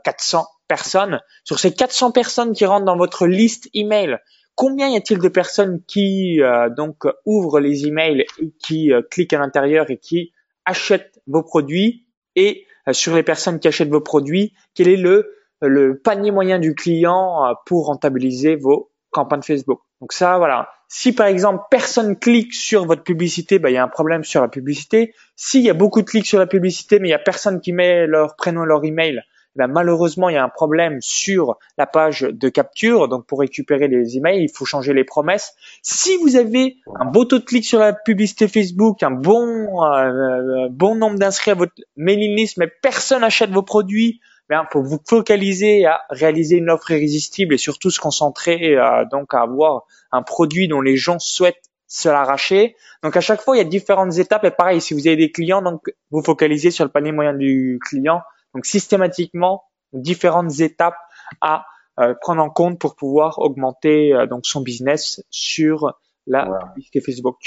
400 0.03 0.39
euh, 0.39 0.43
personnes. 0.67 1.21
Sur 1.43 1.59
ces 1.59 1.71
400 1.71 2.11
personnes 2.11 2.53
qui 2.53 2.65
rentrent 2.65 2.85
dans 2.85 2.97
votre 2.97 3.27
liste 3.27 3.69
email, 3.75 4.17
combien 4.57 4.89
y 4.89 4.97
a-t-il 4.97 5.19
de 5.19 5.29
personnes 5.29 5.81
qui 5.87 6.41
euh, 6.41 6.69
donc 6.69 7.03
ouvrent 7.25 7.61
les 7.61 7.85
emails, 7.85 8.25
qui 8.59 8.91
euh, 8.91 9.01
cliquent 9.01 9.33
à 9.33 9.39
l'intérieur 9.39 9.89
et 9.89 9.97
qui 9.97 10.33
achètent 10.65 11.21
vos 11.27 11.43
produits 11.43 12.07
Et 12.35 12.65
euh, 12.87 12.93
sur 12.93 13.15
les 13.15 13.23
personnes 13.23 13.59
qui 13.59 13.69
achètent 13.69 13.91
vos 13.91 14.01
produits, 14.01 14.53
quel 14.73 14.89
est 14.89 14.97
le, 14.97 15.31
le 15.61 15.99
panier 15.99 16.31
moyen 16.31 16.59
du 16.59 16.75
client 16.75 17.55
pour 17.65 17.85
rentabiliser 17.85 18.55
vos 18.55 18.91
campagnes 19.11 19.43
Facebook? 19.43 19.79
Donc 20.01 20.11
ça, 20.11 20.37
voilà. 20.37 20.69
Si 20.89 21.13
par 21.13 21.27
exemple 21.27 21.65
personne 21.69 22.17
clique 22.17 22.53
sur 22.53 22.85
votre 22.85 23.03
publicité, 23.03 23.59
bah, 23.59 23.69
il 23.69 23.73
y 23.73 23.77
a 23.77 23.83
un 23.83 23.89
problème 23.89 24.23
sur 24.23 24.41
la 24.41 24.47
publicité. 24.47 25.13
S'il 25.35 25.61
y 25.61 25.69
a 25.69 25.73
beaucoup 25.73 26.01
de 26.01 26.07
clics 26.07 26.25
sur 26.25 26.39
la 26.39 26.47
publicité, 26.47 26.99
mais 26.99 27.09
il 27.09 27.11
y 27.11 27.15
a 27.15 27.19
personne 27.19 27.61
qui 27.61 27.73
met 27.73 28.07
leur 28.07 28.35
prénom, 28.35 28.63
leur 28.63 28.83
email, 28.83 29.21
ben, 29.57 29.67
malheureusement, 29.67 30.29
il 30.29 30.35
y 30.35 30.37
a 30.37 30.43
un 30.43 30.49
problème 30.49 30.99
sur 31.01 31.57
la 31.77 31.87
page 31.87 32.21
de 32.21 32.49
capture. 32.49 33.07
Donc, 33.07 33.25
pour 33.25 33.39
récupérer 33.39 33.87
les 33.87 34.15
emails, 34.15 34.43
il 34.43 34.49
faut 34.49 34.65
changer 34.65 34.93
les 34.93 35.03
promesses. 35.03 35.55
Si 35.81 36.15
vous 36.17 36.35
avez 36.35 36.77
un 36.99 37.05
beau 37.05 37.25
taux 37.25 37.39
de 37.39 37.43
clic 37.43 37.65
sur 37.65 37.79
la 37.79 37.91
publicité 37.91 38.47
Facebook, 38.47 39.01
un 39.01 39.11
bon, 39.11 39.83
euh, 39.83 40.67
bon 40.69 40.95
nombre 40.95 41.17
d'inscrits 41.17 41.51
à 41.51 41.55
votre 41.55 41.73
mailing 41.95 42.35
list, 42.35 42.57
mais 42.57 42.67
personne 42.81 43.21
n'achète 43.21 43.49
vos 43.49 43.63
produits, 43.63 44.21
ben, 44.47 44.65
faut 44.71 44.83
vous 44.83 44.99
focaliser 45.05 45.85
à 45.85 46.01
réaliser 46.09 46.57
une 46.57 46.69
offre 46.69 46.91
irrésistible 46.91 47.55
et 47.55 47.57
surtout 47.57 47.89
se 47.89 47.99
concentrer 47.99 48.77
euh, 48.77 49.05
donc 49.11 49.33
à 49.33 49.41
avoir 49.41 49.83
un 50.11 50.21
produit 50.21 50.67
dont 50.67 50.81
les 50.81 50.95
gens 50.95 51.19
souhaitent 51.19 51.63
se 51.87 52.09
l'arracher. 52.09 52.75
Donc 53.01 53.17
à 53.17 53.21
chaque 53.21 53.41
fois, 53.41 53.55
il 53.55 53.59
y 53.59 53.61
a 53.61 53.67
différentes 53.67 54.17
étapes. 54.17 54.43
Et 54.43 54.51
pareil, 54.51 54.81
si 54.81 54.93
vous 54.93 55.07
avez 55.07 55.15
des 55.15 55.31
clients, 55.31 55.61
donc 55.61 55.91
vous 56.11 56.21
focalisez 56.21 56.69
sur 56.69 56.85
le 56.85 56.91
panier 56.91 57.11
moyen 57.11 57.33
du 57.33 57.79
client. 57.81 58.21
Donc 58.57 58.65
systématiquement, 58.65 59.65
différentes 59.93 60.61
étapes 60.61 60.97
à 61.41 61.67
euh, 61.99 62.15
prendre 62.19 62.41
en 62.41 62.49
compte 62.49 62.79
pour 62.79 62.95
pouvoir 62.95 63.37
augmenter 63.37 64.15
euh, 64.15 64.25
donc 64.25 64.47
son 64.47 64.61
business 64.61 65.23
sur 65.29 65.93
la 66.25 66.57
publicité 66.73 67.01
Facebook. 67.01 67.37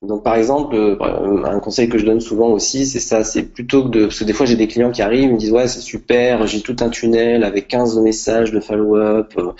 Donc 0.00 0.24
par 0.24 0.36
exemple, 0.36 0.74
euh, 0.76 1.44
un 1.44 1.60
conseil 1.60 1.90
que 1.90 1.98
je 1.98 2.06
donne 2.06 2.20
souvent 2.20 2.48
aussi, 2.48 2.86
c'est 2.86 3.00
ça, 3.00 3.22
c'est 3.22 3.42
plutôt 3.42 3.84
que 3.84 3.88
de 3.90 4.04
parce 4.04 4.20
que 4.20 4.24
des 4.24 4.32
fois 4.32 4.46
j'ai 4.46 4.56
des 4.56 4.66
clients 4.66 4.92
qui 4.92 5.02
arrivent, 5.02 5.24
ils 5.24 5.32
me 5.34 5.36
disent 5.36 5.52
ouais 5.52 5.68
c'est 5.68 5.80
super, 5.80 6.46
j'ai 6.46 6.62
tout 6.62 6.76
un 6.80 6.88
tunnel 6.88 7.44
avec 7.44 7.68
15 7.68 7.98
messages 7.98 8.50
de 8.50 8.60
follow-up, 8.60 9.34
euh, 9.36 9.52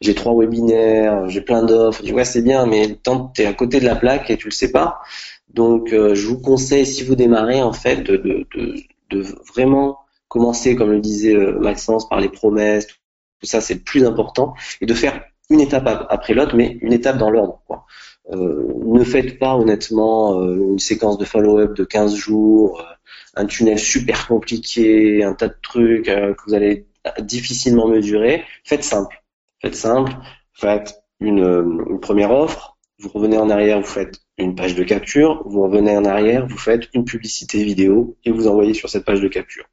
j'ai 0.00 0.14
trois 0.14 0.38
webinaires, 0.38 1.28
j'ai 1.28 1.40
plein 1.40 1.64
d'offres. 1.64 1.98
Je 2.02 2.06
dis 2.06 2.12
ouais 2.12 2.24
c'est 2.24 2.42
bien, 2.42 2.64
mais 2.66 2.94
tant 3.02 3.32
tu 3.34 3.42
es 3.42 3.46
à 3.46 3.54
côté 3.54 3.80
de 3.80 3.86
la 3.86 3.96
plaque 3.96 4.30
et 4.30 4.36
tu 4.36 4.46
le 4.46 4.52
sais 4.52 4.70
pas. 4.70 5.00
Donc 5.52 5.92
euh, 5.92 6.14
je 6.14 6.26
vous 6.28 6.38
conseille 6.38 6.84
si 6.84 7.02
vous 7.02 7.16
démarrez 7.16 7.62
en 7.62 7.72
fait 7.72 8.02
de, 8.02 8.16
de, 8.18 8.46
de, 8.54 8.74
de 9.10 9.24
vraiment 9.54 9.98
commencer 10.28 10.76
comme 10.76 10.92
le 10.92 11.00
disait 11.00 11.36
Maxence 11.36 12.08
par 12.08 12.20
les 12.20 12.28
promesses, 12.28 12.86
tout 12.86 13.46
ça 13.46 13.60
c'est 13.60 13.74
le 13.74 13.80
plus 13.80 14.04
important 14.04 14.54
et 14.80 14.86
de 14.86 14.94
faire 14.94 15.22
une 15.50 15.60
étape 15.60 15.86
après 16.10 16.34
l'autre, 16.34 16.56
mais 16.56 16.78
une 16.80 16.92
étape 16.92 17.18
dans 17.18 17.30
l'ordre. 17.30 17.60
Euh, 18.32 18.72
ne 18.84 19.04
faites 19.04 19.38
pas 19.38 19.56
honnêtement 19.56 20.40
euh, 20.40 20.56
une 20.56 20.80
séquence 20.80 21.16
de 21.16 21.24
follow-up 21.24 21.74
de 21.74 21.84
15 21.84 22.14
jours, 22.16 22.80
euh, 22.80 22.84
un 23.36 23.46
tunnel 23.46 23.78
super 23.78 24.26
compliqué, 24.26 25.22
un 25.22 25.34
tas 25.34 25.48
de 25.48 25.56
trucs 25.62 26.06
que 26.06 26.36
vous 26.46 26.54
allez 26.54 26.86
difficilement 27.20 27.86
mesurer. 27.86 28.44
Faites 28.64 28.82
simple. 28.82 29.22
Faites 29.60 29.76
simple. 29.76 30.12
Faites 30.54 30.96
une, 31.20 31.44
une 31.88 32.00
première 32.00 32.32
offre. 32.32 32.76
Vous 32.98 33.10
revenez 33.10 33.38
en 33.38 33.50
arrière, 33.50 33.78
vous 33.78 33.86
faites 33.86 34.20
une 34.38 34.54
page 34.54 34.74
de 34.74 34.84
capture, 34.84 35.42
vous 35.46 35.62
revenez 35.62 35.96
en 35.96 36.04
arrière, 36.04 36.46
vous 36.46 36.58
faites 36.58 36.88
une 36.92 37.04
publicité 37.04 37.64
vidéo 37.64 38.16
et 38.24 38.30
vous 38.30 38.48
envoyez 38.48 38.74
sur 38.74 38.88
cette 38.88 39.04
page 39.04 39.20
de 39.20 39.28
capture. 39.28 39.64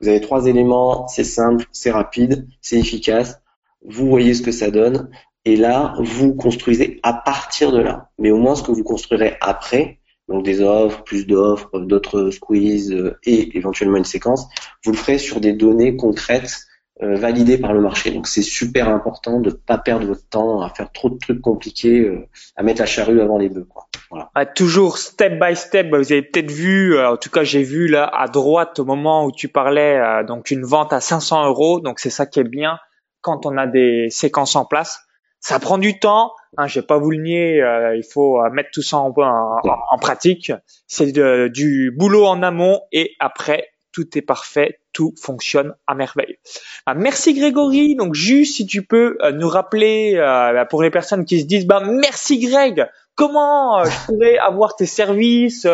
Vous 0.00 0.08
avez 0.08 0.20
trois 0.20 0.46
éléments, 0.46 1.08
c'est 1.08 1.24
simple, 1.24 1.66
c'est 1.72 1.90
rapide, 1.90 2.46
c'est 2.60 2.78
efficace. 2.78 3.40
Vous 3.84 4.08
voyez 4.08 4.34
ce 4.34 4.42
que 4.42 4.52
ça 4.52 4.70
donne 4.70 5.10
et 5.44 5.56
là, 5.56 5.94
vous 5.98 6.34
construisez 6.34 7.00
à 7.02 7.12
partir 7.12 7.70
de 7.72 7.78
là. 7.78 8.10
Mais 8.18 8.30
au 8.30 8.38
moins, 8.38 8.54
ce 8.54 8.62
que 8.62 8.72
vous 8.72 8.84
construirez 8.84 9.36
après, 9.40 9.98
donc 10.28 10.44
des 10.44 10.62
offres, 10.62 11.02
plus 11.04 11.26
d'offres, 11.26 11.78
d'autres 11.80 12.30
squeezes 12.30 13.14
et 13.24 13.56
éventuellement 13.56 13.98
une 13.98 14.04
séquence, 14.04 14.46
vous 14.84 14.92
le 14.92 14.96
ferez 14.96 15.18
sur 15.18 15.40
des 15.40 15.52
données 15.52 15.96
concrètes 15.96 16.66
euh, 17.02 17.16
validées 17.16 17.58
par 17.58 17.72
le 17.72 17.80
marché. 17.80 18.10
Donc 18.10 18.26
c'est 18.26 18.42
super 18.42 18.88
important 18.88 19.40
de 19.40 19.50
ne 19.50 19.54
pas 19.54 19.78
perdre 19.78 20.06
votre 20.06 20.28
temps 20.28 20.60
à 20.60 20.70
faire 20.70 20.92
trop 20.92 21.10
de 21.10 21.18
trucs 21.18 21.40
compliqués, 21.40 22.00
euh, 22.00 22.28
à 22.56 22.62
mettre 22.62 22.80
la 22.80 22.86
charrue 22.86 23.20
avant 23.20 23.38
les 23.38 23.48
bœufs. 23.48 23.66
Quoi. 23.68 23.86
Voilà. 24.10 24.30
Ah, 24.34 24.46
toujours 24.46 24.98
step 24.98 25.40
by 25.40 25.56
step. 25.56 25.88
Vous 25.88 26.12
avez 26.12 26.22
peut-être 26.22 26.50
vu, 26.50 26.98
en 26.98 27.16
tout 27.16 27.30
cas 27.30 27.44
j'ai 27.44 27.62
vu 27.62 27.88
là 27.88 28.06
à 28.06 28.28
droite 28.28 28.78
au 28.78 28.84
moment 28.84 29.24
où 29.24 29.32
tu 29.32 29.48
parlais, 29.48 30.00
donc 30.26 30.50
une 30.50 30.64
vente 30.64 30.92
à 30.92 31.00
500 31.00 31.46
euros. 31.46 31.80
Donc 31.80 31.98
c'est 31.98 32.10
ça 32.10 32.26
qui 32.26 32.40
est 32.40 32.44
bien 32.44 32.78
quand 33.22 33.46
on 33.46 33.56
a 33.56 33.66
des 33.66 34.08
séquences 34.10 34.54
en 34.54 34.64
place 34.64 35.00
ça 35.44 35.58
prend 35.58 35.76
du 35.76 35.98
temps. 35.98 36.32
Hein, 36.56 36.66
je 36.68 36.80
vais 36.80 36.86
pas 36.86 36.96
vous 36.96 37.10
le 37.10 37.18
nier. 37.18 37.62
Euh, 37.62 37.94
il 37.96 38.02
faut 38.02 38.40
euh, 38.40 38.48
mettre 38.50 38.70
tout 38.72 38.82
ça 38.82 38.96
en, 38.96 39.12
en, 39.14 39.98
pratique. 39.98 40.52
C'est 40.86 41.12
du 41.50 41.94
boulot 41.96 42.24
en 42.24 42.42
amont 42.42 42.80
et 42.92 43.14
après 43.20 43.68
tout 43.92 44.16
est 44.16 44.22
parfait, 44.22 44.80
tout 44.94 45.12
fonctionne 45.20 45.74
à 45.86 45.94
merveille. 45.94 46.38
Ah, 46.86 46.94
merci 46.94 47.34
Grégory. 47.34 47.96
Donc 47.96 48.14
juste 48.14 48.56
si 48.56 48.66
tu 48.66 48.86
peux 48.86 49.18
euh, 49.20 49.32
nous 49.32 49.48
rappeler 49.48 50.14
bah, 50.16 50.64
pour 50.64 50.82
les 50.82 50.90
personnes 50.90 51.26
qui 51.26 51.40
se 51.40 51.46
disent 51.46 51.66
bah 51.66 51.82
merci 51.84 52.38
Greg, 52.38 52.88
comment 53.14 53.84
je 53.84 54.06
pourrais 54.06 54.38
avoir 54.38 54.76
tes 54.76 54.86
services 54.86 55.66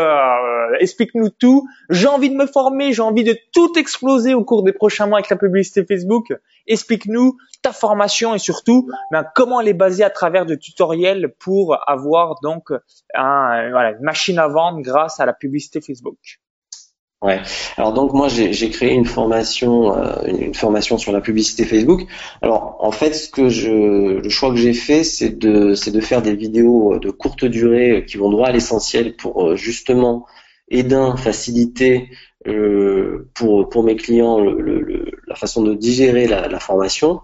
Explique-nous 0.80 1.30
tout. 1.30 1.68
J'ai 1.88 2.06
envie 2.06 2.30
de 2.30 2.36
me 2.36 2.46
former, 2.46 2.92
j'ai 2.92 3.02
envie 3.02 3.24
de 3.24 3.36
tout 3.52 3.78
exploser 3.78 4.34
au 4.34 4.44
cours 4.44 4.62
des 4.62 4.72
prochains 4.72 5.06
mois 5.06 5.18
avec 5.18 5.30
la 5.30 5.36
publicité 5.36 5.84
Facebook. 5.84 6.32
Explique-nous 6.66 7.36
ta 7.62 7.72
formation 7.72 8.34
et 8.34 8.38
surtout 8.38 8.88
ben, 9.10 9.24
comment 9.34 9.60
elle 9.60 9.68
est 9.68 9.74
basée 9.74 10.04
à 10.04 10.10
travers 10.10 10.46
de 10.46 10.54
tutoriels 10.54 11.34
pour 11.38 11.76
avoir 11.88 12.40
donc 12.42 12.70
un, 13.14 13.92
une 13.92 14.02
machine 14.02 14.38
à 14.38 14.48
vendre 14.48 14.80
grâce 14.80 15.20
à 15.20 15.26
la 15.26 15.32
publicité 15.32 15.80
Facebook. 15.80 16.40
Ouais. 17.22 17.42
Alors 17.76 17.92
donc 17.92 18.14
moi 18.14 18.28
j'ai 18.28 18.70
créé 18.70 18.94
une 18.94 19.04
formation 19.04 19.94
euh, 19.94 20.22
une 20.26 20.54
formation 20.54 20.96
sur 20.96 21.12
la 21.12 21.20
publicité 21.20 21.64
Facebook. 21.66 22.06
Alors 22.40 22.78
en 22.80 22.92
fait 22.92 23.12
ce 23.12 23.28
que 23.28 23.50
je 23.50 23.70
le 24.22 24.28
choix 24.30 24.48
que 24.50 24.56
j'ai 24.56 24.72
fait 24.72 25.04
c'est 25.04 25.38
de 25.38 25.74
c'est 25.74 25.90
de 25.90 26.00
faire 26.00 26.22
des 26.22 26.34
vidéos 26.34 26.98
de 26.98 27.10
courte 27.10 27.44
durée 27.44 28.06
qui 28.08 28.16
vont 28.16 28.30
droit 28.30 28.48
à 28.48 28.52
l'essentiel 28.52 29.16
pour 29.16 29.48
euh, 29.48 29.56
justement 29.56 30.24
aider 30.70 31.12
faciliter 31.18 32.08
euh, 32.46 33.28
pour 33.34 33.68
pour 33.68 33.82
mes 33.82 33.96
clients 33.96 34.40
le, 34.40 35.10
la 35.26 35.34
façon 35.34 35.62
de 35.62 35.74
digérer 35.74 36.26
la, 36.26 36.48
la, 36.48 36.58
formation 36.58 37.20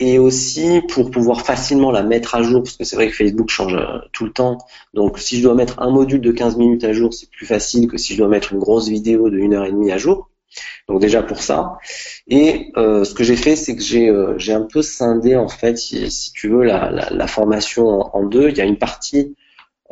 et 0.00 0.18
aussi 0.18 0.80
pour 0.88 1.10
pouvoir 1.10 1.42
facilement 1.42 1.92
la 1.92 2.02
mettre 2.02 2.34
à 2.34 2.42
jour 2.42 2.62
parce 2.62 2.76
que 2.76 2.84
c'est 2.84 2.96
vrai 2.96 3.08
que 3.08 3.14
Facebook 3.14 3.50
change 3.50 3.74
euh, 3.74 3.98
tout 4.12 4.24
le 4.24 4.32
temps. 4.32 4.58
Donc 4.94 5.18
si 5.18 5.36
je 5.36 5.42
dois 5.42 5.54
mettre 5.54 5.80
un 5.80 5.90
module 5.90 6.20
de 6.20 6.32
15 6.32 6.56
minutes 6.56 6.84
à 6.84 6.92
jour 6.92 7.12
c'est 7.14 7.30
plus 7.30 7.46
facile 7.46 7.86
que 7.86 7.98
si 7.98 8.14
je 8.14 8.18
dois 8.18 8.28
mettre 8.28 8.52
une 8.52 8.58
grosse 8.58 8.88
vidéo 8.88 9.28
de 9.30 9.36
une 9.36 9.54
heure 9.54 9.66
et 9.66 9.70
demie 9.70 9.92
à 9.92 9.98
jour. 9.98 10.30
Donc 10.88 11.00
déjà 11.00 11.22
pour 11.22 11.42
ça. 11.42 11.78
Et 12.26 12.72
euh, 12.76 13.04
ce 13.04 13.14
que 13.14 13.22
j'ai 13.22 13.36
fait 13.36 13.54
c'est 13.56 13.76
que 13.76 13.82
j'ai 13.82 14.08
euh, 14.08 14.36
un 14.48 14.62
peu 14.62 14.82
scindé 14.82 15.36
en 15.36 15.48
fait 15.48 15.76
si, 15.76 16.10
si 16.10 16.32
tu 16.32 16.48
veux 16.48 16.64
la, 16.64 16.90
la, 16.90 17.10
la 17.10 17.26
formation 17.26 17.86
en, 17.86 18.10
en, 18.14 18.24
deux. 18.24 18.48
Il 18.48 18.56
y 18.56 18.60
a 18.62 18.64
une 18.64 18.78
partie 18.78 19.36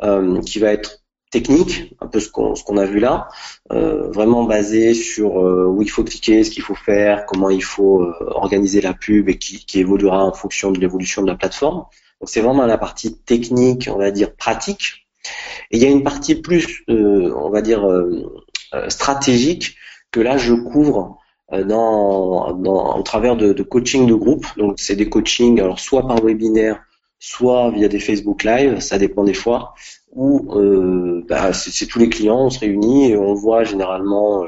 euh, 0.01 0.41
qui 0.41 0.59
va 0.59 0.73
être 0.73 0.98
technique, 1.29 1.93
un 2.01 2.07
peu 2.07 2.19
ce 2.19 2.29
qu'on 2.29 2.77
a 2.77 2.85
vu 2.85 2.99
là, 2.99 3.27
euh, 3.71 4.09
vraiment 4.09 4.43
basé 4.43 4.93
sur 4.93 5.39
euh, 5.39 5.65
où 5.65 5.81
il 5.81 5.89
faut 5.89 6.03
cliquer, 6.03 6.43
ce 6.43 6.49
qu'il 6.49 6.63
faut 6.63 6.75
faire, 6.75 7.25
comment 7.27 7.49
il 7.49 7.63
faut 7.63 8.01
euh, 8.01 8.13
organiser 8.31 8.81
la 8.81 8.93
pub 8.93 9.29
et 9.29 9.37
qui, 9.37 9.79
évoluera 9.79 10.25
en 10.25 10.33
fonction 10.33 10.71
de 10.71 10.79
l'évolution 10.79 11.21
de 11.21 11.27
la 11.27 11.35
plateforme. 11.35 11.85
Donc 12.19 12.29
c'est 12.29 12.41
vraiment 12.41 12.65
la 12.65 12.77
partie 12.77 13.15
technique, 13.15 13.89
on 13.93 13.97
va 13.97 14.11
dire 14.11 14.35
pratique. 14.35 15.05
Et 15.71 15.77
il 15.77 15.83
y 15.83 15.85
a 15.85 15.89
une 15.89 16.03
partie 16.03 16.35
plus, 16.35 16.83
on 16.87 17.49
va 17.49 17.61
dire 17.61 17.87
stratégique 18.87 19.75
que 20.11 20.19
là 20.19 20.37
je 20.37 20.53
couvre 20.53 21.17
dans, 21.51 22.53
dans 22.53 22.97
au 22.97 23.03
travers 23.03 23.35
de, 23.37 23.53
de 23.53 23.63
coaching 23.63 24.07
de 24.07 24.15
groupe. 24.15 24.47
Donc 24.57 24.79
c'est 24.79 24.95
des 24.95 25.07
coachings, 25.07 25.61
alors 25.61 25.79
soit 25.79 26.07
par 26.07 26.21
webinaire, 26.23 26.81
soit 27.19 27.69
via 27.71 27.87
des 27.87 27.99
Facebook 27.99 28.43
Live, 28.43 28.79
ça 28.79 28.97
dépend 28.97 29.23
des 29.23 29.33
fois, 29.33 29.73
où 30.11 30.53
euh, 30.55 31.23
bah, 31.27 31.53
c'est 31.53 31.85
tous 31.85 31.99
les 31.99 32.09
clients, 32.09 32.45
on 32.45 32.49
se 32.49 32.59
réunit 32.59 33.11
et 33.11 33.17
on 33.17 33.33
voit 33.33 33.63
généralement 33.63 34.43
euh, 34.43 34.47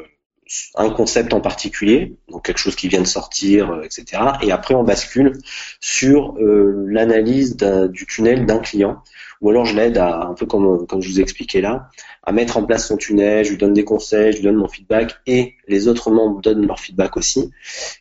un 0.75 0.89
concept 0.89 1.33
en 1.33 1.39
particulier, 1.39 2.15
donc 2.29 2.45
quelque 2.45 2.57
chose 2.57 2.75
qui 2.75 2.87
vient 2.87 3.01
de 3.01 3.07
sortir, 3.07 3.71
euh, 3.71 3.83
etc. 3.83 4.23
Et 4.41 4.51
après 4.51 4.75
on 4.75 4.83
bascule 4.83 5.33
sur 5.79 6.35
l'analyse 6.37 7.57
du 7.89 8.05
tunnel 8.05 8.45
d'un 8.45 8.59
client, 8.59 9.01
ou 9.39 9.49
alors 9.49 9.65
je 9.65 9.75
l'aide 9.75 9.97
à 9.97 10.27
un 10.27 10.33
peu 10.33 10.45
comme 10.45 10.85
comme 10.87 11.01
je 11.01 11.09
vous 11.09 11.19
ai 11.19 11.23
expliqué 11.23 11.61
là, 11.61 11.89
à 12.23 12.31
mettre 12.31 12.57
en 12.57 12.63
place 12.63 12.87
son 12.87 12.97
tunnel, 12.97 13.45
je 13.45 13.51
lui 13.51 13.57
donne 13.57 13.73
des 13.73 13.83
conseils, 13.83 14.31
je 14.31 14.37
lui 14.37 14.43
donne 14.43 14.55
mon 14.55 14.67
feedback 14.67 15.15
et 15.25 15.55
les 15.67 15.87
autres 15.87 16.11
membres 16.11 16.41
donnent 16.41 16.67
leur 16.67 16.79
feedback 16.79 17.17
aussi. 17.17 17.51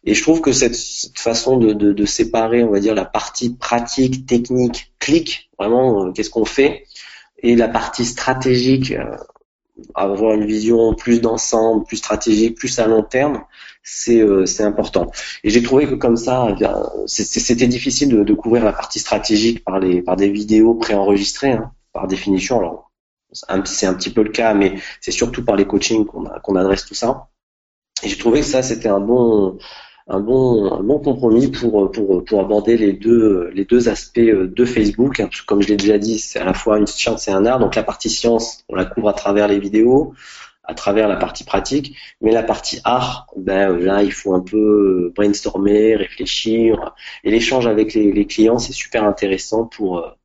Et 0.05 0.15
je 0.15 0.23
trouve 0.23 0.41
que 0.41 0.53
cette, 0.53 0.77
façon 1.15 1.57
de, 1.57 1.73
de, 1.73 1.93
de, 1.93 2.05
séparer, 2.05 2.63
on 2.63 2.71
va 2.71 2.81
dire, 2.81 2.95
la 2.95 3.07
partie 3.07 3.57
pratique, 3.57 4.27
technique, 4.27 4.93
clic, 4.99 5.51
vraiment, 5.59 6.13
qu'est-ce 6.13 6.31
qu'on 6.31 6.45
fait, 6.45 6.85
et 7.43 7.57
la 7.57 7.69
partie 7.69 8.05
stratégique, 8.05 8.93
euh, 8.93 9.17
avoir 9.95 10.35
une 10.35 10.45
vision 10.45 10.95
plus 10.95 11.21
d'ensemble, 11.21 11.85
plus 11.85 11.97
stratégique, 11.97 12.57
plus 12.57 12.79
à 12.79 12.87
long 12.87 13.03
terme, 13.03 13.45
c'est 13.83 14.21
euh, 14.21 14.45
important. 14.61 15.11
Et 15.43 15.51
j'ai 15.51 15.63
trouvé 15.63 15.87
que 15.87 15.95
comme 15.95 16.17
ça, 16.17 16.55
eh 16.61 16.65
c'était 17.07 17.67
difficile 17.67 18.11
de, 18.11 18.23
de, 18.23 18.35
couvrir 18.35 18.65
la 18.65 18.73
partie 18.73 18.99
stratégique 18.99 19.65
par 19.65 19.79
les 19.79 20.03
par 20.03 20.17
des 20.17 20.29
vidéos 20.29 20.75
préenregistrées, 20.75 21.53
hein, 21.53 21.73
par 21.93 22.07
définition. 22.07 22.59
Alors 22.59 22.91
c'est 23.33 23.87
un 23.87 23.95
petit 23.95 24.11
peu 24.11 24.23
le 24.23 24.31
cas, 24.31 24.55
mais 24.55 24.75
c'est 25.01 25.13
surtout 25.13 25.45
par 25.45 25.57
les 25.57 25.67
coachings 25.67 26.05
qu'on 26.05 26.25
qu'on 26.25 26.57
adresse 26.57 26.85
tout 26.85 26.95
ça. 26.95 27.29
Et 28.03 28.09
j'ai 28.09 28.19
trouvé 28.19 28.41
que 28.41 28.47
ça 28.47 28.63
c'était 28.63 28.89
un 28.89 29.01
bon 29.01 29.59
un 30.11 30.21
bon, 30.21 30.73
un 30.73 30.83
bon 30.83 30.99
compromis 30.99 31.49
pour, 31.49 31.91
pour, 31.93 32.25
pour 32.25 32.41
aborder 32.41 32.77
les 32.77 32.93
deux, 32.93 33.49
les 33.55 33.65
deux 33.65 33.89
aspects 33.89 34.19
de 34.19 34.65
Facebook. 34.65 35.23
Comme 35.47 35.63
je 35.63 35.69
l'ai 35.69 35.77
déjà 35.77 35.99
dit, 35.99 36.19
c'est 36.19 36.41
à 36.41 36.45
la 36.45 36.53
fois 36.53 36.79
une 36.79 36.87
science 36.87 37.29
et 37.29 37.31
un 37.31 37.47
art. 37.47 37.61
Donc 37.61 37.77
la 37.77 37.85
partie 37.85 38.11
science, 38.11 38.65
on 38.69 38.75
la 38.75 38.85
couvre 38.85 39.09
à 39.09 39.13
travers 39.13 39.47
les 39.47 39.61
vidéos, 39.61 40.13
à 40.65 40.75
travers 40.75 41.07
la 41.09 41.17
partie 41.17 41.45
pratique, 41.45 41.97
mais 42.21 42.33
la 42.33 42.43
partie 42.43 42.81
art, 42.85 43.27
ben 43.37 43.77
là 43.77 44.03
il 44.03 44.13
faut 44.13 44.35
un 44.35 44.41
peu 44.41 45.13
brainstormer, 45.15 45.97
réfléchir, 45.97 46.95
et 47.25 47.31
l'échange 47.31 47.67
avec 47.67 47.95
les, 47.95 48.13
les 48.13 48.27
clients 48.27 48.59
c'est 48.59 48.73
super 48.73 49.05
intéressant 49.05 49.67
pour 49.67 50.17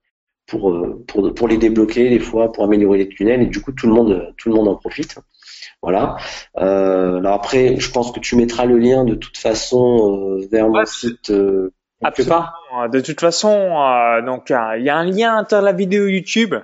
pour, 0.47 0.75
pour 1.07 1.33
pour 1.33 1.47
les 1.47 1.57
débloquer 1.57 2.09
des 2.09 2.19
fois, 2.19 2.51
pour 2.51 2.63
améliorer 2.63 2.99
les 2.99 3.09
tunnels, 3.09 3.41
et 3.43 3.47
du 3.47 3.61
coup 3.61 3.71
tout 3.71 3.87
le 3.87 3.93
monde 3.93 4.33
tout 4.37 4.49
le 4.49 4.55
monde 4.55 4.67
en 4.67 4.75
profite. 4.75 5.17
Voilà. 5.85 6.17
Euh, 6.57 7.19
alors 7.19 7.33
après, 7.33 7.79
je 7.79 7.91
pense 7.91 8.11
que 8.11 8.19
tu 8.19 8.35
mettras 8.35 8.65
le 8.65 8.79
lien 8.79 9.03
de 9.03 9.13
toute 9.13 9.37
façon 9.37 10.39
euh, 10.39 10.47
vers 10.51 10.67
mon 10.67 10.83
site 10.83 11.29
euh, 11.29 11.71
Absolument. 12.03 12.45
De 12.91 12.99
toute 13.01 13.21
façon, 13.21 13.49
euh, 13.49 14.21
donc 14.23 14.49
il 14.49 14.83
y 14.83 14.89
a 14.89 14.97
un 14.97 15.05
lien 15.05 15.37
entre 15.37 15.57
la 15.57 15.73
vidéo 15.73 16.07
YouTube. 16.07 16.55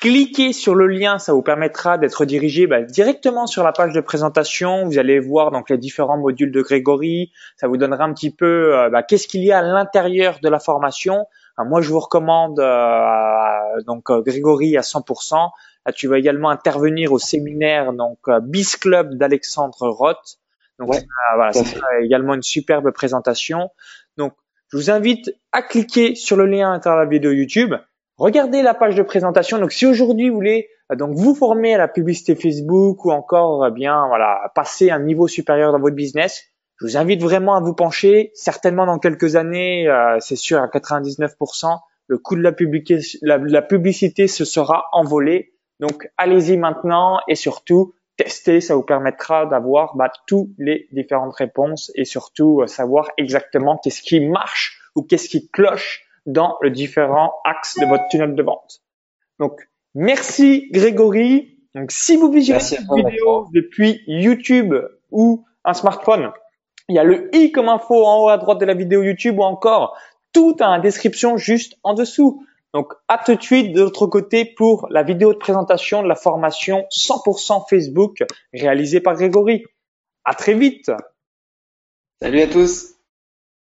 Cliquez 0.00 0.52
sur 0.52 0.74
le 0.74 0.88
lien, 0.88 1.18
ça 1.18 1.32
vous 1.32 1.42
permettra 1.42 1.98
d'être 1.98 2.24
dirigé 2.24 2.66
bah, 2.66 2.82
directement 2.82 3.46
sur 3.46 3.62
la 3.62 3.70
page 3.70 3.92
de 3.92 4.00
présentation. 4.00 4.86
Vous 4.86 4.98
allez 4.98 5.20
voir 5.20 5.52
donc 5.52 5.70
les 5.70 5.78
différents 5.78 6.18
modules 6.18 6.50
de 6.50 6.60
Grégory. 6.60 7.30
Ça 7.56 7.68
vous 7.68 7.76
donnera 7.76 8.04
un 8.04 8.12
petit 8.12 8.34
peu 8.34 8.76
euh, 8.76 8.90
bah, 8.90 9.04
qu'est-ce 9.04 9.28
qu'il 9.28 9.44
y 9.44 9.52
a 9.52 9.58
à 9.58 9.62
l'intérieur 9.62 10.40
de 10.42 10.48
la 10.48 10.58
formation. 10.58 11.26
moi, 11.58 11.80
je 11.80 11.90
vous 11.90 12.00
recommande 12.00 12.58
euh, 12.58 13.82
donc 13.86 14.10
Grégory 14.10 14.76
à 14.76 14.80
100%. 14.80 15.50
Là, 15.86 15.92
tu 15.92 16.08
vas 16.08 16.18
également 16.18 16.50
intervenir 16.50 17.12
au 17.12 17.18
séminaire 17.18 17.92
donc 17.92 18.18
Biz 18.42 18.76
Club 18.76 19.14
d'Alexandre 19.14 19.88
Roth. 19.88 20.38
Donc 20.78 20.88
voilà, 21.36 21.52
c'est 21.52 21.78
également 22.02 22.34
une 22.34 22.42
superbe 22.42 22.90
présentation. 22.90 23.70
Donc 24.16 24.34
je 24.68 24.76
vous 24.76 24.90
invite 24.90 25.30
à 25.52 25.62
cliquer 25.62 26.14
sur 26.14 26.36
le 26.36 26.46
lien 26.46 26.72
à 26.72 26.80
travers 26.80 27.04
la 27.04 27.08
vidéo 27.08 27.30
YouTube. 27.30 27.74
Regardez 28.16 28.62
la 28.62 28.74
page 28.74 28.94
de 28.94 29.02
présentation. 29.02 29.58
Donc, 29.58 29.72
si 29.72 29.86
aujourd'hui 29.86 30.28
vous 30.28 30.36
voulez 30.36 30.68
euh, 30.92 30.96
donc 30.96 31.14
vous 31.14 31.34
former 31.34 31.74
à 31.74 31.78
la 31.78 31.88
publicité 31.88 32.34
Facebook 32.34 33.04
ou 33.04 33.10
encore 33.10 33.64
euh, 33.64 33.70
bien 33.70 34.06
voilà 34.08 34.52
passer 34.54 34.90
un 34.90 35.00
niveau 35.00 35.26
supérieur 35.26 35.72
dans 35.72 35.80
votre 35.80 35.96
business, 35.96 36.44
je 36.80 36.86
vous 36.86 36.96
invite 36.96 37.22
vraiment 37.22 37.56
à 37.56 37.60
vous 37.60 37.74
pencher. 37.74 38.30
Certainement 38.34 38.86
dans 38.86 38.98
quelques 38.98 39.36
années, 39.36 39.88
euh, 39.88 40.18
c'est 40.20 40.36
sûr 40.36 40.58
à 40.60 40.66
99%, 40.66 41.78
le 42.06 42.18
coût 42.18 42.36
de 42.36 42.42
la, 42.42 43.38
la 43.38 43.62
publicité 43.62 44.28
se 44.28 44.44
sera 44.44 44.86
envolé. 44.92 45.53
Donc, 45.80 46.08
allez-y 46.16 46.56
maintenant 46.56 47.20
et 47.28 47.34
surtout 47.34 47.94
tester, 48.16 48.60
ça 48.60 48.74
vous 48.74 48.82
permettra 48.82 49.46
d'avoir 49.46 49.96
bah, 49.96 50.10
toutes 50.26 50.50
les 50.58 50.88
différentes 50.92 51.34
réponses 51.34 51.90
et 51.94 52.04
surtout 52.04 52.60
euh, 52.60 52.66
savoir 52.66 53.10
exactement 53.16 53.78
qu'est-ce 53.82 54.02
qui 54.02 54.20
marche 54.20 54.80
ou 54.94 55.02
qu'est-ce 55.02 55.28
qui 55.28 55.48
cloche 55.50 56.04
dans 56.26 56.56
le 56.60 56.70
différents 56.70 57.34
axes 57.44 57.78
de 57.78 57.86
votre 57.86 58.04
tunnel 58.10 58.34
de 58.34 58.42
vente. 58.42 58.82
Donc, 59.38 59.68
merci 59.94 60.68
Grégory. 60.70 61.58
Donc, 61.74 61.90
si 61.90 62.16
vous 62.16 62.30
visionnez 62.30 62.60
cette 62.60 62.86
vidéo 62.94 63.48
depuis 63.52 64.02
YouTube 64.06 64.74
ou 65.10 65.44
un 65.64 65.74
smartphone, 65.74 66.30
il 66.88 66.94
y 66.94 66.98
a 66.98 67.04
le 67.04 67.34
i 67.34 67.50
comme 67.50 67.68
info 67.68 68.04
en 68.04 68.24
haut 68.24 68.28
à 68.28 68.38
droite 68.38 68.58
de 68.58 68.64
la 68.64 68.74
vidéo 68.74 69.02
YouTube 69.02 69.38
ou 69.38 69.42
encore 69.42 69.96
tout 70.32 70.62
en 70.62 70.78
description 70.78 71.36
juste 71.36 71.76
en 71.82 71.94
dessous. 71.94 72.44
Donc, 72.74 72.92
à 73.06 73.18
tout 73.18 73.36
de 73.36 73.42
suite 73.42 73.72
de 73.72 73.82
l'autre 73.82 74.08
côté 74.08 74.44
pour 74.44 74.88
la 74.90 75.04
vidéo 75.04 75.32
de 75.32 75.38
présentation 75.38 76.02
de 76.02 76.08
la 76.08 76.16
formation 76.16 76.84
100% 76.90 77.68
Facebook 77.70 78.24
réalisée 78.52 79.00
par 79.00 79.14
Grégory. 79.14 79.64
À 80.24 80.34
très 80.34 80.54
vite. 80.54 80.90
Salut 82.20 82.40
à 82.40 82.48
tous. 82.48 82.93